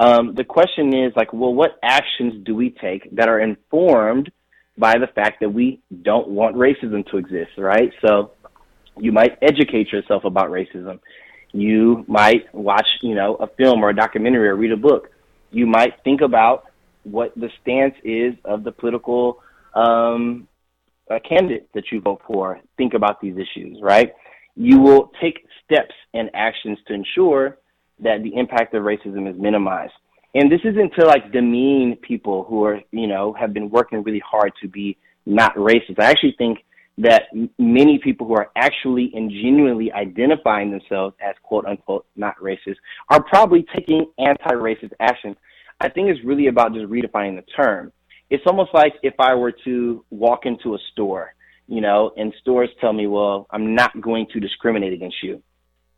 Um, 0.00 0.34
the 0.34 0.44
question 0.44 0.94
is 0.94 1.12
like, 1.14 1.32
well, 1.32 1.54
what 1.54 1.78
actions 1.82 2.44
do 2.44 2.54
we 2.54 2.70
take 2.70 3.14
that 3.14 3.28
are 3.28 3.38
informed 3.38 4.30
by 4.76 4.98
the 4.98 5.06
fact 5.06 5.40
that 5.40 5.50
we 5.50 5.80
don't 6.02 6.28
want 6.28 6.56
racism 6.56 7.06
to 7.10 7.18
exist, 7.18 7.52
right? 7.58 7.92
So 8.04 8.32
you 8.98 9.12
might 9.12 9.38
educate 9.40 9.92
yourself 9.92 10.24
about 10.24 10.50
racism. 10.50 10.98
You 11.52 12.04
might 12.08 12.52
watch, 12.52 12.86
you 13.02 13.14
know, 13.14 13.36
a 13.36 13.46
film 13.46 13.84
or 13.84 13.90
a 13.90 13.94
documentary 13.94 14.48
or 14.48 14.56
read 14.56 14.72
a 14.72 14.76
book. 14.76 15.10
You 15.52 15.66
might 15.66 16.02
think 16.02 16.20
about 16.20 16.64
what 17.04 17.32
the 17.36 17.48
stance 17.62 17.94
is 18.02 18.34
of 18.44 18.64
the 18.64 18.72
political 18.72 19.40
um, 19.74 20.48
uh, 21.10 21.18
candidate 21.28 21.68
that 21.74 21.84
you 21.92 22.00
vote 22.00 22.20
for. 22.26 22.60
Think 22.76 22.94
about 22.94 23.20
these 23.20 23.36
issues, 23.36 23.78
right? 23.82 24.12
You 24.56 24.80
will 24.80 25.10
take 25.20 25.46
steps 25.64 25.94
and 26.12 26.30
actions 26.34 26.78
to 26.88 26.94
ensure 26.94 27.58
that 28.00 28.22
the 28.22 28.34
impact 28.34 28.74
of 28.74 28.82
racism 28.82 29.30
is 29.30 29.40
minimized. 29.40 29.92
And 30.34 30.50
this 30.50 30.60
isn't 30.64 30.92
to 30.98 31.06
like 31.06 31.32
demean 31.32 31.96
people 32.02 32.44
who 32.44 32.64
are, 32.64 32.80
you 32.90 33.06
know, 33.06 33.32
have 33.34 33.52
been 33.52 33.70
working 33.70 34.02
really 34.02 34.22
hard 34.28 34.52
to 34.62 34.68
be 34.68 34.96
not 35.26 35.54
racist. 35.54 36.00
I 36.00 36.10
actually 36.10 36.34
think 36.36 36.58
that 36.98 37.24
many 37.58 37.98
people 37.98 38.26
who 38.26 38.34
are 38.34 38.50
actually 38.56 39.10
and 39.14 39.30
genuinely 39.30 39.92
identifying 39.92 40.70
themselves 40.70 41.14
as 41.20 41.34
quote 41.42 41.66
unquote 41.66 42.06
not 42.16 42.36
racist 42.40 42.76
are 43.10 43.22
probably 43.22 43.64
taking 43.74 44.06
anti-racist 44.18 44.92
actions. 45.00 45.36
I 45.80 45.88
think 45.88 46.08
it's 46.08 46.24
really 46.24 46.46
about 46.46 46.74
just 46.74 46.86
redefining 46.86 47.36
the 47.36 47.44
term. 47.56 47.92
It's 48.30 48.44
almost 48.46 48.70
like 48.72 48.94
if 49.02 49.14
I 49.18 49.34
were 49.34 49.52
to 49.64 50.04
walk 50.10 50.46
into 50.46 50.74
a 50.74 50.78
store, 50.92 51.34
you 51.66 51.80
know, 51.80 52.12
and 52.16 52.32
stores 52.40 52.70
tell 52.80 52.92
me, 52.92 53.06
well, 53.06 53.46
I'm 53.50 53.74
not 53.74 54.00
going 54.00 54.26
to 54.32 54.40
discriminate 54.40 54.92
against 54.92 55.22
you. 55.22 55.42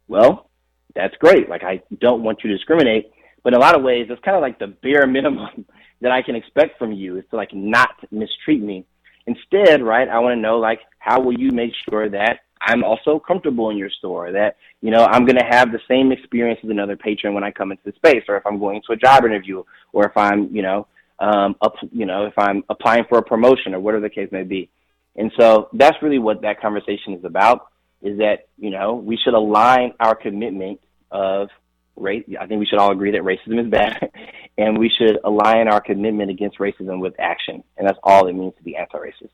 Well, 0.08 0.50
that's 0.94 1.14
great. 1.18 1.48
Like, 1.48 1.62
I 1.62 1.82
don't 2.00 2.22
want 2.22 2.40
you 2.42 2.50
to 2.50 2.56
discriminate. 2.56 3.10
But 3.42 3.52
in 3.52 3.58
a 3.58 3.62
lot 3.62 3.76
of 3.76 3.82
ways, 3.82 4.06
it's 4.10 4.22
kind 4.24 4.36
of 4.36 4.42
like 4.42 4.58
the 4.58 4.66
bare 4.66 5.06
minimum 5.08 5.66
that 6.00 6.12
I 6.12 6.22
can 6.22 6.34
expect 6.34 6.78
from 6.78 6.92
you 6.92 7.16
is 7.16 7.24
to 7.30 7.36
like 7.36 7.54
not 7.54 7.90
mistreat 8.10 8.62
me. 8.62 8.84
Instead, 9.26 9.82
right, 9.82 10.08
I 10.08 10.18
want 10.20 10.36
to 10.36 10.40
know 10.40 10.58
like 10.58 10.80
how 10.98 11.20
will 11.20 11.38
you 11.38 11.50
make 11.50 11.72
sure 11.88 12.08
that 12.10 12.40
I'm 12.60 12.84
also 12.84 13.18
comfortable 13.18 13.70
in 13.70 13.76
your 13.76 13.90
store, 13.90 14.32
that, 14.32 14.56
you 14.80 14.90
know, 14.90 15.04
I'm 15.04 15.24
going 15.24 15.38
to 15.38 15.44
have 15.44 15.72
the 15.72 15.80
same 15.88 16.12
experience 16.12 16.60
as 16.64 16.70
another 16.70 16.96
patron 16.96 17.34
when 17.34 17.44
I 17.44 17.50
come 17.50 17.70
into 17.70 17.82
the 17.84 17.92
space, 17.92 18.24
or 18.28 18.36
if 18.36 18.46
I'm 18.46 18.58
going 18.58 18.82
to 18.86 18.92
a 18.92 18.96
job 18.96 19.24
interview, 19.24 19.62
or 19.92 20.06
if 20.06 20.16
I'm, 20.16 20.54
you 20.54 20.62
know, 20.62 20.86
um, 21.18 21.56
up, 21.62 21.74
you 21.92 22.06
know, 22.06 22.26
if 22.26 22.34
I'm 22.38 22.64
applying 22.68 23.04
for 23.08 23.18
a 23.18 23.22
promotion 23.22 23.74
or 23.74 23.80
whatever 23.80 24.02
the 24.02 24.10
case 24.10 24.30
may 24.32 24.42
be. 24.42 24.70
And 25.16 25.32
so 25.38 25.68
that's 25.72 25.96
really 26.02 26.18
what 26.18 26.42
that 26.42 26.60
conversation 26.60 27.14
is 27.14 27.24
about 27.24 27.68
is 28.02 28.18
that, 28.18 28.48
you 28.58 28.70
know, 28.70 28.94
we 28.94 29.16
should 29.16 29.34
align 29.34 29.92
our 30.00 30.14
commitment 30.14 30.80
of 31.10 31.48
race. 31.96 32.24
I 32.38 32.46
think 32.46 32.60
we 32.60 32.66
should 32.66 32.78
all 32.78 32.92
agree 32.92 33.10
that 33.12 33.22
racism 33.22 33.64
is 33.64 33.70
bad 33.70 34.10
and 34.58 34.78
we 34.78 34.90
should 34.90 35.18
align 35.24 35.68
our 35.68 35.80
commitment 35.80 36.30
against 36.30 36.58
racism 36.58 37.00
with 37.00 37.14
action. 37.18 37.64
And 37.76 37.88
that's 37.88 37.98
all 38.02 38.28
it 38.28 38.34
means 38.34 38.54
to 38.58 38.62
be 38.62 38.76
anti-racist. 38.76 39.30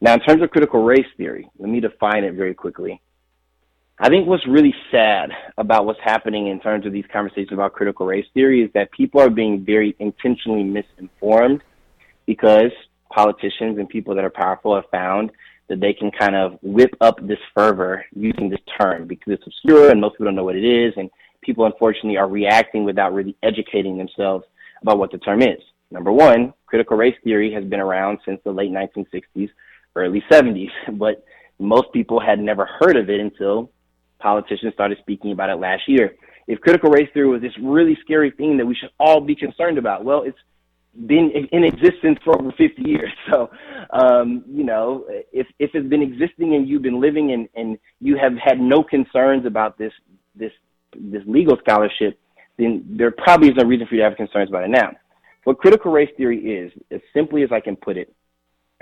Now, 0.00 0.14
in 0.14 0.20
terms 0.20 0.42
of 0.42 0.50
critical 0.50 0.82
race 0.82 1.06
theory, 1.16 1.48
let 1.58 1.68
me 1.68 1.80
define 1.80 2.24
it 2.24 2.34
very 2.34 2.54
quickly. 2.54 3.02
I 3.98 4.08
think 4.08 4.26
what's 4.26 4.46
really 4.46 4.74
sad 4.90 5.30
about 5.58 5.84
what's 5.84 6.00
happening 6.02 6.46
in 6.46 6.58
terms 6.58 6.86
of 6.86 6.92
these 6.92 7.04
conversations 7.12 7.52
about 7.52 7.74
critical 7.74 8.06
race 8.06 8.24
theory 8.32 8.62
is 8.62 8.70
that 8.72 8.90
people 8.92 9.20
are 9.20 9.28
being 9.28 9.62
very 9.62 9.94
intentionally 9.98 10.64
misinformed 10.64 11.62
because 12.24 12.70
politicians 13.12 13.78
and 13.78 13.86
people 13.90 14.14
that 14.14 14.24
are 14.24 14.30
powerful 14.30 14.74
have 14.74 14.88
found 14.90 15.30
that 15.68 15.80
they 15.80 15.92
can 15.92 16.10
kind 16.10 16.34
of 16.34 16.58
whip 16.62 16.96
up 17.02 17.16
this 17.26 17.38
fervor 17.54 18.06
using 18.14 18.48
this 18.48 18.60
term 18.80 19.06
because 19.06 19.34
it's 19.34 19.46
obscure 19.46 19.90
and 19.90 20.00
most 20.00 20.14
people 20.14 20.26
don't 20.26 20.34
know 20.34 20.44
what 20.44 20.56
it 20.56 20.64
is 20.64 20.94
and 20.96 21.10
people 21.42 21.66
unfortunately 21.66 22.16
are 22.16 22.28
reacting 22.28 22.84
without 22.84 23.12
really 23.12 23.36
educating 23.42 23.98
themselves 23.98 24.46
about 24.80 24.96
what 24.96 25.12
the 25.12 25.18
term 25.18 25.42
is. 25.42 25.60
Number 25.90 26.10
one, 26.10 26.54
critical 26.66 26.96
race 26.96 27.16
theory 27.22 27.52
has 27.52 27.64
been 27.64 27.80
around 27.80 28.18
since 28.24 28.40
the 28.44 28.50
late 28.50 28.70
1960s 28.70 29.50
early 29.96 30.22
70s, 30.30 30.70
but 30.92 31.24
most 31.58 31.92
people 31.92 32.20
had 32.20 32.38
never 32.38 32.66
heard 32.80 32.96
of 32.96 33.10
it 33.10 33.20
until 33.20 33.70
politicians 34.18 34.72
started 34.74 34.98
speaking 35.00 35.32
about 35.32 35.50
it 35.50 35.56
last 35.56 35.82
year. 35.86 36.14
If 36.46 36.60
critical 36.60 36.90
race 36.90 37.08
theory 37.14 37.28
was 37.28 37.42
this 37.42 37.52
really 37.62 37.96
scary 38.02 38.30
thing 38.30 38.56
that 38.58 38.66
we 38.66 38.74
should 38.74 38.90
all 38.98 39.20
be 39.20 39.36
concerned 39.36 39.78
about, 39.78 40.04
well, 40.04 40.22
it's 40.22 40.38
been 41.06 41.30
in 41.52 41.64
existence 41.64 42.18
for 42.24 42.40
over 42.40 42.50
50 42.50 42.82
years. 42.82 43.10
So, 43.30 43.48
um, 43.92 44.42
you 44.50 44.64
know, 44.64 45.04
if 45.32 45.46
if 45.60 45.70
it's 45.72 45.88
been 45.88 46.02
existing 46.02 46.56
and 46.56 46.68
you've 46.68 46.82
been 46.82 47.00
living 47.00 47.30
and 47.32 47.48
and 47.54 47.78
you 48.00 48.16
have 48.16 48.32
had 48.42 48.58
no 48.58 48.82
concerns 48.82 49.46
about 49.46 49.78
this 49.78 49.92
this 50.34 50.50
this 50.98 51.22
legal 51.26 51.56
scholarship, 51.58 52.18
then 52.58 52.84
there 52.88 53.12
probably 53.12 53.48
is 53.48 53.54
no 53.56 53.64
reason 53.64 53.86
for 53.86 53.94
you 53.94 54.00
to 54.00 54.08
have 54.08 54.16
concerns 54.16 54.48
about 54.48 54.64
it 54.64 54.70
now. 54.70 54.90
What 55.44 55.58
critical 55.58 55.92
race 55.92 56.10
theory 56.16 56.38
is, 56.38 56.72
as 56.90 57.00
simply 57.14 57.44
as 57.44 57.52
I 57.52 57.60
can 57.60 57.76
put 57.76 57.96
it, 57.96 58.12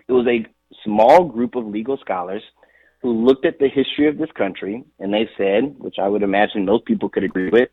it 0.09 0.13
was 0.13 0.27
a 0.27 0.47
small 0.85 1.25
group 1.25 1.55
of 1.55 1.67
legal 1.67 1.97
scholars 1.99 2.43
who 3.03 3.25
looked 3.25 3.47
at 3.47 3.59
the 3.59 3.69
history 3.69 4.09
of 4.09 4.19
this 4.19 4.31
country 4.37 4.85
and 4.99 5.13
they 5.13 5.29
said, 5.37 5.75
which 5.79 5.97
I 6.01 6.09
would 6.09 6.23
imagine 6.23 6.65
most 6.65 6.85
people 6.85 7.09
could 7.09 7.25
agree 7.25 7.51
with, 7.51 7.69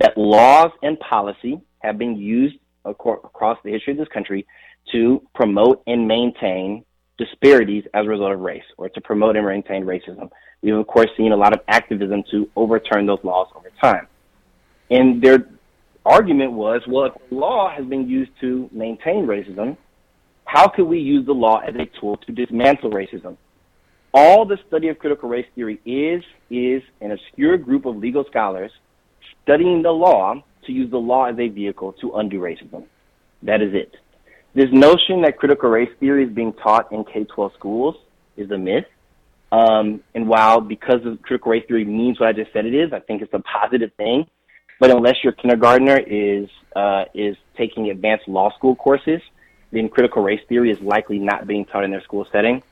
that 0.00 0.16
laws 0.16 0.70
and 0.82 0.98
policy 0.98 1.60
have 1.80 1.98
been 1.98 2.16
used 2.16 2.56
across 2.84 3.58
the 3.64 3.72
history 3.72 3.92
of 3.92 3.98
this 3.98 4.08
country 4.08 4.46
to 4.92 5.22
promote 5.34 5.82
and 5.86 6.06
maintain 6.06 6.84
disparities 7.18 7.84
as 7.94 8.06
a 8.06 8.08
result 8.08 8.32
of 8.32 8.40
race 8.40 8.64
or 8.76 8.88
to 8.88 9.00
promote 9.00 9.36
and 9.36 9.46
maintain 9.46 9.84
racism. 9.84 10.30
We've, 10.62 10.74
of 10.74 10.86
course, 10.86 11.08
seen 11.16 11.32
a 11.32 11.36
lot 11.36 11.52
of 11.52 11.60
activism 11.68 12.24
to 12.30 12.48
overturn 12.56 13.06
those 13.06 13.20
laws 13.22 13.48
over 13.54 13.70
time. 13.80 14.06
And 14.90 15.22
their 15.22 15.46
argument 16.04 16.52
was 16.52 16.82
well, 16.88 17.06
if 17.06 17.12
law 17.30 17.70
has 17.74 17.84
been 17.86 18.08
used 18.08 18.32
to 18.40 18.68
maintain 18.72 19.26
racism, 19.26 19.76
how 20.44 20.68
could 20.68 20.84
we 20.84 20.98
use 20.98 21.26
the 21.26 21.32
law 21.32 21.58
as 21.60 21.74
a 21.74 21.86
tool 22.00 22.16
to 22.18 22.32
dismantle 22.32 22.90
racism? 22.90 23.36
All 24.12 24.44
the 24.44 24.58
study 24.68 24.88
of 24.88 24.98
critical 24.98 25.28
race 25.28 25.46
theory 25.54 25.80
is, 25.84 26.22
is 26.48 26.82
an 27.00 27.10
obscure 27.10 27.56
group 27.56 27.84
of 27.84 27.96
legal 27.96 28.24
scholars 28.30 28.70
studying 29.42 29.82
the 29.82 29.90
law 29.90 30.42
to 30.66 30.72
use 30.72 30.90
the 30.90 30.98
law 30.98 31.26
as 31.26 31.38
a 31.38 31.48
vehicle 31.48 31.92
to 32.00 32.12
undo 32.14 32.40
racism. 32.40 32.84
That 33.42 33.60
is 33.60 33.74
it. 33.74 33.96
This 34.54 34.68
notion 34.70 35.22
that 35.22 35.36
critical 35.36 35.68
race 35.68 35.90
theory 35.98 36.24
is 36.24 36.30
being 36.30 36.52
taught 36.52 36.92
in 36.92 37.04
K 37.04 37.24
12 37.24 37.52
schools 37.58 37.96
is 38.36 38.50
a 38.50 38.58
myth. 38.58 38.84
Um, 39.50 40.00
and 40.14 40.28
while 40.28 40.60
because 40.60 41.04
of 41.04 41.20
critical 41.22 41.52
race 41.52 41.64
theory 41.66 41.84
means 41.84 42.18
what 42.18 42.28
I 42.28 42.32
just 42.32 42.52
said 42.52 42.64
it 42.64 42.74
is, 42.74 42.92
I 42.92 43.00
think 43.00 43.22
it's 43.22 43.34
a 43.34 43.40
positive 43.40 43.90
thing. 43.96 44.26
But 44.80 44.90
unless 44.90 45.16
your 45.22 45.32
kindergartner 45.32 45.98
is 45.98 46.48
uh, 46.74 47.04
is 47.14 47.36
taking 47.56 47.90
advanced 47.90 48.26
law 48.26 48.52
school 48.56 48.74
courses, 48.74 49.20
then 49.74 49.88
critical 49.88 50.22
race 50.22 50.40
theory 50.48 50.70
is 50.70 50.80
likely 50.80 51.18
not 51.18 51.46
being 51.46 51.64
taught 51.64 51.84
in 51.84 51.90
their 51.90 52.02
school 52.02 52.26
setting. 52.30 52.62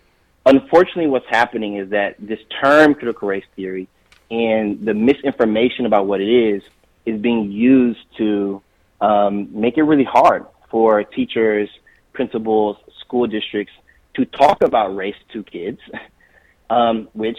Unfortunately, 0.47 1.07
what's 1.07 1.29
happening 1.29 1.77
is 1.77 1.91
that 1.91 2.17
this 2.19 2.41
term 2.61 2.95
critical 2.95 3.29
race 3.29 3.45
theory 3.55 3.89
and 4.31 4.85
the 4.85 4.95
misinformation 4.95 5.87
about 5.87 6.07
what 6.07 6.21
it 6.21 6.29
is 6.29 6.63
is 7.05 7.21
being 7.21 7.53
used 7.53 8.01
to 8.17 8.63
um, 9.01 9.49
make 9.53 9.77
it 9.77 9.83
really 9.83 10.05
hard 10.05 10.47
for 10.71 11.05
teachers, 11.05 11.69
principals, 12.13 12.77
school 13.01 13.27
districts 13.27 13.73
to 14.15 14.25
talk 14.25 14.63
about 14.63 14.95
race 14.97 15.17
to 15.33 15.43
kids, 15.43 15.81
um, 16.71 17.09
which 17.13 17.39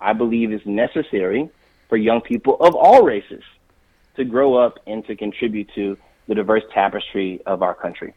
I 0.00 0.12
believe 0.12 0.52
is 0.52 0.64
necessary 0.64 1.50
for 1.88 1.96
young 1.96 2.20
people 2.20 2.56
of 2.60 2.74
all 2.74 3.02
races 3.02 3.42
to 4.16 4.24
grow 4.24 4.54
up 4.54 4.78
and 4.86 5.06
to 5.06 5.16
contribute 5.16 5.70
to 5.74 5.96
the 6.28 6.34
diverse 6.34 6.62
tapestry 6.72 7.40
of 7.46 7.62
our 7.62 7.74
country. 7.74 8.14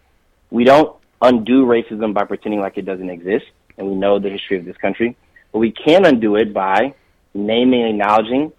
We 0.51 0.63
don't 0.65 0.95
undo 1.21 1.65
racism 1.65 2.13
by 2.13 2.25
pretending 2.25 2.59
like 2.59 2.77
it 2.77 2.85
doesn't 2.85 3.09
exist, 3.09 3.45
and 3.77 3.87
we 3.87 3.95
know 3.95 4.19
the 4.19 4.29
history 4.29 4.59
of 4.59 4.65
this 4.65 4.77
country, 4.77 5.17
but 5.51 5.59
we 5.59 5.71
can 5.71 6.05
undo 6.05 6.35
it 6.35 6.53
by 6.53 6.93
naming 7.33 7.81
and 7.81 8.01
acknowledging 8.01 8.51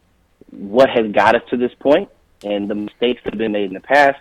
what 0.50 0.90
has 0.90 1.12
got 1.12 1.36
us 1.36 1.42
to 1.50 1.56
this 1.56 1.72
point 1.78 2.08
and 2.44 2.68
the 2.68 2.74
mistakes 2.74 3.20
that 3.24 3.34
have 3.34 3.38
been 3.38 3.52
made 3.52 3.66
in 3.66 3.74
the 3.74 3.80
past 3.80 4.18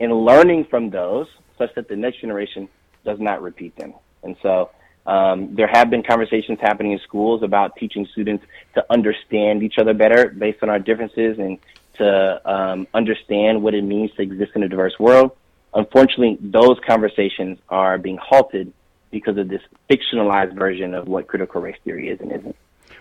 and 0.00 0.12
learning 0.12 0.64
from 0.66 0.90
those 0.90 1.26
such 1.56 1.74
that 1.74 1.88
the 1.88 1.96
next 1.96 2.20
generation 2.20 2.68
does 3.04 3.18
not 3.18 3.42
repeat 3.42 3.74
them. 3.76 3.94
And 4.22 4.36
so 4.42 4.70
um, 5.06 5.54
there 5.54 5.66
have 5.66 5.90
been 5.90 6.02
conversations 6.02 6.58
happening 6.60 6.92
in 6.92 7.00
schools 7.00 7.42
about 7.42 7.76
teaching 7.76 8.06
students 8.12 8.44
to 8.74 8.84
understand 8.90 9.62
each 9.62 9.78
other 9.78 9.94
better 9.94 10.28
based 10.28 10.62
on 10.62 10.68
our 10.68 10.78
differences 10.78 11.38
and 11.38 11.58
to 11.94 12.50
um, 12.50 12.86
understand 12.94 13.62
what 13.62 13.74
it 13.74 13.82
means 13.82 14.12
to 14.16 14.22
exist 14.22 14.52
in 14.54 14.62
a 14.62 14.68
diverse 14.68 14.98
world. 14.98 15.32
Unfortunately, 15.78 16.36
those 16.40 16.76
conversations 16.84 17.56
are 17.68 17.98
being 17.98 18.18
halted 18.20 18.72
because 19.12 19.38
of 19.38 19.48
this 19.48 19.62
fictionalized 19.88 20.52
version 20.58 20.92
of 20.92 21.06
what 21.06 21.28
critical 21.28 21.60
race 21.60 21.76
theory 21.84 22.08
is 22.08 22.18
and 22.20 22.32
isn't. 22.32 22.56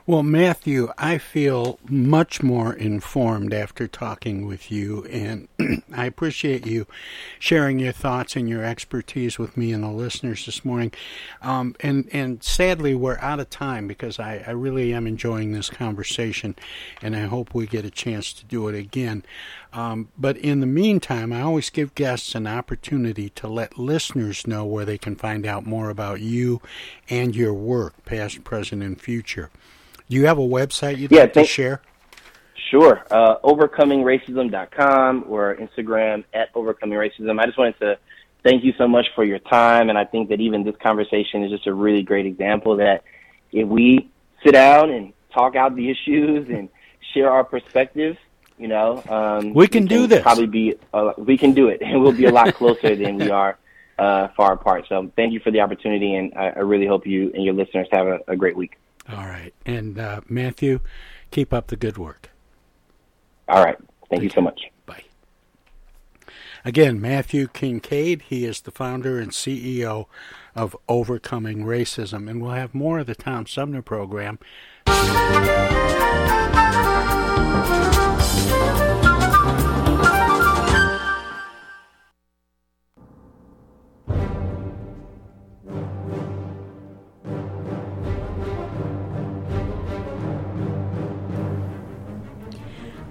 Well, 0.10 0.24
Matthew, 0.24 0.94
I 0.98 1.18
feel 1.18 1.80
much 1.90 2.42
more 2.42 2.74
informed 2.74 3.54
after 3.54 3.90
talking 3.90 4.48
with 4.48 4.72
you, 4.72 5.04
and 5.08 5.50
I 5.94 6.06
appreciate 6.06 6.66
you 6.66 6.88
sharing 7.40 7.78
your 7.78 7.92
thoughts 7.92 8.38
and 8.38 8.48
your 8.48 8.64
expertise 8.64 9.38
with 9.38 9.58
me 9.58 9.74
and 9.74 9.84
the 9.84 9.90
listeners 9.90 10.46
this 10.46 10.64
morning. 10.64 10.94
Um, 11.42 11.76
and 11.82 12.08
and 12.14 12.42
sadly, 12.42 12.96
we're 12.96 13.18
out 13.18 13.42
of 13.42 13.50
time 13.50 13.86
because 13.86 14.18
I, 14.18 14.46
I 14.48 14.52
really 14.52 14.94
am 14.94 15.08
enjoying 15.08 15.52
this 15.52 15.70
conversation, 15.70 16.56
and 17.02 17.14
I 17.14 17.24
hope 17.26 17.54
we 17.54 17.68
get 17.68 17.84
a 17.84 17.92
chance 17.92 18.32
to 18.32 18.46
do 18.46 18.70
it 18.70 18.76
again. 18.76 19.26
Um, 19.74 20.08
but 20.18 20.38
in 20.38 20.62
the 20.62 20.68
meantime, 20.68 21.34
I 21.34 21.42
always 21.42 21.70
give 21.70 21.96
guests 21.96 22.34
an 22.34 22.48
opportunity 22.48 23.28
to 23.32 23.50
let 23.50 23.78
listeners 23.78 24.48
know 24.48 24.64
where 24.64 24.86
they 24.86 24.98
can 24.98 25.18
find 25.18 25.46
out 25.46 25.66
more 25.66 25.90
about 25.90 26.22
you 26.22 26.62
and 27.10 27.36
your 27.36 27.54
work, 27.54 28.06
past, 28.06 28.46
present, 28.46 28.82
and 28.82 29.02
future. 29.02 29.50
Do 30.10 30.16
you 30.16 30.26
have 30.26 30.38
a 30.38 30.42
website 30.42 30.98
you'd 30.98 31.12
yeah, 31.12 31.22
like 31.22 31.34
thank, 31.34 31.48
to 31.48 31.54
share? 31.54 31.82
Sure. 32.70 33.04
Uh, 33.12 33.38
overcomingracism.com 33.44 35.26
or 35.28 35.56
Instagram 35.56 36.24
at 36.34 36.54
overcomingracism. 36.54 37.40
I 37.40 37.46
just 37.46 37.58
wanted 37.58 37.80
to 37.80 37.98
thank 38.44 38.64
you 38.64 38.74
so 38.78 38.88
much 38.88 39.06
for 39.16 39.24
your 39.24 39.40
time. 39.40 39.90
And 39.90 39.98
I 39.98 40.06
think 40.06 40.30
that 40.30 40.40
even 40.40 40.64
this 40.64 40.76
conversation 40.82 41.44
is 41.44 41.52
just 41.52 41.68
a 41.68 41.74
really 41.74 42.04
great 42.04 42.26
example 42.26 42.78
that 42.78 43.04
if 43.52 43.68
we 43.68 44.10
sit 44.44 44.54
down 44.54 44.92
and 44.92 45.14
talk 45.34 45.56
out 45.56 45.76
the 45.76 45.90
issues 45.90 46.50
and 46.50 46.70
share 47.14 47.32
our 47.32 47.44
perspectives, 47.44 48.18
you 48.58 48.68
know, 48.68 49.04
um, 49.10 49.54
we 49.54 49.68
can, 49.68 49.84
we 49.84 49.88
can 49.88 49.88
do 49.88 50.08
this. 50.08 50.22
Probably 50.22 50.48
be 50.48 50.76
uh, 50.94 51.14
we 51.18 51.38
can 51.38 51.54
do 51.54 51.68
it, 51.68 51.82
and 51.82 52.02
we'll 52.02 52.12
be 52.12 52.26
a 52.26 52.32
lot 52.32 52.54
closer 52.56 52.96
than 52.96 53.18
we 53.18 53.30
are 53.42 53.58
uh, 54.00 54.30
far 54.36 54.54
apart. 54.54 54.86
So, 54.90 55.12
thank 55.16 55.32
you 55.32 55.40
for 55.40 55.52
the 55.52 55.62
opportunity, 55.62 56.16
and 56.16 56.34
I, 56.36 56.50
I 56.50 56.60
really 56.60 56.88
hope 56.88 57.06
you 57.06 57.32
and 57.36 57.44
your 57.44 57.54
listeners 57.54 57.88
have 57.92 58.08
a, 58.08 58.20
a 58.28 58.36
great 58.36 58.58
week. 58.58 58.78
All 59.10 59.26
right. 59.26 59.54
And 59.66 60.00
uh, 60.00 60.22
Matthew, 60.28 60.80
keep 61.32 61.54
up 61.54 61.68
the 61.68 61.76
good 61.76 61.98
work. 61.98 62.30
All 63.48 63.64
right. 63.64 63.78
Thank, 63.78 64.10
Thank 64.10 64.24
you 64.24 64.30
so 64.30 64.42
much. 64.42 64.62
Bye. 64.86 65.04
Again, 66.66 67.00
Matthew 67.00 67.48
Kincaid. 67.48 68.24
He 68.24 68.46
is 68.46 68.62
the 68.62 68.72
founder 68.72 69.20
and 69.20 69.32
CEO 69.32 70.08
of 70.56 70.76
Overcoming 70.90 71.64
Racism. 71.64 72.30
And 72.30 72.42
we'll 72.42 72.52
have 72.52 72.76
more 72.76 73.00
of 73.00 73.08
the 73.08 73.16
Tom 73.16 73.46
Sumner 73.46 73.82
program. 73.82 74.40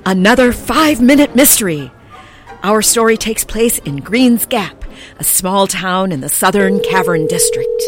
Another 0.06 0.52
five 0.52 1.00
minute 1.00 1.34
mystery. 1.34 1.90
Our 2.62 2.80
story 2.80 3.16
takes 3.16 3.42
place 3.42 3.78
in 3.78 3.96
Greens 3.96 4.46
Gap, 4.46 4.84
a 5.18 5.24
small 5.24 5.66
town 5.66 6.12
in 6.12 6.20
the 6.20 6.28
southern 6.28 6.78
Cavern 6.78 7.26
District. 7.26 7.82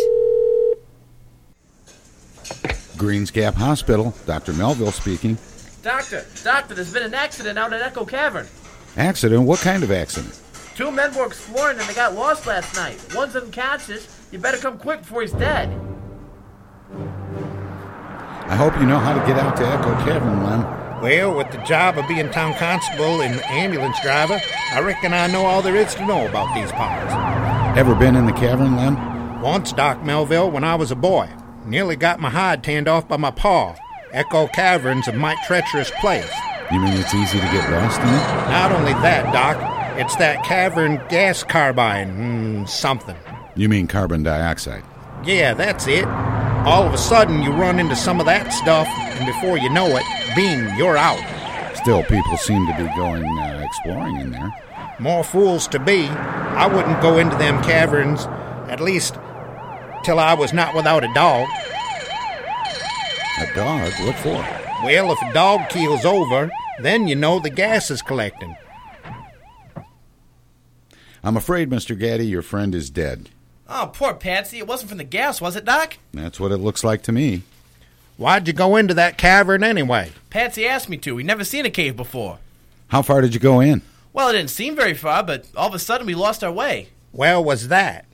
Greens 2.96 3.30
Gap 3.30 3.54
Hospital, 3.54 4.12
Dr. 4.26 4.52
Melville 4.54 4.90
speaking. 4.90 5.38
Doctor, 5.82 6.26
doctor, 6.42 6.74
there's 6.74 6.92
been 6.92 7.04
an 7.04 7.14
accident 7.14 7.56
out 7.56 7.72
at 7.72 7.82
Echo 7.82 8.04
Cavern. 8.04 8.48
Accident? 8.96 9.44
What 9.44 9.60
kind 9.60 9.84
of 9.84 9.92
accident? 9.92 10.40
Two 10.74 10.90
men 10.90 11.14
were 11.14 11.24
exploring 11.24 11.78
and 11.78 11.88
they 11.88 11.94
got 11.94 12.16
lost 12.16 12.48
last 12.48 12.74
night. 12.74 12.98
One's 13.14 13.36
unconscious. 13.36 14.28
You 14.32 14.40
better 14.40 14.58
come 14.58 14.76
quick 14.76 15.02
before 15.02 15.20
he's 15.20 15.30
dead. 15.34 15.68
I 18.48 18.56
hope 18.56 18.74
you 18.80 18.86
know 18.86 18.98
how 18.98 19.16
to 19.16 19.24
get 19.24 19.38
out 19.38 19.56
to 19.58 19.64
Echo 19.64 19.94
Cavern, 20.04 20.42
Lem. 20.42 20.87
Well, 21.02 21.32
with 21.32 21.52
the 21.52 21.58
job 21.58 21.96
of 21.96 22.08
being 22.08 22.28
town 22.30 22.54
constable 22.54 23.20
and 23.20 23.40
ambulance 23.44 24.00
driver, 24.02 24.40
I 24.72 24.80
reckon 24.80 25.14
I 25.14 25.28
know 25.28 25.46
all 25.46 25.62
there 25.62 25.76
is 25.76 25.94
to 25.94 26.04
know 26.04 26.26
about 26.26 26.52
these 26.56 26.72
parts. 26.72 27.12
Ever 27.78 27.94
been 27.94 28.16
in 28.16 28.26
the 28.26 28.32
cavern, 28.32 28.76
Lem? 28.76 29.40
Once, 29.40 29.72
Doc 29.72 30.02
Melville, 30.02 30.50
when 30.50 30.64
I 30.64 30.74
was 30.74 30.90
a 30.90 30.96
boy. 30.96 31.28
Nearly 31.64 31.94
got 31.94 32.18
my 32.18 32.30
hide 32.30 32.64
tanned 32.64 32.88
off 32.88 33.06
by 33.06 33.16
my 33.16 33.30
paw. 33.30 33.76
Echo 34.10 34.48
Cavern's 34.48 35.06
a 35.06 35.12
mighty 35.12 35.40
treacherous 35.46 35.92
place. 36.00 36.32
You 36.72 36.80
mean 36.80 36.94
it's 36.94 37.14
easy 37.14 37.38
to 37.38 37.46
get 37.46 37.70
lost 37.70 38.00
in 38.00 38.08
it? 38.08 38.50
Not 38.50 38.72
only 38.72 38.92
that, 38.94 39.32
Doc. 39.32 39.56
It's 39.98 40.16
that 40.16 40.44
cavern 40.44 41.00
gas 41.08 41.44
carbine, 41.44 42.10
mm, 42.64 42.68
something. 42.68 43.16
You 43.54 43.68
mean 43.68 43.86
carbon 43.86 44.24
dioxide? 44.24 44.82
Yeah, 45.24 45.54
that's 45.54 45.86
it. 45.86 46.06
All 46.66 46.84
of 46.84 46.92
a 46.92 46.98
sudden, 46.98 47.42
you 47.42 47.52
run 47.52 47.78
into 47.78 47.94
some 47.94 48.18
of 48.18 48.26
that 48.26 48.52
stuff, 48.52 48.88
and 48.88 49.26
before 49.26 49.58
you 49.58 49.70
know 49.70 49.86
it, 49.96 50.02
bing, 50.38 50.72
you're 50.76 50.96
out. 50.96 51.18
Still, 51.76 52.04
people 52.04 52.36
seem 52.36 52.64
to 52.68 52.76
be 52.76 52.84
going 52.96 53.24
uh, 53.40 53.60
exploring 53.64 54.20
in 54.20 54.30
there. 54.30 54.54
More 55.00 55.24
fools 55.24 55.66
to 55.68 55.80
be. 55.80 56.06
I 56.06 56.68
wouldn't 56.68 57.02
go 57.02 57.18
into 57.18 57.36
them 57.36 57.60
caverns, 57.64 58.26
at 58.70 58.80
least 58.80 59.14
till 60.04 60.20
I 60.20 60.34
was 60.34 60.52
not 60.52 60.76
without 60.76 61.02
a 61.02 61.12
dog. 61.12 61.48
A 63.40 63.52
dog? 63.52 63.92
What 64.06 64.14
for? 64.16 64.46
Well, 64.84 65.10
if 65.10 65.20
a 65.22 65.32
dog 65.32 65.70
keels 65.70 66.04
over, 66.04 66.50
then 66.80 67.08
you 67.08 67.16
know 67.16 67.40
the 67.40 67.50
gas 67.50 67.90
is 67.90 68.00
collecting. 68.00 68.54
I'm 71.24 71.36
afraid, 71.36 71.68
Mr. 71.68 71.98
Gaddy, 71.98 72.28
your 72.28 72.42
friend 72.42 72.76
is 72.76 72.90
dead. 72.90 73.28
Oh, 73.68 73.90
poor 73.92 74.14
Patsy. 74.14 74.58
It 74.58 74.68
wasn't 74.68 74.90
from 74.90 74.98
the 74.98 75.04
gas, 75.04 75.40
was 75.40 75.56
it, 75.56 75.64
Doc? 75.64 75.98
That's 76.14 76.38
what 76.38 76.52
it 76.52 76.58
looks 76.58 76.84
like 76.84 77.02
to 77.02 77.12
me. 77.12 77.42
Why'd 78.18 78.48
you 78.48 78.52
go 78.52 78.74
into 78.74 78.94
that 78.94 79.16
cavern 79.16 79.62
anyway? 79.62 80.10
Patsy 80.28 80.66
asked 80.66 80.88
me 80.88 80.96
to. 80.98 81.14
We'd 81.14 81.24
never 81.24 81.44
seen 81.44 81.64
a 81.64 81.70
cave 81.70 81.94
before. 81.94 82.40
How 82.88 83.00
far 83.00 83.20
did 83.20 83.32
you 83.32 83.38
go 83.38 83.60
in? 83.60 83.80
Well, 84.12 84.28
it 84.28 84.32
didn't 84.32 84.50
seem 84.50 84.74
very 84.74 84.94
far, 84.94 85.22
but 85.22 85.46
all 85.56 85.68
of 85.68 85.74
a 85.74 85.78
sudden 85.78 86.04
we 86.04 86.16
lost 86.16 86.42
our 86.42 86.50
way. 86.50 86.88
Where 87.12 87.40
was 87.40 87.68
that? 87.68 88.06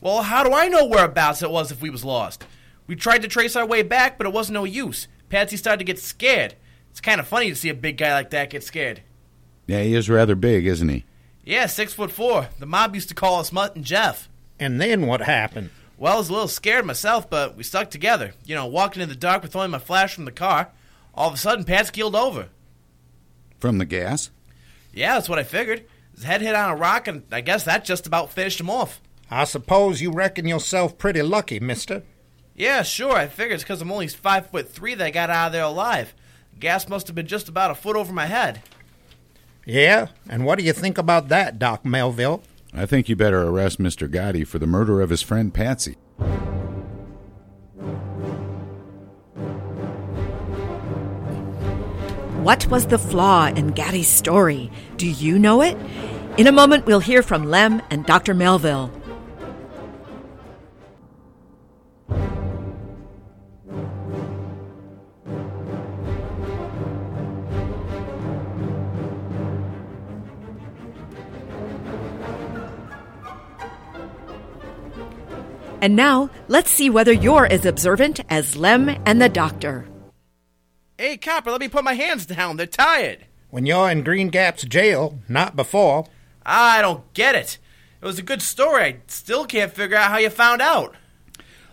Well, 0.00 0.22
how 0.22 0.42
do 0.42 0.52
I 0.52 0.66
know 0.66 0.84
whereabouts 0.84 1.40
it 1.40 1.52
was 1.52 1.70
if 1.70 1.80
we 1.80 1.88
was 1.88 2.04
lost? 2.04 2.46
We 2.88 2.96
tried 2.96 3.22
to 3.22 3.28
trace 3.28 3.54
our 3.54 3.64
way 3.64 3.82
back, 3.82 4.18
but 4.18 4.26
it 4.26 4.32
wasn't 4.32 4.54
no 4.54 4.64
use. 4.64 5.06
Patsy 5.28 5.56
started 5.56 5.78
to 5.78 5.84
get 5.84 6.00
scared. 6.00 6.56
It's 6.90 7.00
kind 7.00 7.20
of 7.20 7.28
funny 7.28 7.48
to 7.48 7.54
see 7.54 7.68
a 7.68 7.74
big 7.74 7.96
guy 7.96 8.12
like 8.14 8.30
that 8.30 8.50
get 8.50 8.64
scared. 8.64 9.02
Yeah, 9.68 9.82
he 9.84 9.94
is 9.94 10.10
rather 10.10 10.34
big, 10.34 10.66
isn't 10.66 10.88
he? 10.88 11.04
Yeah, 11.44 11.66
six 11.66 11.92
foot 11.92 12.10
four. 12.10 12.48
The 12.58 12.66
mob 12.66 12.96
used 12.96 13.08
to 13.10 13.14
call 13.14 13.38
us 13.38 13.52
Mutt 13.52 13.76
and 13.76 13.84
Jeff. 13.84 14.28
And 14.58 14.80
then 14.80 15.06
what 15.06 15.20
happened? 15.20 15.70
Well, 15.98 16.14
I 16.14 16.16
was 16.16 16.28
a 16.28 16.32
little 16.32 16.48
scared 16.48 16.86
myself, 16.86 17.28
but 17.28 17.56
we 17.56 17.64
stuck 17.64 17.90
together. 17.90 18.32
You 18.44 18.54
know, 18.54 18.66
walking 18.66 19.02
in 19.02 19.08
the 19.08 19.16
dark 19.16 19.42
with 19.42 19.56
only 19.56 19.68
my 19.68 19.78
flash 19.78 20.14
from 20.14 20.26
the 20.26 20.32
car. 20.32 20.70
All 21.12 21.28
of 21.28 21.34
a 21.34 21.38
sudden, 21.38 21.64
Pat's 21.64 21.90
keeled 21.90 22.14
over. 22.14 22.48
From 23.58 23.78
the 23.78 23.84
gas? 23.84 24.30
Yeah, 24.92 25.14
that's 25.14 25.28
what 25.28 25.40
I 25.40 25.42
figured. 25.42 25.84
His 26.14 26.22
head 26.22 26.40
hit 26.40 26.54
on 26.54 26.70
a 26.70 26.76
rock, 26.76 27.08
and 27.08 27.24
I 27.32 27.40
guess 27.40 27.64
that 27.64 27.84
just 27.84 28.06
about 28.06 28.30
finished 28.30 28.60
him 28.60 28.70
off. 28.70 29.00
I 29.28 29.44
suppose 29.44 30.00
you 30.00 30.12
reckon 30.12 30.46
yourself 30.46 30.96
pretty 30.98 31.22
lucky, 31.22 31.58
mister. 31.58 32.02
Yeah, 32.54 32.82
sure. 32.82 33.16
I 33.16 33.26
figure 33.26 33.54
it's 33.54 33.64
because 33.64 33.82
I'm 33.82 33.92
only 33.92 34.08
five 34.08 34.50
foot 34.50 34.70
three 34.70 34.94
that 34.94 35.04
I 35.06 35.10
got 35.10 35.30
out 35.30 35.48
of 35.48 35.52
there 35.52 35.64
alive. 35.64 36.14
Gas 36.58 36.88
must 36.88 37.08
have 37.08 37.16
been 37.16 37.26
just 37.26 37.48
about 37.48 37.70
a 37.70 37.74
foot 37.74 37.96
over 37.96 38.12
my 38.12 38.26
head. 38.26 38.62
Yeah? 39.64 40.08
And 40.28 40.44
what 40.44 40.58
do 40.58 40.64
you 40.64 40.72
think 40.72 40.96
about 40.96 41.28
that, 41.28 41.58
Doc 41.58 41.84
Melville? 41.84 42.42
I 42.72 42.86
think 42.86 43.08
you 43.08 43.16
better 43.16 43.42
arrest 43.42 43.78
Mr. 43.78 44.10
Gaddy 44.10 44.44
for 44.44 44.58
the 44.58 44.66
murder 44.66 45.00
of 45.00 45.10
his 45.10 45.22
friend 45.22 45.52
Patsy. 45.52 45.96
What 52.42 52.66
was 52.68 52.86
the 52.86 52.98
flaw 52.98 53.46
in 53.46 53.72
Gaddy's 53.72 54.08
story? 54.08 54.70
Do 54.96 55.06
you 55.06 55.38
know 55.38 55.60
it? 55.62 55.76
In 56.38 56.46
a 56.46 56.52
moment, 56.52 56.86
we'll 56.86 57.00
hear 57.00 57.22
from 57.22 57.44
Lem 57.44 57.82
and 57.90 58.06
Dr. 58.06 58.32
Melville. 58.32 58.90
And 75.88 75.96
now, 75.96 76.28
let's 76.48 76.70
see 76.70 76.90
whether 76.90 77.14
you're 77.14 77.46
as 77.46 77.64
observant 77.64 78.20
as 78.28 78.56
Lem 78.56 78.90
and 79.06 79.22
the 79.22 79.30
doctor. 79.30 79.86
Hey, 80.98 81.16
copper, 81.16 81.50
let 81.50 81.62
me 81.62 81.68
put 81.70 81.82
my 81.82 81.94
hands 81.94 82.26
down. 82.26 82.58
They're 82.58 82.66
tired. 82.66 83.24
When 83.48 83.64
you're 83.64 83.88
in 83.88 84.02
Green 84.02 84.28
Gap's 84.28 84.64
jail, 84.64 85.18
not 85.30 85.56
before. 85.56 86.04
I 86.44 86.82
don't 86.82 87.10
get 87.14 87.34
it. 87.34 87.56
It 88.02 88.04
was 88.04 88.18
a 88.18 88.22
good 88.22 88.42
story. 88.42 88.84
I 88.84 88.96
still 89.06 89.46
can't 89.46 89.72
figure 89.72 89.96
out 89.96 90.10
how 90.10 90.18
you 90.18 90.28
found 90.28 90.60
out. 90.60 90.94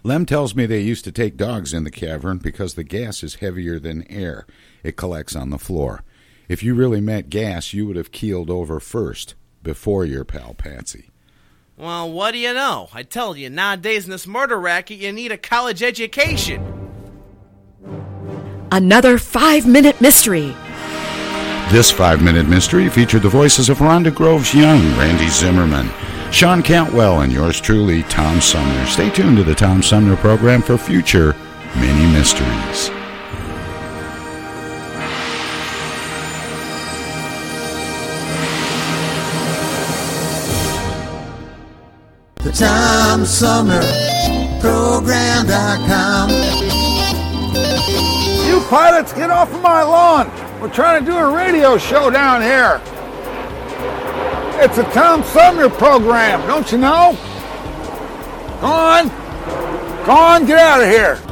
Lem 0.01 0.25
tells 0.25 0.55
me 0.55 0.65
they 0.65 0.79
used 0.79 1.03
to 1.03 1.11
take 1.11 1.35
dogs 1.35 1.73
in 1.73 1.83
the 1.83 1.91
cavern 1.91 2.37
because 2.37 2.75
the 2.75 2.85
gas 2.85 3.21
is 3.21 3.35
heavier 3.35 3.79
than 3.79 4.09
air. 4.09 4.47
It 4.81 4.95
collects 4.95 5.35
on 5.35 5.49
the 5.49 5.59
floor. 5.59 6.03
If 6.47 6.63
you 6.63 6.73
really 6.73 7.01
meant 7.01 7.29
gas, 7.29 7.73
you 7.73 7.85
would 7.85 7.97
have 7.97 8.13
keeled 8.13 8.49
over 8.49 8.79
first, 8.79 9.35
before 9.61 10.05
your 10.05 10.23
pal 10.23 10.53
Patsy. 10.53 11.09
Well, 11.77 12.09
what 12.09 12.31
do 12.31 12.37
you 12.37 12.53
know? 12.53 12.87
I 12.93 13.03
tell 13.03 13.35
you, 13.35 13.49
nowadays 13.49 14.05
in 14.05 14.11
this 14.11 14.25
murder 14.25 14.57
racket, 14.57 14.97
you 14.97 15.11
need 15.11 15.33
a 15.33 15.37
college 15.37 15.83
education. 15.83 16.63
Another 18.71 19.17
five 19.17 19.67
minute 19.67 19.99
mystery. 19.99 20.55
This 21.71 21.91
five 21.91 22.23
minute 22.23 22.47
mystery 22.47 22.87
featured 22.87 23.23
the 23.23 23.29
voices 23.29 23.67
of 23.67 23.79
Rhonda 23.79 24.13
Groves 24.13 24.53
Young, 24.53 24.79
Randy 24.97 25.27
Zimmerman, 25.27 25.89
Sean 26.31 26.63
Cantwell, 26.63 27.21
and 27.21 27.31
yours 27.31 27.59
truly, 27.59 28.03
Tom 28.03 28.39
Sumner. 28.39 28.85
Stay 28.85 29.09
tuned 29.09 29.35
to 29.37 29.43
the 29.43 29.55
Tom 29.55 29.83
Sumner 29.83 30.15
program 30.15 30.61
for 30.61 30.77
future 30.77 31.35
mini 31.75 32.09
mysteries. 32.13 32.89
The 42.45 42.51
Tom 42.51 43.25
Sumner 43.25 43.81
Program.com. 44.61 46.29
You 48.45 48.59
pilots, 48.69 49.13
get 49.13 49.31
off 49.31 49.51
of 49.51 49.63
my 49.63 49.81
lawn. 49.81 50.29
We're 50.61 50.71
trying 50.71 51.03
to 51.03 51.11
do 51.11 51.17
a 51.17 51.35
radio 51.35 51.79
show 51.79 52.11
down 52.11 52.43
here. 52.43 52.79
It's 54.63 54.77
a 54.77 54.83
Tom 54.93 55.23
Sumner 55.23 55.69
program, 55.69 56.47
don't 56.47 56.71
you 56.71 56.77
know? 56.77 57.17
Go 58.61 58.67
on. 58.67 59.07
Go 60.05 60.11
on, 60.11 60.45
get 60.45 60.59
out 60.59 60.83
of 60.83 60.87
here. 60.87 61.24